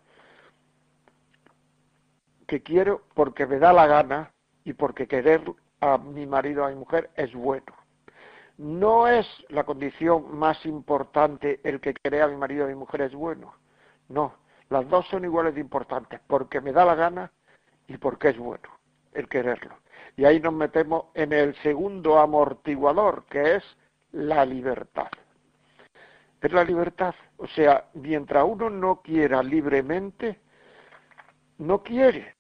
Que 2.47 2.63
quiero 2.63 3.03
porque 3.15 3.47
me 3.47 3.59
da 3.59 3.73
la 3.73 3.87
gana 3.87 4.31
y 4.65 4.75
porque 4.75 5.09
querer 5.09 5.43
a 5.81 5.99
mi 5.99 6.27
marido, 6.27 6.65
a 6.65 6.71
mi 6.71 6.77
mujer, 6.77 7.11
es 7.17 7.33
bueno. 7.35 7.75
No 8.59 9.07
es 9.07 9.27
la 9.49 9.65
condición 9.65 10.37
más 10.37 10.65
importante 10.65 11.61
el 11.63 11.81
que 11.81 11.95
crea 11.95 12.25
a 12.25 12.29
mi 12.29 12.37
marido, 12.37 12.65
a 12.65 12.69
mi 12.69 12.75
mujer 12.75 13.03
es 13.03 13.15
bueno. 13.15 13.55
No, 14.09 14.35
las 14.71 14.89
dos 14.89 15.07
son 15.09 15.25
iguales 15.25 15.55
de 15.55 15.61
importantes, 15.61 16.21
porque 16.27 16.61
me 16.61 16.73
da 16.73 16.85
la 16.85 16.95
gana 16.95 17.31
y 17.87 17.99
porque 17.99 18.31
es 18.31 18.39
bueno 18.39 18.69
el 19.13 19.29
quererlo. 19.29 19.77
Y 20.17 20.25
ahí 20.25 20.41
nos 20.41 20.55
metemos 20.55 21.07
en 21.15 21.33
el 21.33 21.55
segundo 21.57 22.19
amortiguador, 22.19 23.25
que 23.29 23.57
es 23.57 23.65
la 24.13 24.45
libertad. 24.47 25.09
Es 26.41 26.53
la 26.53 26.65
libertad. 26.65 27.15
O 27.39 27.47
sea, 27.49 27.87
mientras 27.95 28.45
uno 28.45 28.71
no 28.71 29.03
quiera 29.03 29.43
libremente, 29.43 30.41
no 31.59 31.83
quiere. 31.83 32.36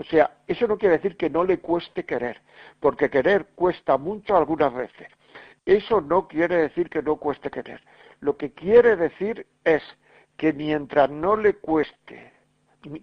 O 0.00 0.04
sea, 0.04 0.30
eso 0.46 0.66
no 0.66 0.78
quiere 0.78 0.96
decir 0.96 1.14
que 1.18 1.28
no 1.28 1.44
le 1.44 1.58
cueste 1.58 2.06
querer, 2.06 2.40
porque 2.80 3.10
querer 3.10 3.48
cuesta 3.54 3.98
mucho 3.98 4.34
algunas 4.34 4.72
veces. 4.72 5.08
Eso 5.66 6.00
no 6.00 6.26
quiere 6.26 6.56
decir 6.56 6.88
que 6.88 7.02
no 7.02 7.16
cueste 7.16 7.50
querer. 7.50 7.82
Lo 8.20 8.38
que 8.38 8.54
quiere 8.54 8.96
decir 8.96 9.46
es 9.62 9.82
que 10.38 10.54
mientras 10.54 11.10
no 11.10 11.36
le 11.36 11.52
cueste, 11.56 12.32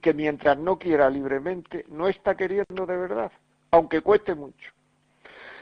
que 0.02 0.14
mientras 0.16 0.58
no 0.58 0.80
quiera 0.80 1.08
libremente, 1.08 1.86
no 1.88 2.08
está 2.08 2.36
queriendo 2.36 2.88
de 2.88 2.98
verdad, 2.98 3.32
aunque 3.70 4.02
cueste 4.02 4.34
mucho. 4.34 4.72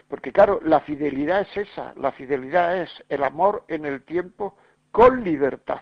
Porque 0.07 0.31
claro, 0.31 0.61
la 0.63 0.79
fidelidad 0.79 1.41
es 1.41 1.67
esa, 1.67 1.93
la 1.97 2.13
fidelidad 2.13 2.81
es 2.81 3.03
el 3.09 3.25
amor 3.25 3.65
en 3.67 3.85
el 3.85 4.03
tiempo 4.03 4.55
con 4.89 5.21
libertad. 5.21 5.81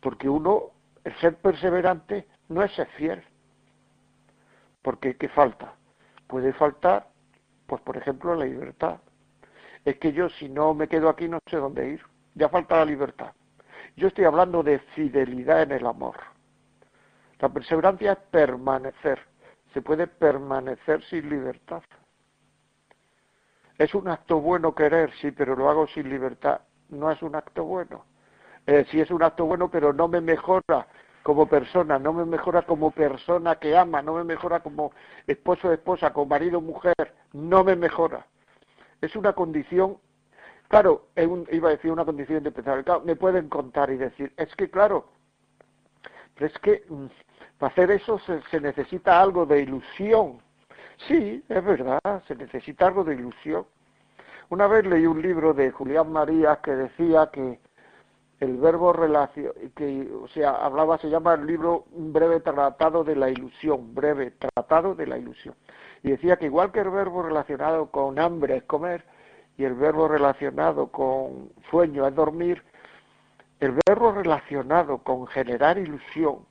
Porque 0.00 0.30
uno, 0.30 0.70
el 1.04 1.14
ser 1.16 1.36
perseverante, 1.36 2.26
no 2.48 2.62
es 2.62 2.72
ser 2.72 2.86
fiel. 2.96 3.22
Porque 4.82 5.16
¿qué 5.16 5.28
falta? 5.28 5.74
Puede 6.26 6.52
faltar, 6.52 7.08
pues 7.66 7.80
por 7.82 7.96
ejemplo, 7.96 8.34
la 8.34 8.44
libertad. 8.44 8.98
Es 9.84 9.98
que 9.98 10.12
yo 10.12 10.28
si 10.28 10.48
no 10.48 10.74
me 10.74 10.88
quedo 10.88 11.08
aquí 11.08 11.28
no 11.28 11.38
sé 11.46 11.56
dónde 11.56 11.88
ir. 11.88 12.02
Ya 12.34 12.48
falta 12.48 12.76
la 12.76 12.84
libertad. 12.84 13.32
Yo 13.96 14.08
estoy 14.08 14.24
hablando 14.24 14.62
de 14.62 14.78
fidelidad 14.94 15.62
en 15.62 15.72
el 15.72 15.86
amor. 15.86 16.16
La 17.38 17.48
perseverancia 17.48 18.12
es 18.12 18.18
permanecer. 18.30 19.20
Se 19.74 19.82
puede 19.82 20.06
permanecer 20.06 21.02
sin 21.04 21.28
libertad. 21.28 21.82
Es 23.78 23.94
un 23.94 24.08
acto 24.08 24.40
bueno 24.40 24.74
querer, 24.74 25.12
sí, 25.20 25.30
pero 25.32 25.56
lo 25.56 25.68
hago 25.68 25.86
sin 25.88 26.08
libertad. 26.08 26.60
No 26.88 27.10
es 27.10 27.20
un 27.22 27.34
acto 27.34 27.64
bueno. 27.64 28.04
Eh, 28.66 28.86
sí 28.90 29.00
es 29.00 29.10
un 29.10 29.22
acto 29.22 29.44
bueno, 29.44 29.70
pero 29.70 29.92
no 29.92 30.08
me 30.08 30.20
mejora 30.20 30.86
como 31.22 31.46
persona, 31.46 31.98
no 31.98 32.12
me 32.12 32.24
mejora 32.24 32.62
como 32.62 32.90
persona 32.90 33.56
que 33.56 33.76
ama, 33.76 34.02
no 34.02 34.14
me 34.14 34.24
mejora 34.24 34.60
como 34.60 34.92
esposo 35.26 35.68
o 35.68 35.72
esposa, 35.72 36.12
como 36.12 36.26
marido 36.26 36.58
o 36.58 36.62
mujer, 36.62 37.14
no 37.32 37.64
me 37.64 37.76
mejora. 37.76 38.26
Es 39.00 39.16
una 39.16 39.32
condición, 39.32 39.98
claro, 40.68 41.06
iba 41.50 41.68
a 41.68 41.72
decir 41.72 41.90
una 41.90 42.04
condición 42.04 42.38
indispensable, 42.38 42.84
claro, 42.84 43.02
me 43.04 43.16
pueden 43.16 43.48
contar 43.48 43.90
y 43.90 43.96
decir, 43.96 44.32
es 44.36 44.54
que 44.56 44.70
claro, 44.70 45.06
pero 46.34 46.46
es 46.46 46.58
que 46.58 46.84
mm, 46.88 47.06
para 47.58 47.72
hacer 47.72 47.90
eso 47.90 48.18
se, 48.50 48.60
necesita 48.60 49.20
algo 49.20 49.46
de 49.46 49.60
ilusión. 49.62 50.40
Sí, 51.08 51.44
es 51.48 51.64
verdad, 51.64 52.22
se 52.26 52.34
necesita 52.34 52.86
algo 52.86 53.04
de 53.04 53.14
ilusión. 53.14 53.66
Una 54.50 54.66
vez 54.66 54.84
leí 54.86 55.06
un 55.06 55.22
libro 55.22 55.54
de 55.54 55.70
Julián 55.70 56.12
María 56.12 56.60
que 56.62 56.72
decía 56.72 57.30
que 57.32 57.60
el 58.42 58.56
verbo 58.56 58.92
relación, 58.92 59.52
que, 59.76 60.10
o 60.20 60.26
sea, 60.26 60.50
hablaba, 60.50 60.98
se 60.98 61.08
llama 61.08 61.34
el 61.34 61.46
libro 61.46 61.84
Un 61.92 62.12
breve 62.12 62.40
tratado 62.40 63.04
de 63.04 63.14
la 63.14 63.30
ilusión, 63.30 63.94
breve 63.94 64.32
tratado 64.32 64.96
de 64.96 65.06
la 65.06 65.16
ilusión. 65.16 65.54
Y 66.02 66.10
decía 66.10 66.36
que 66.36 66.46
igual 66.46 66.72
que 66.72 66.80
el 66.80 66.90
verbo 66.90 67.22
relacionado 67.22 67.92
con 67.92 68.18
hambre 68.18 68.56
es 68.56 68.64
comer, 68.64 69.04
y 69.56 69.62
el 69.62 69.74
verbo 69.74 70.08
relacionado 70.08 70.88
con 70.88 71.52
sueño 71.70 72.04
es 72.04 72.16
dormir, 72.16 72.64
el 73.60 73.78
verbo 73.86 74.10
relacionado 74.10 74.98
con 74.98 75.28
generar 75.28 75.78
ilusión, 75.78 76.44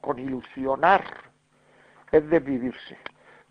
con 0.00 0.18
ilusionar, 0.18 1.04
es 2.10 2.28
desvivirse. 2.28 2.98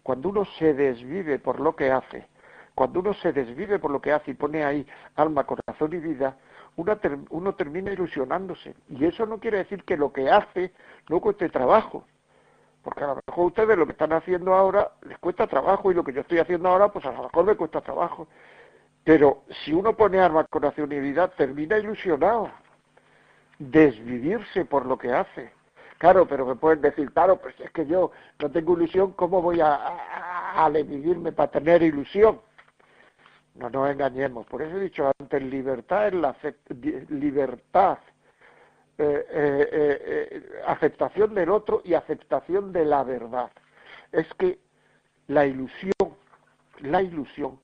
Cuando 0.03 0.27
uno 0.27 0.43
se 0.43 0.73
desvive 0.73 1.39
por 1.39 1.61
lo 1.61 1.77
que 1.77 1.89
hace, 1.91 2.27
cuando 2.75 2.99
uno 2.99 3.13
se 3.13 3.31
desvive 3.31 3.79
por 3.79 3.91
lo 3.91 4.01
que 4.01 4.11
hace 4.11 4.31
y 4.31 4.33
pone 4.33 4.65
ahí 4.65 4.85
alma, 5.15 5.45
corazón 5.45 5.93
y 5.93 5.97
vida, 5.99 6.35
uno, 7.29 7.55
termina 7.55 7.91
ilusionándose. 7.91 8.75
Y 8.89 9.05
eso 9.05 9.25
no 9.25 9.39
quiere 9.39 9.59
decir 9.59 9.83
que 9.83 9.97
lo 9.97 10.11
que 10.13 10.29
hace 10.29 10.71
no 11.09 11.19
cueste 11.19 11.49
trabajo. 11.49 12.05
Porque 12.83 13.03
a 13.03 13.07
lo 13.07 13.19
mejor 13.27 13.47
ustedes 13.47 13.77
lo 13.77 13.85
que 13.85 13.91
están 13.91 14.13
haciendo 14.13 14.53
ahora 14.53 14.91
les 15.01 15.17
cuesta 15.19 15.47
trabajo 15.47 15.91
y 15.91 15.93
lo 15.93 16.03
que 16.03 16.13
yo 16.13 16.21
estoy 16.21 16.39
haciendo 16.39 16.69
ahora, 16.69 16.89
pues 16.89 17.05
a 17.05 17.11
lo 17.11 17.23
mejor 17.23 17.45
me 17.45 17.55
cuesta 17.55 17.81
trabajo. 17.81 18.27
Pero 19.03 19.43
si 19.63 19.73
uno 19.73 19.95
pone 19.95 20.19
arma, 20.19 20.45
corazón 20.45 20.91
y 20.91 20.99
vida, 20.99 21.27
termina 21.29 21.77
ilusionado. 21.77 22.49
Desvivirse 23.57 24.63
por 24.65 24.85
lo 24.85 24.97
que 24.97 25.11
hace. 25.11 25.51
Claro, 25.97 26.25
pero 26.25 26.45
me 26.45 26.55
pueden 26.55 26.79
decir, 26.79 27.11
claro, 27.11 27.35
pues 27.35 27.59
es 27.59 27.71
que 27.71 27.85
yo 27.85 28.11
no 28.39 28.49
tengo 28.49 28.73
ilusión, 28.73 29.11
¿cómo 29.13 29.41
voy 29.41 29.59
a, 29.59 29.75
a, 29.75 30.71
para 31.35 31.51
tener 31.51 31.83
ilusión? 31.83 32.39
No 33.59 33.69
nos 33.69 33.91
engañemos. 33.91 34.47
Por 34.47 34.61
eso 34.61 34.77
he 34.77 34.79
dicho 34.79 35.11
antes, 35.19 35.43
libertad 35.43 36.07
es 36.07 36.13
la 36.13 36.35
libertad, 37.09 37.99
eh, 38.97 39.25
eh, 39.29 39.69
eh, 39.71 40.61
aceptación 40.65 41.35
del 41.35 41.49
otro 41.49 41.81
y 41.83 41.93
aceptación 41.93 42.71
de 42.71 42.85
la 42.85 43.03
verdad. 43.03 43.51
Es 44.13 44.33
que 44.35 44.59
la 45.27 45.45
ilusión, 45.45 46.15
la 46.79 47.01
ilusión, 47.01 47.59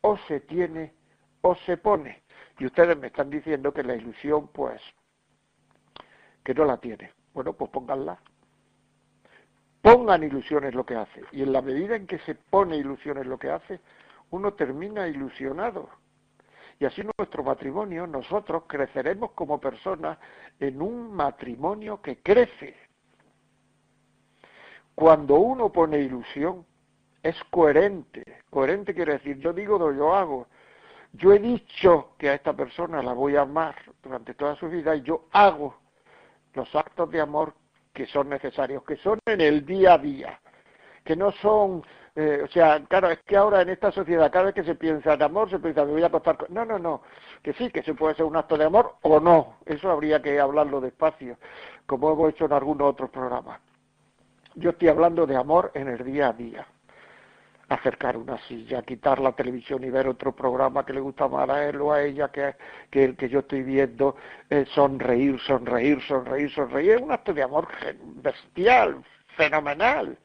o 0.00 0.16
se 0.28 0.40
tiene 0.40 0.94
o 1.40 1.56
se 1.56 1.76
pone. 1.76 2.22
Y 2.60 2.66
ustedes 2.66 2.96
me 2.96 3.08
están 3.08 3.28
diciendo 3.28 3.72
que 3.72 3.82
la 3.82 3.96
ilusión, 3.96 4.46
pues, 4.46 4.80
que 6.44 6.54
no 6.54 6.64
la 6.64 6.76
tiene. 6.76 7.12
Bueno, 7.34 7.52
pues 7.52 7.68
pónganla. 7.72 8.16
Pongan 9.80 10.22
ilusiones 10.22 10.72
lo 10.72 10.86
que 10.86 10.94
hace. 10.94 11.24
Y 11.32 11.42
en 11.42 11.52
la 11.52 11.62
medida 11.62 11.96
en 11.96 12.06
que 12.06 12.20
se 12.20 12.36
pone 12.36 12.76
ilusiones 12.76 13.26
lo 13.26 13.38
que 13.38 13.50
hace, 13.50 13.80
uno 14.32 14.54
termina 14.54 15.06
ilusionado. 15.06 15.88
Y 16.78 16.84
así 16.84 17.02
nuestro 17.16 17.44
matrimonio, 17.44 18.06
nosotros 18.06 18.64
creceremos 18.66 19.32
como 19.32 19.60
personas 19.60 20.18
en 20.58 20.82
un 20.82 21.12
matrimonio 21.12 22.00
que 22.02 22.20
crece. 22.22 22.74
Cuando 24.94 25.36
uno 25.36 25.70
pone 25.70 25.98
ilusión, 25.98 26.66
es 27.22 27.36
coherente. 27.50 28.40
Coherente 28.50 28.94
quiere 28.94 29.12
decir, 29.14 29.38
yo 29.38 29.52
digo 29.52 29.78
lo 29.78 29.92
yo 29.92 30.14
hago. 30.14 30.48
Yo 31.12 31.32
he 31.32 31.38
dicho 31.38 32.14
que 32.18 32.30
a 32.30 32.34
esta 32.34 32.54
persona 32.54 33.02
la 33.02 33.12
voy 33.12 33.36
a 33.36 33.42
amar 33.42 33.76
durante 34.02 34.34
toda 34.34 34.56
su 34.56 34.68
vida 34.68 34.96
y 34.96 35.02
yo 35.02 35.26
hago 35.32 35.76
los 36.54 36.74
actos 36.74 37.10
de 37.10 37.20
amor 37.20 37.54
que 37.92 38.06
son 38.06 38.30
necesarios, 38.30 38.82
que 38.84 38.96
son 38.96 39.18
en 39.26 39.42
el 39.42 39.66
día 39.66 39.94
a 39.94 39.98
día, 39.98 40.40
que 41.04 41.14
no 41.14 41.30
son 41.32 41.84
eh, 42.14 42.42
o 42.44 42.48
sea, 42.48 42.84
claro, 42.88 43.10
es 43.10 43.20
que 43.20 43.36
ahora 43.36 43.62
en 43.62 43.70
esta 43.70 43.90
sociedad, 43.90 44.30
cada 44.30 44.46
vez 44.46 44.54
que 44.54 44.64
se 44.64 44.74
piensa 44.74 45.14
en 45.14 45.22
amor, 45.22 45.48
se 45.48 45.58
piensa, 45.58 45.84
me 45.84 45.92
voy 45.92 46.02
a 46.02 46.08
acostar 46.08 46.36
con... 46.36 46.52
No, 46.52 46.64
no, 46.64 46.78
no, 46.78 47.02
que 47.42 47.54
sí, 47.54 47.70
que 47.70 47.82
se 47.82 47.94
puede 47.94 48.14
ser 48.14 48.26
un 48.26 48.36
acto 48.36 48.58
de 48.58 48.64
amor 48.64 48.96
o 49.00 49.18
no. 49.18 49.56
Eso 49.64 49.90
habría 49.90 50.20
que 50.20 50.38
hablarlo 50.38 50.80
despacio, 50.80 51.38
como 51.86 52.12
hemos 52.12 52.30
hecho 52.30 52.44
en 52.44 52.52
algunos 52.52 52.90
otros 52.90 53.08
programas. 53.08 53.60
Yo 54.56 54.70
estoy 54.70 54.88
hablando 54.88 55.26
de 55.26 55.36
amor 55.36 55.70
en 55.74 55.88
el 55.88 56.04
día 56.04 56.28
a 56.28 56.32
día. 56.34 56.66
Acercar 57.70 58.18
una 58.18 58.36
silla, 58.46 58.82
quitar 58.82 59.18
la 59.18 59.32
televisión 59.32 59.82
y 59.82 59.88
ver 59.88 60.06
otro 60.06 60.32
programa 60.32 60.84
que 60.84 60.92
le 60.92 61.00
gusta 61.00 61.26
más 61.28 61.48
a 61.48 61.66
él 61.66 61.80
o 61.80 61.92
a 61.92 62.02
ella 62.02 62.28
que, 62.28 62.54
que 62.90 63.04
el 63.04 63.16
que 63.16 63.30
yo 63.30 63.38
estoy 63.38 63.62
viendo, 63.62 64.16
sonreír, 64.74 65.40
sonreír, 65.40 66.02
sonreír, 66.02 66.50
sonreír. 66.50 66.90
Es 66.96 67.00
un 67.00 67.12
acto 67.12 67.32
de 67.32 67.42
amor 67.42 67.68
bestial, 68.22 69.02
fenomenal 69.28 70.18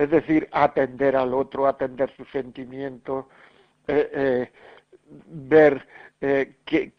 es 0.00 0.08
decir, 0.08 0.48
atender 0.50 1.14
al 1.14 1.34
otro, 1.34 1.66
atender 1.66 2.10
sus 2.16 2.26
sentimientos, 2.30 3.26
eh, 3.86 4.10
eh, 4.14 4.52
ver 5.26 5.86
eh, 6.22 6.56
qué, 6.64 6.90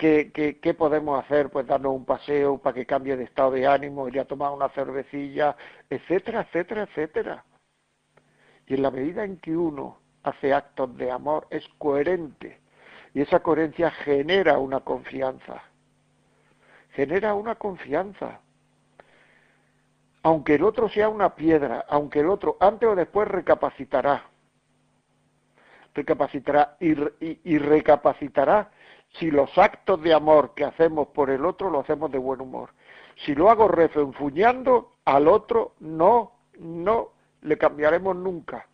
qué, 0.62 0.74
podemos 0.76 1.24
hacer, 1.24 1.50
pues 1.50 1.66
darnos 1.66 1.96
un 1.96 2.06
paseo 2.06 2.60
para 2.60 2.76
que 2.76 2.86
cambie 2.86 3.18
de 3.18 3.24
estado 3.24 3.52
de 3.52 3.66
ánimo, 3.66 4.08
ir 4.08 4.20
a 4.20 4.26
tomar 4.26 4.52
una 4.52 4.70
cervecilla, 4.70 5.56
etcétera, 5.90 6.42
etcétera, 6.42 6.84
etcétera. 6.84 7.44
Y 8.68 8.76
en 8.76 8.84
la 8.84 8.92
medida 8.92 9.24
en 9.24 9.38
que 9.38 9.58
uno 9.58 9.98
hace 10.22 10.54
actos 10.54 10.96
de 10.96 11.10
amor, 11.10 11.48
es 11.50 11.68
coherente. 11.80 12.60
Y 13.16 13.22
esa 13.22 13.40
coherencia 13.40 13.90
genera 13.90 14.60
una 14.60 14.82
confianza. 14.82 15.64
Genera 16.92 17.34
una 17.34 17.56
confianza 17.56 18.42
aunque 20.24 20.56
el 20.56 20.64
otro 20.64 20.90
sea 20.90 21.10
una 21.10 21.36
piedra, 21.36 21.86
aunque 21.90 22.20
el 22.20 22.30
otro 22.30 22.58
antes 22.60 22.88
o 22.88 22.96
después 22.96 23.28
recapacitará, 23.28 24.26
recapacitará 25.94 26.78
y, 26.80 27.58
recapacitará 27.58 28.72
si 29.20 29.32
los 29.32 29.58
actos 29.58 30.02
de 30.02 30.14
amor 30.14 30.54
que 30.56 30.64
hacemos 30.64 31.08
por 31.10 31.30
el 31.30 31.46
otro 31.46 31.70
lo 31.70 31.82
hacemos 31.82 32.12
de 32.12 32.18
buen 32.18 32.40
humor. 32.40 32.70
Si 33.26 33.36
lo 33.36 33.50
hago 33.50 33.68
refunfuñando, 33.68 34.94
al 35.06 35.28
otro 35.28 35.74
no, 35.80 36.34
no 36.60 37.10
le 37.42 37.58
cambiaremos 37.58 38.16
nunca. 38.16 38.68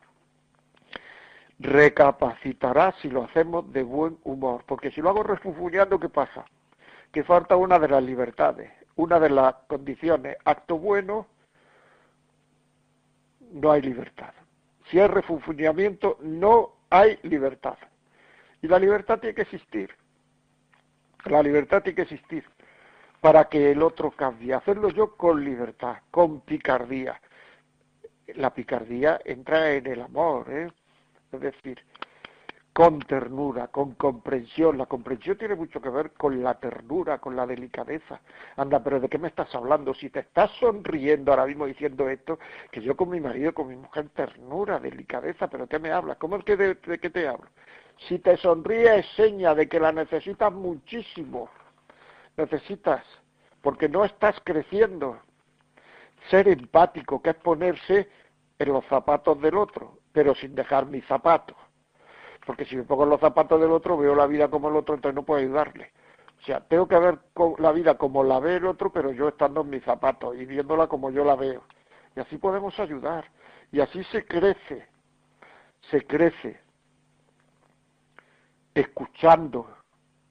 Recapacitará 1.59 2.93
si 3.01 3.09
lo 3.09 3.23
hacemos 3.23 3.71
de 3.73 3.81
buen 3.81 4.19
humor, 4.25 4.63
porque 4.67 4.91
si 4.91 5.01
lo 5.01 5.09
hago 5.09 5.23
refunfuñando, 5.23 5.99
¿qué 5.99 6.09
pasa? 6.09 6.45
Que 7.11 7.23
falta 7.23 7.55
una 7.55 7.79
de 7.79 7.87
las 7.87 8.03
libertades, 8.03 8.71
una 8.95 9.19
de 9.19 9.31
las 9.31 9.55
condiciones, 9.67 10.37
acto 10.45 10.77
bueno, 10.77 11.25
no 13.51 13.71
hay 13.71 13.81
libertad. 13.81 14.33
Si 14.89 14.99
hay 14.99 15.07
refunfuñamiento, 15.07 16.17
no 16.21 16.73
hay 16.89 17.19
libertad. 17.23 17.77
Y 18.61 18.67
la 18.67 18.79
libertad 18.79 19.19
tiene 19.19 19.35
que 19.35 19.41
existir. 19.43 19.89
La 21.25 21.43
libertad 21.43 21.83
tiene 21.83 21.95
que 21.95 22.01
existir 22.03 22.45
para 23.21 23.45
que 23.45 23.71
el 23.71 23.81
otro 23.81 24.11
cambie. 24.11 24.53
Hacerlo 24.53 24.89
yo 24.89 25.15
con 25.15 25.43
libertad, 25.43 25.97
con 26.11 26.41
picardía. 26.41 27.19
La 28.35 28.53
picardía 28.53 29.19
entra 29.25 29.71
en 29.73 29.87
el 29.87 30.01
amor, 30.01 30.51
¿eh? 30.51 30.71
Es 31.31 31.39
decir, 31.39 31.81
con 32.77 32.99
ternura, 32.99 33.69
con 33.69 33.95
comprensión. 33.95 34.77
La 34.77 34.85
comprensión 34.85 35.35
tiene 35.35 35.55
mucho 35.55 35.81
que 35.81 35.89
ver 35.89 36.11
con 36.11 36.43
la 36.43 36.59
ternura, 36.59 37.17
con 37.17 37.35
la 37.35 37.47
delicadeza. 37.47 38.21
Anda, 38.55 38.83
pero 38.83 38.99
¿de 38.99 39.09
qué 39.09 39.17
me 39.17 39.29
estás 39.29 39.55
hablando? 39.55 39.95
Si 39.95 40.11
te 40.11 40.19
estás 40.19 40.51
sonriendo 40.59 41.31
ahora 41.31 41.47
mismo 41.47 41.65
diciendo 41.65 42.07
esto, 42.07 42.37
que 42.69 42.79
yo 42.81 42.95
con 42.95 43.09
mi 43.09 43.19
marido, 43.19 43.51
con 43.51 43.67
mi 43.67 43.75
mujer, 43.75 44.09
ternura, 44.09 44.79
delicadeza, 44.79 45.47
pero 45.47 45.65
¿qué 45.65 45.79
me 45.79 45.89
hablas? 45.89 46.17
¿Cómo 46.17 46.35
es 46.35 46.43
que 46.43 46.55
de, 46.55 46.77
qué 46.99 47.09
te 47.09 47.27
hablo? 47.27 47.49
Si 48.07 48.19
te 48.19 48.37
sonríe 48.37 48.99
es 48.99 49.07
seña 49.15 49.55
de 49.55 49.67
que 49.67 49.79
la 49.79 49.91
necesitas 49.91 50.53
muchísimo. 50.53 51.49
Necesitas, 52.37 53.03
porque 53.63 53.89
no 53.89 54.05
estás 54.05 54.39
creciendo. 54.43 55.19
Ser 56.29 56.47
empático, 56.47 57.23
que 57.23 57.31
es 57.31 57.37
ponerse 57.37 58.07
en 58.59 58.71
los 58.71 58.85
zapatos 58.85 59.41
del 59.41 59.57
otro, 59.57 59.97
pero 60.11 60.35
sin 60.35 60.53
dejar 60.53 60.85
mis 60.85 61.03
zapatos 61.07 61.57
porque 62.47 62.63
si 62.63 62.77
me 62.77 62.83
pongo 62.85 63.03
en 63.03 63.09
los 63.09 63.19
zapatos 63.19 63.59
del 63.59 63.73
otro 63.73 63.97
veo 63.97 64.15
la 64.15 64.25
vida 64.25 64.47
como 64.47 64.69
el 64.69 64.77
otro, 64.77 64.95
entonces 64.95 65.13
no 65.13 65.23
puedo 65.23 65.41
ayudarle. 65.41 65.91
O 66.41 66.45
sea, 66.45 66.61
tengo 66.61 66.87
que 66.87 66.97
ver 66.97 67.19
la 67.57 67.73
vida 67.73 67.97
como 67.97 68.23
la 68.23 68.39
ve 68.39 68.55
el 68.55 68.65
otro, 68.65 68.89
pero 68.89 69.11
yo 69.11 69.27
estando 69.27 69.61
en 69.61 69.69
mis 69.69 69.83
zapatos 69.83 70.33
y 70.37 70.45
viéndola 70.45 70.87
como 70.87 71.11
yo 71.11 71.25
la 71.25 71.35
veo. 71.35 71.63
Y 72.15 72.21
así 72.21 72.37
podemos 72.37 72.79
ayudar. 72.79 73.25
Y 73.69 73.81
así 73.81 74.01
se 74.05 74.25
crece, 74.25 74.87
se 75.91 76.07
crece, 76.07 76.57
escuchando, 78.73 79.67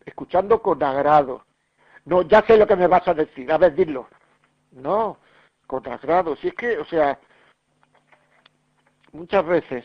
escuchando 0.06 0.62
con 0.62 0.82
agrado. 0.82 1.44
No, 2.06 2.22
ya 2.22 2.40
sé 2.46 2.56
lo 2.56 2.66
que 2.66 2.76
me 2.76 2.86
vas 2.86 3.06
a 3.06 3.12
decir, 3.12 3.52
a 3.52 3.58
ver, 3.58 3.74
dilo. 3.74 4.08
No, 4.70 5.18
con 5.66 5.86
agrado. 5.86 6.34
Si 6.36 6.48
es 6.48 6.54
que, 6.54 6.78
o 6.78 6.84
sea, 6.86 7.20
muchas 9.12 9.44
veces 9.44 9.84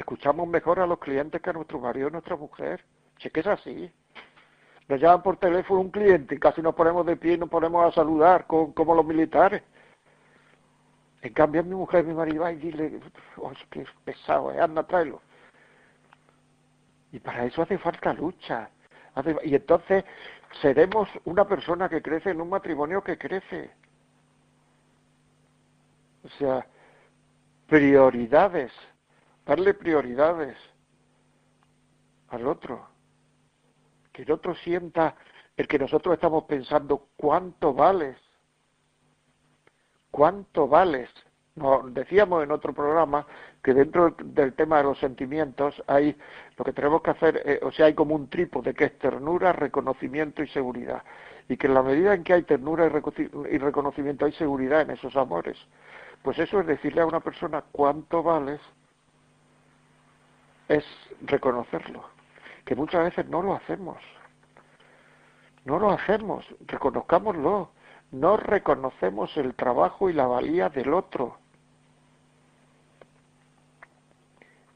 escuchamos 0.00 0.48
mejor 0.48 0.80
a 0.80 0.86
los 0.86 0.98
clientes 0.98 1.40
que 1.40 1.50
a 1.50 1.52
nuestro 1.52 1.78
marido 1.78 2.08
y 2.08 2.12
nuestra 2.12 2.36
mujer. 2.36 2.84
Si 3.18 3.28
es 3.28 3.32
que 3.32 3.40
es 3.40 3.46
así. 3.46 3.92
Nos 4.88 5.00
llaman 5.00 5.22
por 5.22 5.36
teléfono 5.36 5.80
un 5.80 5.90
cliente 5.90 6.34
y 6.34 6.38
casi 6.38 6.60
nos 6.60 6.74
ponemos 6.74 7.06
de 7.06 7.16
pie 7.16 7.34
y 7.34 7.38
nos 7.38 7.48
ponemos 7.48 7.86
a 7.86 7.94
saludar 7.94 8.46
como 8.46 8.94
los 8.94 9.04
militares. 9.04 9.62
En 11.22 11.32
cambio, 11.32 11.64
mi 11.64 11.74
mujer, 11.74 12.04
mi 12.04 12.12
marido, 12.12 12.42
va 12.42 12.52
y 12.52 12.56
dile, 12.56 13.00
oh, 13.38 13.50
qué 13.70 13.86
pesado, 14.04 14.52
eh, 14.52 14.60
anda, 14.60 14.82
tráelo. 14.82 15.22
Y 17.12 17.18
para 17.18 17.46
eso 17.46 17.62
hace 17.62 17.78
falta 17.78 18.12
lucha. 18.12 18.68
y 19.44 19.54
entonces 19.54 20.04
seremos 20.60 21.08
una 21.24 21.46
persona 21.46 21.88
que 21.88 22.02
crece 22.02 22.30
en 22.30 22.42
un 22.42 22.50
matrimonio 22.50 23.02
que 23.02 23.16
crece. 23.16 23.70
O 26.24 26.28
sea, 26.38 26.66
prioridades 27.68 28.72
darle 29.44 29.74
prioridades 29.74 30.56
al 32.28 32.46
otro, 32.46 32.86
que 34.12 34.22
el 34.22 34.32
otro 34.32 34.54
sienta 34.56 35.14
el 35.56 35.68
que 35.68 35.78
nosotros 35.78 36.14
estamos 36.14 36.44
pensando 36.44 37.08
cuánto 37.16 37.74
vales, 37.74 38.16
cuánto 40.10 40.66
vales. 40.66 41.10
Decíamos 41.90 42.42
en 42.42 42.50
otro 42.50 42.72
programa 42.72 43.24
que 43.62 43.74
dentro 43.74 44.16
del 44.18 44.54
tema 44.54 44.78
de 44.78 44.84
los 44.84 44.98
sentimientos 44.98 45.80
hay 45.86 46.16
lo 46.56 46.64
que 46.64 46.72
tenemos 46.72 47.00
que 47.02 47.10
hacer, 47.10 47.42
eh, 47.44 47.60
o 47.62 47.70
sea, 47.70 47.86
hay 47.86 47.94
como 47.94 48.16
un 48.16 48.28
trípode 48.28 48.74
que 48.74 48.86
es 48.86 48.98
ternura, 48.98 49.52
reconocimiento 49.52 50.42
y 50.42 50.48
seguridad. 50.48 51.04
Y 51.48 51.56
que 51.56 51.68
en 51.68 51.74
la 51.74 51.82
medida 51.82 52.14
en 52.14 52.24
que 52.24 52.32
hay 52.32 52.42
ternura 52.42 52.86
y 52.86 53.58
reconocimiento 53.58 54.24
hay 54.24 54.32
seguridad 54.32 54.80
en 54.80 54.90
esos 54.90 55.14
amores. 55.14 55.56
Pues 56.22 56.38
eso 56.38 56.58
es 56.58 56.66
decirle 56.66 57.02
a 57.02 57.06
una 57.06 57.20
persona 57.20 57.62
cuánto 57.70 58.22
vales 58.22 58.60
es 60.68 60.84
reconocerlo, 61.22 62.04
que 62.64 62.74
muchas 62.74 63.04
veces 63.04 63.28
no 63.28 63.42
lo 63.42 63.54
hacemos. 63.54 63.98
No 65.64 65.78
lo 65.78 65.90
hacemos, 65.90 66.44
reconozcámoslo. 66.66 67.70
No 68.12 68.36
reconocemos 68.36 69.36
el 69.36 69.54
trabajo 69.54 70.08
y 70.08 70.12
la 70.12 70.26
valía 70.26 70.68
del 70.68 70.94
otro. 70.94 71.36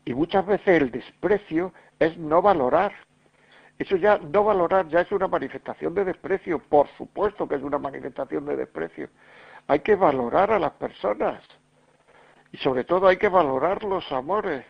Y 0.05 0.14
muchas 0.14 0.45
veces 0.47 0.82
el 0.82 0.91
desprecio 0.91 1.72
es 1.99 2.16
no 2.16 2.43
valorar. 2.43 2.93
Eso 3.78 3.97
ya, 3.97 4.18
no 4.18 4.43
valorar 4.43 4.89
ya 4.89 5.03
es 5.03 5.12
una 5.12 5.28
manifestación 5.28 5.95
de 5.95 6.07
desprecio. 6.07 6.59
Por 6.59 6.89
supuesto 6.97 7.47
que 7.47 7.57
es 7.57 7.62
una 7.62 7.78
manifestación 7.78 8.45
de 8.47 8.57
desprecio. 8.57 9.09
Hay 9.68 9.80
que 9.80 9.95
valorar 9.95 10.51
a 10.51 10.59
las 10.59 10.72
personas. 10.72 11.45
Y 12.51 12.57
sobre 12.57 12.84
todo 12.84 13.07
hay 13.07 13.18
que 13.18 13.28
valorar 13.28 13.84
los 13.84 14.11
amores. 14.11 14.64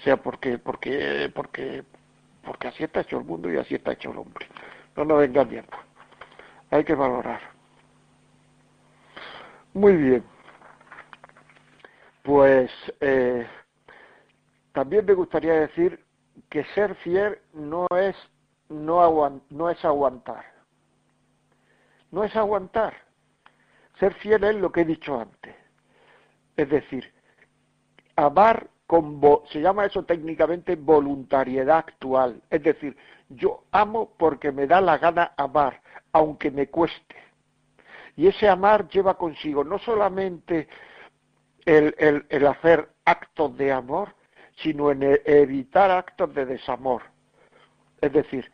O 0.00 0.02
sea, 0.02 0.16
porque, 0.16 0.56
porque, 0.56 1.30
porque, 1.34 1.84
porque 2.42 2.68
así 2.68 2.84
está 2.84 3.02
hecho 3.02 3.18
el 3.18 3.24
mundo 3.24 3.52
y 3.52 3.58
así 3.58 3.74
está 3.74 3.92
hecho 3.92 4.10
el 4.12 4.18
hombre. 4.18 4.46
No 4.96 5.04
nos 5.04 5.22
engañemos. 5.22 5.68
Hay 6.70 6.84
que 6.84 6.94
valorar. 6.94 7.40
Muy 9.74 9.94
bien. 9.96 10.24
Pues 12.22 12.70
eh, 13.00 13.46
también 14.72 15.04
me 15.04 15.12
gustaría 15.12 15.52
decir 15.52 16.02
que 16.48 16.64
ser 16.74 16.94
fiel 16.96 17.38
no 17.52 17.86
es 17.94 18.16
no, 18.70 19.42
no 19.50 19.68
es 19.68 19.84
aguantar. 19.84 20.46
No 22.10 22.24
es 22.24 22.34
aguantar. 22.34 22.94
Ser 23.98 24.14
fiel 24.14 24.44
es 24.44 24.56
lo 24.56 24.72
que 24.72 24.80
he 24.80 24.84
dicho 24.86 25.20
antes. 25.20 25.54
Es 26.56 26.70
decir, 26.70 27.12
amar 28.16 28.70
se 29.52 29.60
llama 29.60 29.86
eso 29.86 30.04
técnicamente 30.04 30.76
voluntariedad 30.76 31.78
actual, 31.78 32.42
es 32.50 32.62
decir, 32.62 32.96
yo 33.28 33.64
amo 33.70 34.12
porque 34.16 34.50
me 34.50 34.66
da 34.66 34.80
la 34.80 34.98
gana 34.98 35.32
amar, 35.36 35.80
aunque 36.12 36.50
me 36.50 36.66
cueste. 36.68 37.16
Y 38.16 38.26
ese 38.26 38.48
amar 38.48 38.88
lleva 38.88 39.16
consigo 39.16 39.62
no 39.62 39.78
solamente 39.78 40.68
el, 41.64 41.94
el 42.28 42.46
hacer 42.46 42.88
actos 43.04 43.56
de 43.56 43.72
amor, 43.72 44.14
sino 44.56 44.90
en 44.90 45.02
e, 45.02 45.22
evitar 45.24 45.90
actos 45.90 46.34
de 46.34 46.46
desamor. 46.46 47.02
Es 48.00 48.12
decir, 48.12 48.50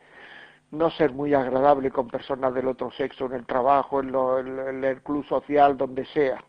no 0.71 0.91
ser 0.91 1.13
muy 1.13 1.33
agradable 1.33 1.91
con 1.91 2.07
personas 2.07 2.53
del 2.53 2.67
otro 2.67 2.91
sexo 2.91 3.25
en 3.25 3.33
el 3.33 3.45
trabajo, 3.45 4.01
en 4.01 4.83
el 4.83 5.01
club 5.01 5.25
social, 5.25 5.77
donde 5.77 6.05
sea 6.05 6.43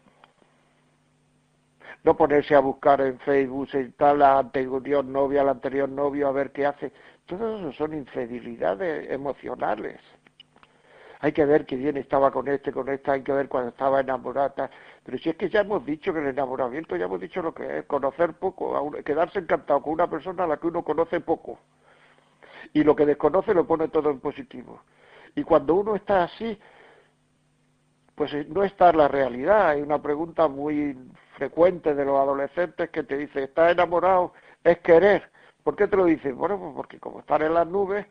no 2.08 2.16
ponerse 2.16 2.54
a 2.54 2.60
buscar 2.60 3.02
en 3.02 3.18
Facebook 3.18 3.68
si 3.68 3.76
está 3.76 4.14
la 4.14 4.38
anterior 4.38 5.04
novia, 5.04 5.42
el 5.42 5.50
anterior 5.50 5.90
novio, 5.90 6.26
a 6.26 6.32
ver 6.32 6.52
qué 6.52 6.64
hace. 6.64 6.90
Todo 7.26 7.58
eso 7.58 7.72
son 7.74 7.92
infidelidades 7.92 9.10
emocionales. 9.10 10.00
Hay 11.20 11.32
que 11.32 11.44
ver 11.44 11.66
que 11.66 11.76
bien 11.76 11.98
estaba 11.98 12.30
con 12.30 12.48
este, 12.48 12.72
con 12.72 12.88
esta, 12.88 13.12
hay 13.12 13.22
que 13.22 13.32
ver 13.32 13.50
cuando 13.50 13.68
estaba 13.68 14.00
enamorada. 14.00 14.70
Pero 15.04 15.18
si 15.18 15.28
es 15.28 15.36
que 15.36 15.50
ya 15.50 15.60
hemos 15.60 15.84
dicho 15.84 16.14
que 16.14 16.20
el 16.20 16.28
enamoramiento, 16.28 16.96
ya 16.96 17.04
hemos 17.04 17.20
dicho 17.20 17.42
lo 17.42 17.52
que 17.52 17.80
es, 17.80 17.84
conocer 17.84 18.32
poco, 18.32 18.90
quedarse 19.04 19.40
encantado 19.40 19.82
con 19.82 19.92
una 19.92 20.08
persona 20.08 20.44
a 20.44 20.46
la 20.46 20.56
que 20.56 20.68
uno 20.68 20.82
conoce 20.82 21.20
poco. 21.20 21.58
Y 22.72 22.84
lo 22.84 22.96
que 22.96 23.04
desconoce 23.04 23.52
lo 23.52 23.66
pone 23.66 23.88
todo 23.88 24.08
en 24.08 24.20
positivo. 24.20 24.80
Y 25.34 25.42
cuando 25.42 25.74
uno 25.74 25.94
está 25.94 26.22
así, 26.22 26.58
pues 28.14 28.32
no 28.48 28.64
está 28.64 28.88
en 28.88 28.96
la 28.96 29.08
realidad. 29.08 29.68
Hay 29.68 29.82
una 29.82 30.00
pregunta 30.00 30.48
muy 30.48 30.96
frecuente 31.38 31.94
de 31.94 32.04
los 32.04 32.18
adolescentes 32.18 32.90
que 32.90 33.04
te 33.04 33.16
dice, 33.16 33.44
¿estás 33.44 33.70
enamorado? 33.70 34.32
Es 34.64 34.78
querer. 34.80 35.30
¿Por 35.62 35.76
qué 35.76 35.86
te 35.86 35.96
lo 35.96 36.04
dicen? 36.04 36.36
Bueno, 36.36 36.58
pues 36.58 36.72
porque 36.74 36.98
como 36.98 37.20
están 37.20 37.42
en 37.42 37.54
las 37.54 37.66
nubes, 37.66 38.06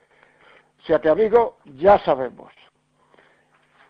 sea 0.85 1.01
te 1.01 1.09
amigo, 1.09 1.57
ya 1.65 1.99
sabemos. 1.99 2.53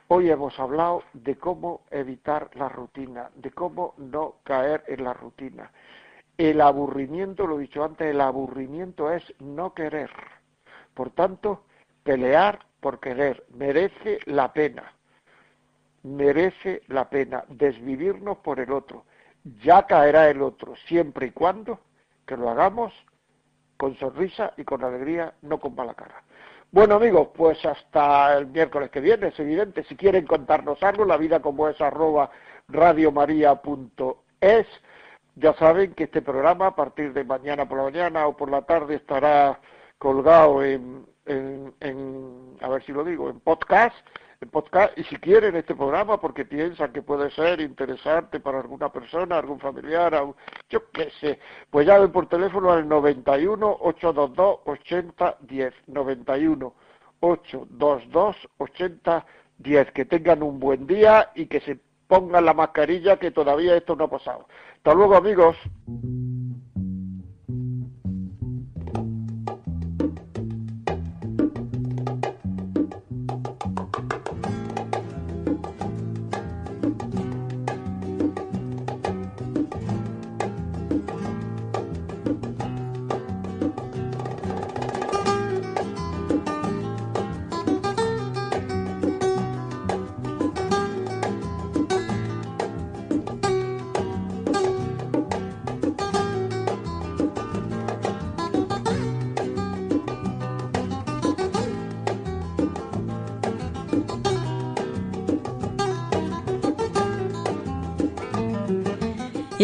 Hoy 0.07 0.31
hemos 0.31 0.59
hablado 0.59 1.03
de 1.13 1.37
cómo 1.37 1.81
evitar 1.91 2.49
la 2.55 2.67
rutina, 2.67 3.29
de 3.35 3.51
cómo 3.51 3.93
no 3.97 4.37
caer 4.43 4.83
en 4.87 5.03
la 5.03 5.13
rutina. 5.13 5.71
El 6.37 6.59
aburrimiento, 6.61 7.45
lo 7.45 7.57
he 7.57 7.61
dicho 7.61 7.83
antes, 7.83 8.07
el 8.07 8.21
aburrimiento 8.21 9.11
es 9.11 9.23
no 9.39 9.73
querer. 9.73 10.09
Por 10.95 11.11
tanto, 11.11 11.63
pelear 12.03 12.65
por 12.79 12.99
querer 12.99 13.45
merece 13.49 14.19
la 14.25 14.51
pena. 14.51 14.93
Merece 16.03 16.81
la 16.87 17.09
pena 17.09 17.43
desvivirnos 17.49 18.37
por 18.37 18.59
el 18.59 18.71
otro 18.71 19.05
ya 19.63 19.85
caerá 19.85 20.29
el 20.29 20.41
otro, 20.41 20.75
siempre 20.87 21.27
y 21.27 21.31
cuando 21.31 21.79
que 22.25 22.37
lo 22.37 22.49
hagamos 22.49 22.93
con 23.77 23.95
sonrisa 23.97 24.53
y 24.57 24.63
con 24.63 24.83
alegría, 24.83 25.33
no 25.41 25.59
con 25.59 25.75
mala 25.75 25.93
cara. 25.93 26.23
Bueno 26.71 26.95
amigos, 26.95 27.29
pues 27.35 27.63
hasta 27.65 28.37
el 28.37 28.47
miércoles 28.47 28.89
que 28.89 28.99
viene, 28.99 29.27
es 29.27 29.39
evidente, 29.39 29.83
si 29.85 29.95
quieren 29.95 30.25
contarnos 30.25 30.81
algo, 30.83 31.05
la 31.05 31.17
vida 31.17 31.39
como 31.39 31.69
es 31.69 31.79
arroba 31.79 32.29
radiomaria.es, 32.67 34.67
Ya 35.35 35.53
saben 35.53 35.93
que 35.93 36.05
este 36.05 36.21
programa 36.21 36.67
a 36.67 36.75
partir 36.75 37.13
de 37.13 37.23
mañana 37.23 37.67
por 37.67 37.77
la 37.77 37.83
mañana 37.85 38.27
o 38.27 38.35
por 38.35 38.51
la 38.51 38.63
tarde 38.63 38.95
estará 38.95 39.59
colgado 39.97 40.63
en, 40.63 41.05
en, 41.27 42.57
a 42.61 42.69
ver 42.69 42.83
si 42.83 42.91
lo 42.91 43.03
digo, 43.03 43.29
en 43.29 43.39
podcast 43.39 43.95
en 44.39 44.49
podcast 44.49 44.97
y 44.97 45.03
si 45.05 45.15
quieren 45.17 45.55
este 45.55 45.75
programa 45.75 46.19
porque 46.19 46.45
piensan 46.45 46.93
que 46.93 47.01
puede 47.01 47.31
ser 47.31 47.59
interesante 47.59 48.39
para 48.39 48.59
alguna 48.59 48.91
persona, 48.91 49.37
algún 49.37 49.59
familiar, 49.59 50.13
yo 50.69 50.91
qué 50.91 51.09
sé, 51.19 51.39
pues 51.71 51.87
llamen 51.87 52.11
por 52.11 52.27
teléfono 52.27 52.71
al 52.71 52.87
91 52.87 53.77
822 53.81 54.59
8010 54.65 55.73
91 55.87 56.73
822 57.19 58.35
8010 58.57 59.91
que 59.91 60.05
tengan 60.05 60.43
un 60.43 60.59
buen 60.59 60.85
día 60.85 61.31
y 61.33 61.47
que 61.47 61.59
se 61.61 61.79
pongan 62.07 62.45
la 62.45 62.53
mascarilla 62.53 63.17
que 63.17 63.31
todavía 63.31 63.75
esto 63.75 63.95
no 63.95 64.05
ha 64.05 64.09
pasado. 64.09 64.47
Hasta 64.77 64.93
luego 64.93 65.15
amigos. 65.15 65.57